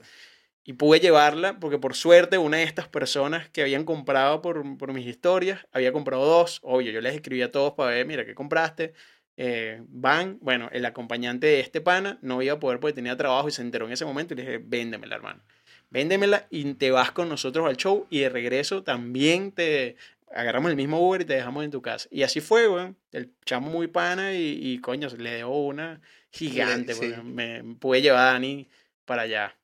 [0.65, 4.93] Y pude llevarla porque por suerte una de estas personas que habían comprado por, por
[4.93, 6.61] mis historias había comprado dos.
[6.63, 8.93] Obvio, yo les escribí a todos para ver, mira, ¿qué compraste?
[9.37, 13.49] Eh, van, bueno, el acompañante de este pana no iba a poder porque tenía trabajo
[13.49, 15.43] y se enteró en ese momento y le dije, véndemela, hermano.
[15.91, 19.97] Véndemela y te vas con nosotros al show y de regreso también te
[20.35, 22.09] agarramos el mismo Uber y te dejamos en tu casa.
[22.11, 22.97] Y así fue, weón.
[23.11, 26.01] El chamo muy pana y, y coño, le debo una
[26.31, 27.13] gigante, Sí.
[27.25, 28.69] me pude llevar a Dani
[29.05, 29.57] para allá.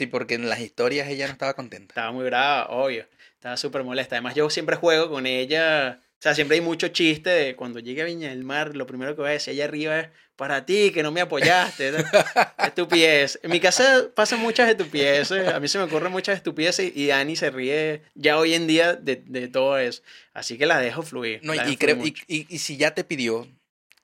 [0.00, 1.92] Sí, porque en las historias ella no estaba contenta.
[1.92, 3.06] Estaba muy brava, obvio.
[3.34, 4.14] Estaba súper molesta.
[4.16, 6.00] Además, yo siempre juego con ella.
[6.02, 9.14] O sea, siempre hay mucho chiste de cuando llegue a Viña del Mar, lo primero
[9.14, 11.92] que voy a decir allá arriba es para ti, que no me apoyaste.
[12.66, 13.38] Estupidez.
[13.42, 15.48] En mi casa pasan muchas estupideces.
[15.48, 18.94] A mí se me ocurren muchas estupideces y Dani se ríe ya hoy en día
[18.94, 20.02] de, de todo eso.
[20.32, 21.40] Así que la dejo fluir.
[21.42, 22.24] No, y, la dejo y creo, fluir y, mucho.
[22.28, 23.46] y- y si ya te pidió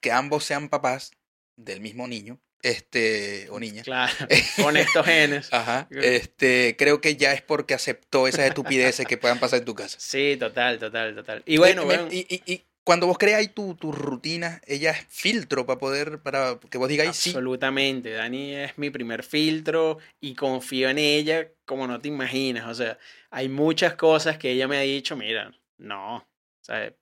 [0.01, 1.13] que ambos sean papás
[1.57, 4.13] del mismo niño, este, o niña, Claro,
[4.63, 5.53] con estos genes.
[5.53, 9.75] ajá, este, creo que ya es porque aceptó esas estupideces que puedan pasar en tu
[9.75, 9.99] casa.
[10.01, 11.43] Sí, total, total, total.
[11.47, 15.07] Y bueno, me- bueno, y, y- y cuando vos creáis tu, tu rutina, ella es
[15.09, 17.31] filtro para poder, para que vos digáis sí.
[17.31, 18.11] Absolutamente.
[18.13, 22.67] Dani es mi primer filtro y confío en ella como no te imaginas.
[22.69, 22.97] O sea,
[23.31, 26.25] hay muchas cosas que ella me ha dicho, mira, no, o
[26.61, 26.93] sea,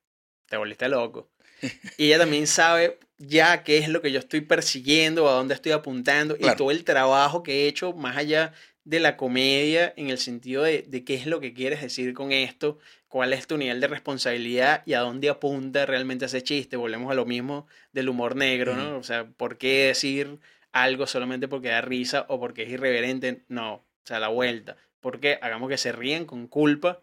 [0.47, 1.29] te volviste loco.
[1.97, 5.71] Y ella también sabe ya qué es lo que yo estoy persiguiendo, a dónde estoy
[5.71, 6.53] apuntando Claro.
[6.53, 10.63] y todo el trabajo que he hecho más allá de la comedia en el sentido
[10.63, 12.77] de, de qué es lo que quieres decir con esto,
[13.07, 16.75] cuál es tu nivel de responsabilidad y a dónde apunta realmente ese chiste.
[16.77, 18.97] Volvemos a lo mismo del humor negro, ¿no?
[18.97, 20.37] O sea, ¿por qué decir
[20.71, 23.43] algo solamente porque da risa o porque es irreverente?
[23.47, 24.75] No, o sea, la vuelta.
[24.99, 27.01] Porque hagamos que se ríen con culpa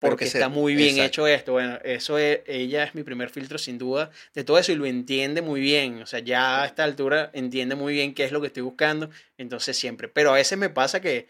[0.00, 1.06] porque está muy bien exacto.
[1.06, 1.52] hecho esto.
[1.52, 4.86] Bueno, eso es, ella es mi primer filtro sin duda de todo eso y lo
[4.86, 6.02] entiende muy bien.
[6.02, 9.10] O sea, ya a esta altura entiende muy bien qué es lo que estoy buscando.
[9.36, 10.08] Entonces siempre.
[10.08, 11.26] Pero a veces me pasa que,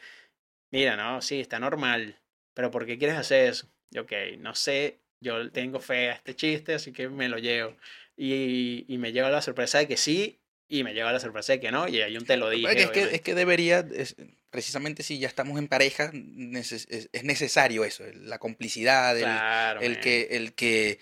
[0.71, 2.19] mira, no, sí, está normal.
[2.55, 3.69] Pero ¿por qué quieres hacer eso?
[3.91, 7.75] Y, ok, no sé, yo tengo fe a este chiste, así que me lo llevo.
[8.17, 11.61] Y, y me lleva la sorpresa de que sí, y me lleva la sorpresa de
[11.61, 12.83] que no, y hay un te lo dije.
[12.83, 14.17] Es que, es que debería, es,
[14.51, 16.11] precisamente si ya estamos en pareja,
[16.55, 20.01] es, es, necesario eso, la complicidad, el, Claro, el man.
[20.01, 20.99] que, el que,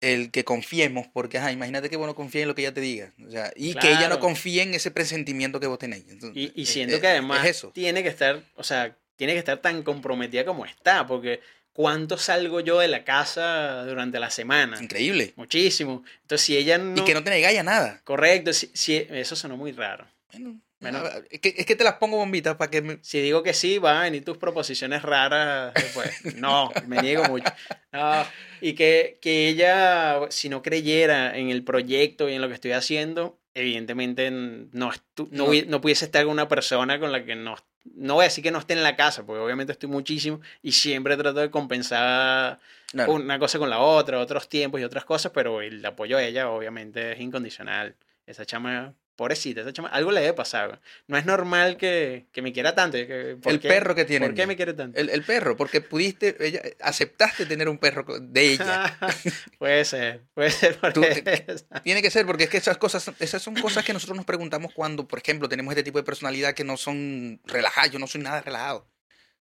[0.00, 2.80] el que confiemos, porque ajá, imagínate que vos no confíes en lo que ella te
[2.80, 6.04] diga, o sea, y que ella no confíe en ese presentimiento que vos tenéis.
[6.08, 7.70] Entonces, Y, y es- que además es eso.
[7.72, 11.40] tiene que estar, o sea, tiene que estar tan comprometida como está, porque
[11.72, 14.82] ¿cuánto salgo yo de la casa durante la semana?
[14.82, 15.32] Increíble.
[15.36, 16.04] Muchísimo.
[16.22, 17.02] Entonces, si ella no...
[17.02, 18.00] Y que no te negáis a nada.
[18.04, 20.06] Correcto, si, si- eso sonó muy raro.
[20.32, 20.98] Bueno, Bueno.
[21.04, 23.54] ah, es, que, es que te las pongo bombitas para que me- Si digo que
[23.54, 26.36] sí, van a venir tus proposiciones raras después.
[26.36, 27.50] No, me niego mucho.
[27.92, 28.24] No,
[28.60, 32.72] y que, que ella, si no creyera en el proyecto y en lo que estoy
[32.72, 34.92] haciendo, evidentemente no, no,
[35.30, 35.46] No.
[35.66, 37.56] no pudiese estar con una persona con la que no...
[37.94, 40.72] No voy a decir que no esté en la casa, porque obviamente estoy muchísimo y
[40.72, 42.58] siempre trato de compensar
[42.90, 43.12] Claro.
[43.12, 46.50] una cosa con la otra, otros tiempos y otras cosas, pero el apoyo a ella
[46.50, 47.94] obviamente es incondicional.
[48.26, 50.68] Esa chama, pobrecita, esa chama, algo le debe pasar.
[50.68, 50.80] güey.
[51.08, 52.96] No es normal que, que me quiera tanto.
[52.98, 54.26] que- ¿por el qué- perro que tiene.
[54.26, 54.98] ¿Por qué me quiere tanto?
[55.00, 58.96] El, el perro, porque pudiste, ella, aceptaste tener un perro de ella.
[59.58, 60.76] puede ser, puede ser.
[60.78, 61.64] por Tú te- eso.
[61.82, 64.72] Tiene que ser, porque es que esas cosas, esas son cosas que nosotros nos preguntamos
[64.74, 67.90] cuando, por ejemplo, tenemos este tipo de personalidad que no son relajadas.
[67.90, 68.86] Yo no soy nada relajado.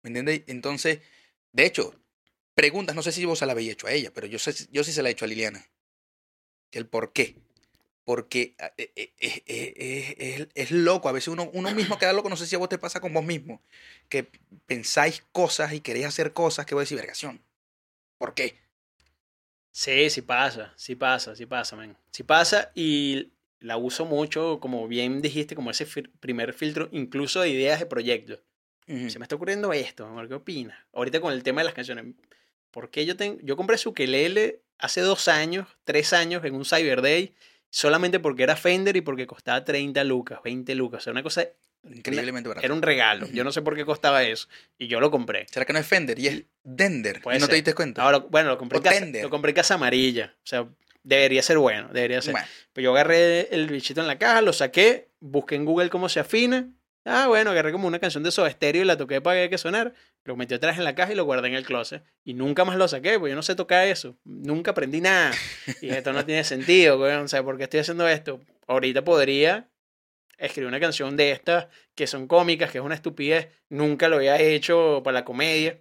[0.02, 0.44] ¿Me entiendes?
[0.48, 1.00] Entonces,
[1.52, 1.94] de hecho,
[2.56, 4.84] preguntas, no sé si vos se la habéis hecho a ella, pero yo, sé, yo
[4.84, 5.66] sí se la he hecho a Liliana.
[6.72, 7.36] El por qué.
[8.08, 11.10] Porque ah, eh, eh, eh, eh, eh, es, es loco.
[11.10, 12.30] A veces uno, uno mismo queda loco.
[12.30, 13.62] No sé si a vos te pasa con vos mismo.
[14.08, 14.32] Que
[14.66, 17.42] pensáis cosas y queréis hacer cosas que vos decís, vergación.
[18.18, 18.60] ¿Por qué?
[19.72, 21.98] Sí, sí pasa, sí pasa, sí pasa, man.
[22.12, 27.42] Sí pasa y la uso mucho, como bien dijiste, como ese fil- primer filtro, incluso
[27.42, 28.40] de ideas de proyectos.
[28.88, 29.10] Ujú.
[29.10, 30.78] Se me está ocurriendo esto, amor, ¿qué opinas?
[30.94, 32.06] Ahorita con el tema de las canciones.
[32.72, 36.64] ¿Por qué yo tengo, yo compré su ukelele hace dos años, tres años en un
[36.64, 37.36] Cyber Day,
[37.70, 41.02] solamente porque era Fender y porque costaba 30 lucas, 20 lucas.
[41.02, 41.48] O sea, una cosa,
[41.84, 42.66] Increíblemente barato.
[42.66, 43.28] era un regalo.
[43.28, 44.48] Yo no sé por qué costaba eso.
[44.78, 45.46] Y yo lo compré.
[45.50, 47.22] ¿Será que no es Fender y es Dender?
[47.22, 48.04] Puede ¿Y no te diste cuenta?
[48.04, 49.24] Ahora, bueno, lo compré, O en casa, Tender.
[49.24, 50.34] lo compré en casa amarilla.
[50.44, 50.68] O sea,
[51.04, 52.34] debería ser bueno, debería ser.
[52.34, 56.10] Bueno, Pero yo agarré el bichito en la caja, lo saqué, busqué en Google cómo
[56.10, 56.70] se afina.
[57.10, 59.94] Ah, bueno, agarré como una canción de Soda Stereo y la toqué para que sonar.
[60.26, 62.04] Lo metí atrás en la caja y lo guardé en el closet.
[62.26, 64.18] Y nunca más lo saqué, porque yo no sé tocar eso.
[64.26, 65.32] Nunca aprendí nada.
[65.82, 67.24] Y esto no tiene sentido, weón.
[67.24, 68.42] O sea, ¿por qué estoy haciendo esto?
[68.68, 69.70] Ahorita podría
[70.38, 73.48] escribir una canción de estas que son cómicas, que es una estupidez.
[73.70, 75.80] Nunca lo había hecho para la comedia.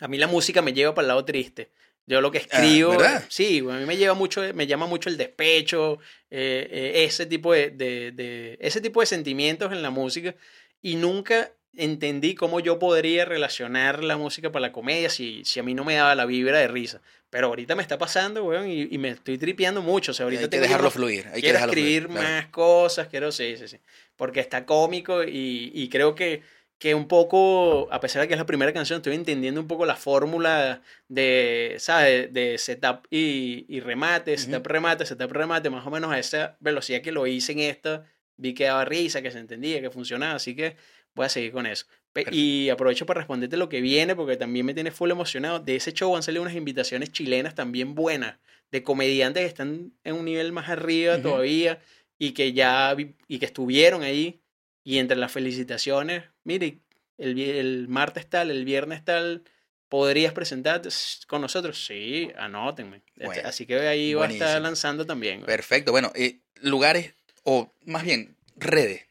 [0.00, 1.70] A mí la música me lleva para el lado triste.
[2.08, 5.18] Yo lo que escribo, Ah, sí, a mí me lleva mucho, me llama mucho el
[5.18, 5.98] despecho,
[6.30, 10.34] eh, eh, ese tipo de, de- de- ese tipo de sentimientos en la música
[10.80, 15.62] y nunca entendí cómo yo podría relacionar la música para la comedia si, si a
[15.62, 17.00] mí no me daba la vibra de risa.
[17.30, 20.12] Pero ahorita me está pasando, weón, y, y me estoy tripeando mucho.
[20.12, 21.26] O sea, ahorita hay que dejarlo fluir.
[21.26, 22.34] Hay que quiero dejarlo escribir fluir, claro.
[22.36, 23.76] más cosas, quiero, sí, sí, sí.
[24.16, 26.42] Porque está cómico y, y creo que,
[26.78, 29.84] que un poco, a pesar de que es la primera canción, estoy entendiendo un poco
[29.84, 32.32] la fórmula de, ¿sabes?
[32.32, 34.42] De setup y, y remate, Ujú.
[34.42, 38.04] setup, remate, setup, remate, más o menos a esa velocidad que lo hice en esta,
[38.36, 40.76] vi que daba risa, que se entendía, que funcionaba, así que
[41.14, 41.86] voy a seguir con eso.
[42.32, 45.58] Y aprovecho para responderte lo que viene, porque también me tiene full emocionado.
[45.60, 48.38] De ese show han salido unas invitaciones chilenas también buenas,
[48.70, 51.80] de comediantes que están en un nivel más arriba todavía
[52.18, 52.96] y que ya
[53.28, 54.40] y que estuvieron ahí.
[54.84, 56.78] Y entre las felicitaciones, mire,
[57.18, 59.44] el, el martes tal, el viernes tal,
[59.88, 60.88] ¿podrías presentarte
[61.26, 61.84] con nosotros?
[61.84, 63.02] Sí, anótenme.
[63.16, 65.42] Este, Bueno, Así que ahí va a estar lanzando también.
[65.42, 65.92] Perfecto.
[65.92, 67.14] Bueno, eh, lugares,
[67.44, 69.07] o más bien, redes.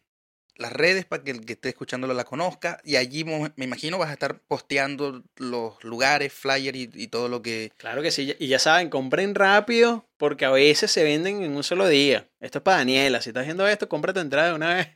[0.57, 2.79] Las redes para que el que esté escuchándolo la conozca.
[2.83, 7.41] Y allí me imagino vas a estar posteando los lugares, flyer y, y todo lo
[7.41, 7.71] que.
[7.77, 11.63] Claro que sí, y ya saben, compren rápido porque a veces se venden en un
[11.63, 12.27] solo día.
[12.39, 14.87] Esto es para Daniela, si estás haciendo esto, compra tu entrada de una vez.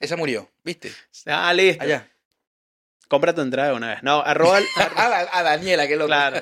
[0.00, 0.92] Esa murió, ¿viste?
[1.26, 1.82] Ah, listo.
[1.82, 2.08] Allá.
[3.08, 4.02] Compra tu entrada una vez.
[4.02, 4.64] No, arroba, ar-
[4.96, 6.40] A, la- a Daniela, que lo claro,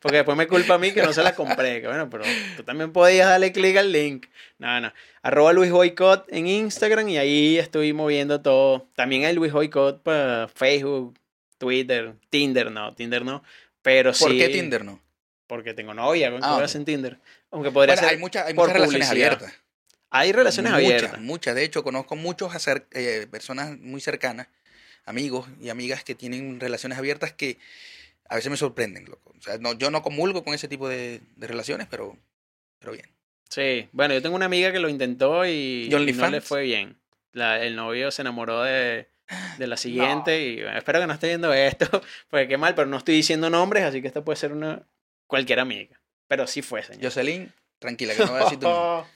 [0.00, 1.80] porque después me culpa a mí que no se la compré.
[1.80, 2.24] Que bueno, pero
[2.56, 4.26] tú también podías darle clic al link.
[4.58, 4.92] No, no.
[5.22, 8.88] Arroba Luis Boycott en Instagram y ahí estoy moviendo todo.
[8.96, 11.16] También hay Luis Boycott para Facebook,
[11.58, 13.44] Twitter, Tinder, no, Tinder no.
[13.82, 14.24] Pero sí.
[14.24, 15.00] ¿Por qué Tinder no?
[15.46, 16.62] Porque tengo novia, ¿qué Ah, voy a ok.
[16.64, 17.18] hacer en Tinder?
[17.52, 18.16] Aunque podría Bueno, ser.
[18.16, 19.32] hay, muchas hay por muchas relaciones publicidad.
[19.34, 19.60] abiertas.
[20.10, 21.20] Hay relaciones muchas, abiertas.
[21.20, 24.48] Muchas, de hecho, conozco muchos acer- eh, personas muy cercanas,
[25.04, 27.58] amigos y amigas que tienen relaciones abiertas que
[28.28, 29.34] a veces me sorprenden, loco.
[29.38, 32.16] O sea, no, yo no comulgo con ese tipo de, de relaciones, pero,
[32.78, 33.06] pero bien.
[33.50, 35.98] Sí, bueno, yo tengo una amiga que lo intentó y, ¿Y no
[36.28, 36.96] le fue bien.
[37.32, 39.08] La- el novio se enamoró de,
[39.58, 40.42] de la siguiente.
[40.42, 41.86] Y bueno, espero que no esté viendo esto,
[42.30, 44.86] porque qué mal, pero no estoy diciendo nombres, así que esta puede ser una
[45.26, 46.00] cualquier amiga.
[46.28, 47.02] Pero sí fue, señor.
[47.04, 49.10] Jocelyn, tranquila, que no voy a decir tu nombre.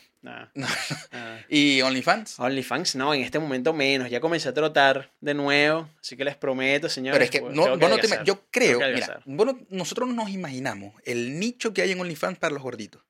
[0.55, 0.67] No.
[1.49, 2.39] ¿Y OnlyFans?
[2.41, 4.11] OnlyFans, no, en este momento menos.
[4.11, 7.15] Ya comencé a trotar de nuevo, así que les prometo, señores.
[7.17, 9.23] Pero es que pues, no, vos no te yo creo, que mira, adelgazar.
[9.25, 13.03] vos no- nosotros no nos imaginamos el nicho que hay en OnlyFans para los gorditos.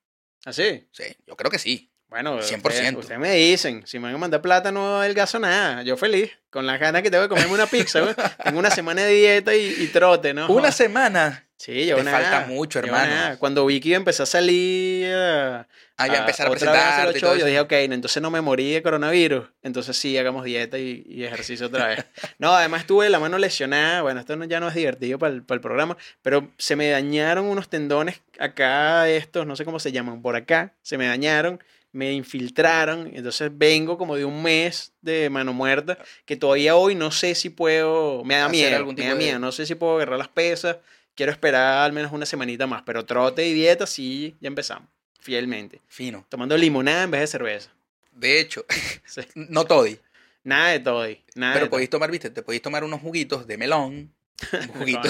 [0.45, 0.87] ¿Ah, sí?
[0.91, 1.91] Sí, yo creo que sí.
[2.09, 2.61] Bueno, 100%.
[2.65, 5.83] Ustedes, ustedes me dicen, si me van a mandar plata no adelgazo nada.
[5.83, 7.99] Yo feliz, con las ganas que tengo de comerme una pizza.
[7.99, 8.15] güey.
[8.45, 10.47] Tengo una semana de dieta y, y trote, ¿no?
[10.47, 11.46] Una semana.
[11.57, 12.19] Sí, llevo Te nada.
[12.21, 13.09] falta mucho, hermano.
[13.11, 13.37] nada.
[13.39, 15.67] Cuando Vicky empezó a salir a,
[15.99, 19.47] Ah, ya empezar a shows, yo dije, ok, no, entonces no me morí de coronavirus.
[19.63, 22.05] Entonces sí, hagamos dieta y, y ejercicio otra vez.
[22.37, 24.03] No, además tuve la mano lesionada.
[24.03, 26.89] Bueno, esto no- ya no es divertido para el, para el programa, pero se me
[26.89, 30.75] dañaron unos tendones acá, estos, no sé cómo se llaman, por acá.
[30.83, 31.59] Se me dañaron,
[31.91, 33.09] me infiltraron.
[33.15, 37.49] Entonces vengo como de un mes de mano muerta, que todavía hoy no sé si
[37.49, 38.23] puedo.
[38.23, 39.39] Me da miedo, me da de- miedo.
[39.39, 40.77] No sé si puedo agarrar las pesas.
[41.17, 44.87] Quiero esperar al menos una semanita más, pero trote y dieta sí, ya empezamos,
[45.19, 45.81] fielmente.
[45.87, 46.25] Fino.
[46.29, 47.71] Tomando limonada en vez de cerveza.
[48.11, 48.63] De hecho,
[49.05, 49.21] Sí.
[49.35, 49.97] no toddy.
[50.43, 54.13] Nada de Nada Pero de podéis tomar, viste, te podéis tomar unos juguitos de melón,
[54.53, 55.09] un juguito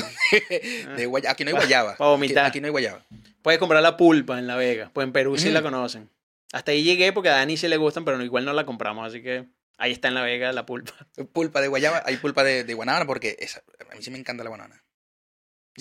[0.95, 1.33] de guayaba.
[1.33, 1.97] Aquí no hay guayaba.
[1.97, 2.45] Pa' vomitar.
[2.45, 3.05] Aquí, aquí no hay guayaba.
[3.41, 4.89] Puedes comprar la pulpa en La Vega.
[4.93, 5.53] Pues en Perú sí Mm.
[5.53, 6.09] la conocen.
[6.53, 9.05] Hasta ahí llegué porque a Dani sí le gustan, pero igual no la compramos.
[9.05, 9.45] Así que
[9.77, 10.93] ahí está en La Vega la pulpa.
[11.33, 13.61] Pulpa de guayaba, hay pulpa de, de guanábana porque esa,
[13.91, 14.81] a mí sí me encanta la guanábana.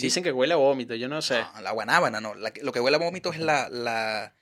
[0.03, 1.41] Dicen que huele a vómito, yo no sé.
[1.41, 2.35] No, la guanábana, no.
[2.35, 4.35] La lo que huele a vómito es la, la,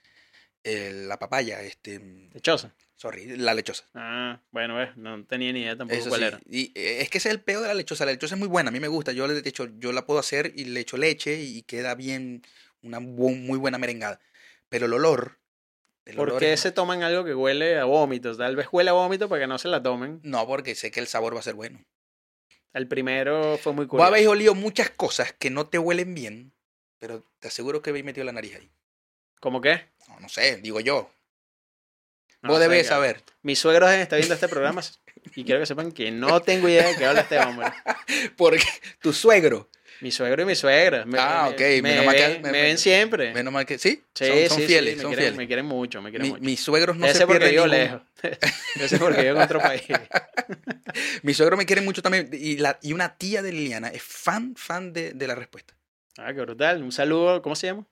[0.63, 1.99] eh, la papaya, este,
[2.33, 2.75] Lechosa.
[2.95, 3.85] sorry, la lechosa.
[3.93, 6.27] Ah, bueno, ves, no tenía ni idea tampoco Eso cuál sí.
[6.27, 6.39] era.
[6.49, 8.05] Y eh, es que ese es el peor de la lechosa.
[8.05, 9.11] La lechosa es muy buena, a mí me gusta.
[9.11, 12.41] Yo, de hecho, yo la puedo hacer y le echo leche y queda bien,
[12.81, 14.19] una bu- muy buena merengada.
[14.69, 15.39] Pero el olor...
[16.15, 18.37] ¿Por qué es- se toman algo que huele a vómitos?
[18.37, 20.19] Tal vez huele a vómito para que no se la tomen.
[20.23, 21.83] No, porque sé que el sabor va a ser bueno.
[22.75, 24.07] El primero fue muy Vos curioso.
[24.07, 26.51] habéis olido muchas cosas que no te huelen bien,
[26.99, 28.69] pero te aseguro que habéis metido la nariz ahí.
[29.39, 29.85] ¿Cómo qué?
[30.09, 31.09] No, no sé, digo yo.
[32.41, 33.23] No Vos debes saber.
[33.43, 34.81] Mis suegros estar viendo este programa
[35.35, 37.67] y quiero que sepan que no tengo idea de qué habla este hombre.
[38.35, 38.65] Porque
[38.99, 39.69] tu suegro,
[40.01, 41.05] Mi suegro y mi suegra.
[41.05, 43.33] Me, Ah, ok, Me, menos mal que- ven, me- me me- ven siempre.
[43.33, 45.37] menos mal que sí, Sí, son, son sí, sí, fieles, me son quieren, fieles.
[45.37, 46.43] Me quieren mucho, me quieren Mi- mucho.
[46.43, 48.51] mis suegros no Debe se porque pierden vivo ningún- lejos.
[48.75, 49.81] Debe ser porque vivo en otro país.
[51.23, 52.29] Mis suegros me quieren mucho también.
[52.31, 55.73] Y, la, y una tía de Liliana es fan, fan de, de la respuesta.
[56.17, 56.81] Ah, qué brutal.
[56.83, 57.41] Un saludo.
[57.41, 57.85] ¿Cómo se llama?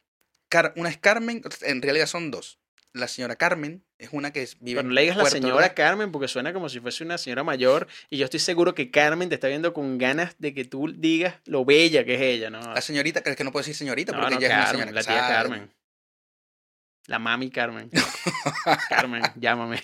[0.49, 2.59] Car- una es Carmen, en realidad son dos.
[2.93, 5.73] La señora Carmen es una que es- vive Bueno, en le digas la señora.
[5.73, 9.29] Carmen porque suena como si fuese una señora mayor y yo estoy seguro que Carmen
[9.29, 12.59] te está viendo con ganas de que tú digas lo bella que es ella, ¿no?
[12.61, 14.63] La señorita, que es que no puedo decir señorita No, porque no, ella es una
[14.65, 15.35] Carmen, señora la tía.
[15.35, 15.71] Carmen.
[17.07, 17.89] La mami Carmen.
[18.89, 19.81] Carmen, llámame.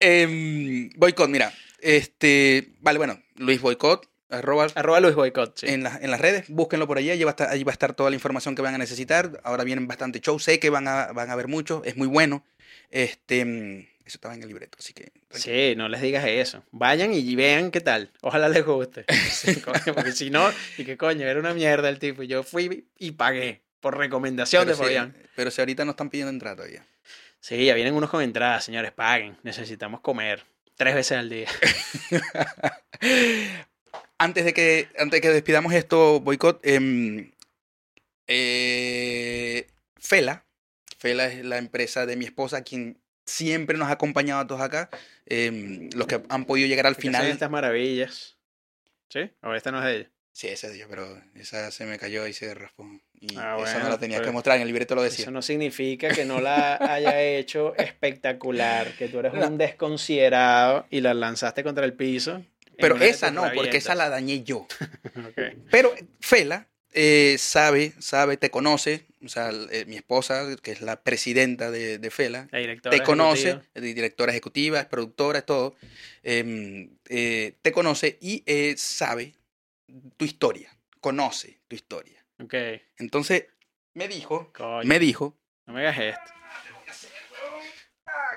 [0.00, 1.52] Em, boicot, mira.
[1.80, 5.66] Este, vale, bueno, Luis Boicot, arroba Arroba Luis Boicot, sí.
[5.68, 7.74] en, la- en las redes, búsquenlo por allí, allí va, a estar, allí va a
[7.74, 9.40] estar toda la información que van a necesitar.
[9.44, 12.44] Ahora vienen bastante shows, sé que van a, van a ver muchos, es muy bueno.
[12.90, 15.54] Este, mm, eso estaba en el libreto, así que tranquilo.
[15.56, 16.64] Sí, no les digas eso.
[16.72, 18.10] Vayan y vean qué tal.
[18.20, 19.04] Ojalá les guste.
[19.30, 22.22] Sí, coño, porque si no, y qué coño, era una mierda el tipo.
[22.22, 25.14] Yo fui y pagué por recomendación pero, de Fabián.
[25.20, 26.84] si, pero si ahorita no están pidiendo entrada todavía.
[27.40, 29.36] Sí, ya vienen unos con entradas, señores, paguen.
[29.42, 30.44] Necesitamos comer
[30.76, 31.48] tres veces al día.
[34.22, 37.32] Antes de que, antes de que despidamos esto, boicot, em,
[38.28, 39.66] eh,
[39.98, 40.44] Fela,
[40.98, 44.90] Fela es la empresa de mi esposa, quien siempre nos ha acompañado a todos acá,
[45.26, 47.26] em, los que han podido llegar al final.
[47.26, 48.36] estas maravillas.
[49.08, 49.30] ¿Sí?
[49.42, 50.10] O esta no es de ella.
[50.32, 52.84] Sí, esa es de ella, pero esa se me cayó y se raspó.
[53.20, 55.24] Y Ah, esa bueno, no la tenías que mostrar, en el libreto lo decía.
[55.24, 59.48] Eso no significa que no la haya hecho espectacular, que tú eres No.
[59.48, 62.42] un desconsiderado y la lanzaste contra el piso.
[62.82, 64.66] Pero esa no, porque esa la dañé yo.
[65.70, 71.02] Pero Fela eh, sabe, sabe, te conoce, o sea, eh, mi esposa, que es la
[71.02, 73.80] presidenta de, de Fela, te conoce, ejecutiva.
[73.80, 75.74] directora ejecutiva, es productora, es todo,
[76.22, 78.44] em, eh, te conoce y
[78.76, 79.32] sabe
[80.18, 82.22] tu historia, conoce tu historia.
[82.38, 82.54] Ok,
[82.98, 83.46] Entonces,
[83.94, 85.34] me dijo, coño, me dijo,
[85.66, 86.41] no me hagas esto.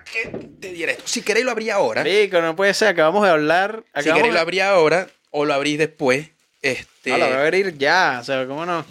[0.05, 0.29] "Ah, que
[0.61, 1.03] te diera esto.
[1.05, 3.83] Si queréis lo abría ahora, Rico, no puede ser, acabamos de hablar.
[3.97, 4.39] si queréis lo de...
[4.39, 6.27] abría ahora o lo abrís después.
[6.61, 8.85] Este, No, la voy a abrir ya, o sea, ¿cómo no?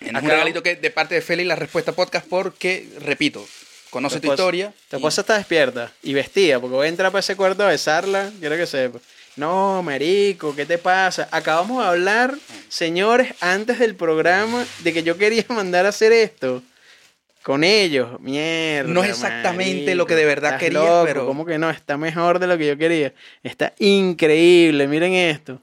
[0.00, 3.46] es un regalito que de parte de Fela y la respuesta podcast porque, repito,
[3.90, 4.72] conoce tu historia.
[4.90, 7.68] Tu y- esposa está despierta y vestida, porque voy a entrar para ese cuarto a
[7.68, 8.98] besarla, quiero que sepa.
[9.36, 11.28] No, marico, ¿qué te pasa?
[11.32, 12.34] Acabamos de hablar,
[12.68, 16.62] señores, antes del programa, de que yo quería mandar a hacer esto.
[17.44, 18.18] Con ellos.
[18.20, 18.90] Mierda.
[18.92, 21.68] No es exactamente lo que de verdad quería, loco, pero- ¿Cómo que no?
[21.70, 23.12] Está mejor de lo que yo quería.
[23.42, 24.88] Está increíble.
[24.88, 25.60] Miren esto.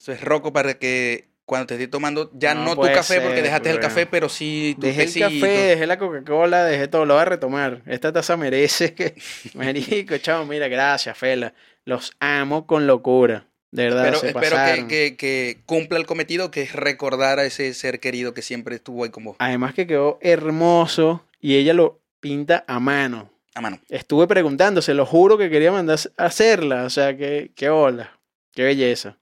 [0.00, 3.42] Eso es roco para que cuando te estés tomando, ya No no, tu café porque
[3.42, 7.04] dejaste el café, pero sí tu Dejé el café, dejé la Coca-Cola, dejé todo.
[7.06, 7.82] Lo voy a retomar.
[7.86, 9.14] Esta taza merece que.
[9.54, 11.54] Marico, chao, mira, gracias, Fela.
[11.84, 13.46] Los amo con locura.
[13.72, 14.88] De verdad, Pero se espero que, pasaron.
[14.88, 19.04] que- que cumpla el cometido, que es recordar a ese ser querido que siempre estuvo
[19.04, 19.36] ahí con vos.
[19.38, 23.30] Además que quedó hermoso y ella lo pinta a mano.
[23.54, 23.80] A mano.
[23.88, 26.84] Estuve preguntando, se lo juro que quería mandar a hacerla.
[26.84, 28.18] O sea, que, qué hola,
[28.52, 29.18] qué belleza.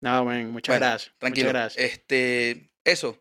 [0.00, 1.14] No, man, muchas Bueno, gracias.
[1.18, 1.48] Tranquilo.
[1.48, 1.84] Muchas gracias.
[1.92, 3.18] Este, eso.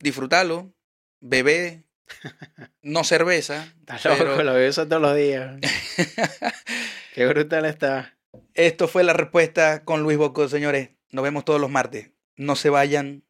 [0.00, 0.72] Disfrútalo.
[1.20, 1.84] Bebé.
[2.82, 3.74] No cerveza.
[4.02, 5.56] Pero- loco, lo veo eso todos los días.
[7.14, 8.14] qué brutal está.
[8.54, 10.90] Esto fue la respuesta con Luis Boco, señores.
[11.10, 12.10] Nos vemos todos los martes.
[12.36, 13.22] No se vayan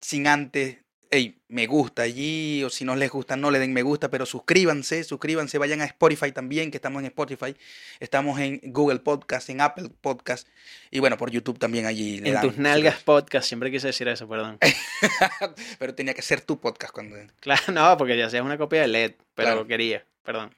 [0.00, 0.78] sin antes.
[1.10, 4.26] Ey, me gusta allí, o si no les gusta, no le den me gusta, pero
[4.26, 7.56] suscríbanse, suscríbanse, vayan a Spotify también, que estamos en Spotify.
[8.00, 10.48] Estamos en Google Podcast, en Apple Podcast,
[10.90, 12.18] y bueno, por YouTube también allí.
[12.18, 14.58] le En dan tus nalgas podcast, siempre quise decir eso, perdón.
[15.78, 17.16] pero tenía que ser tu podcast cuando.
[17.40, 19.66] Claro, no, porque ya sea una copia de LED, pero Claro.
[19.68, 20.52] quería, perdón.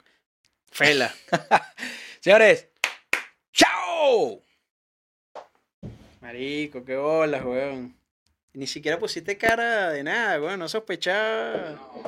[0.71, 1.15] Fela.
[2.21, 2.69] Señores,
[3.53, 4.43] ¡chao!
[6.21, 7.97] Marico, qué bolas, weón.
[8.53, 11.73] Ni siquiera pusiste cara de nada, weón, no sospechaba.
[11.73, 12.03] No,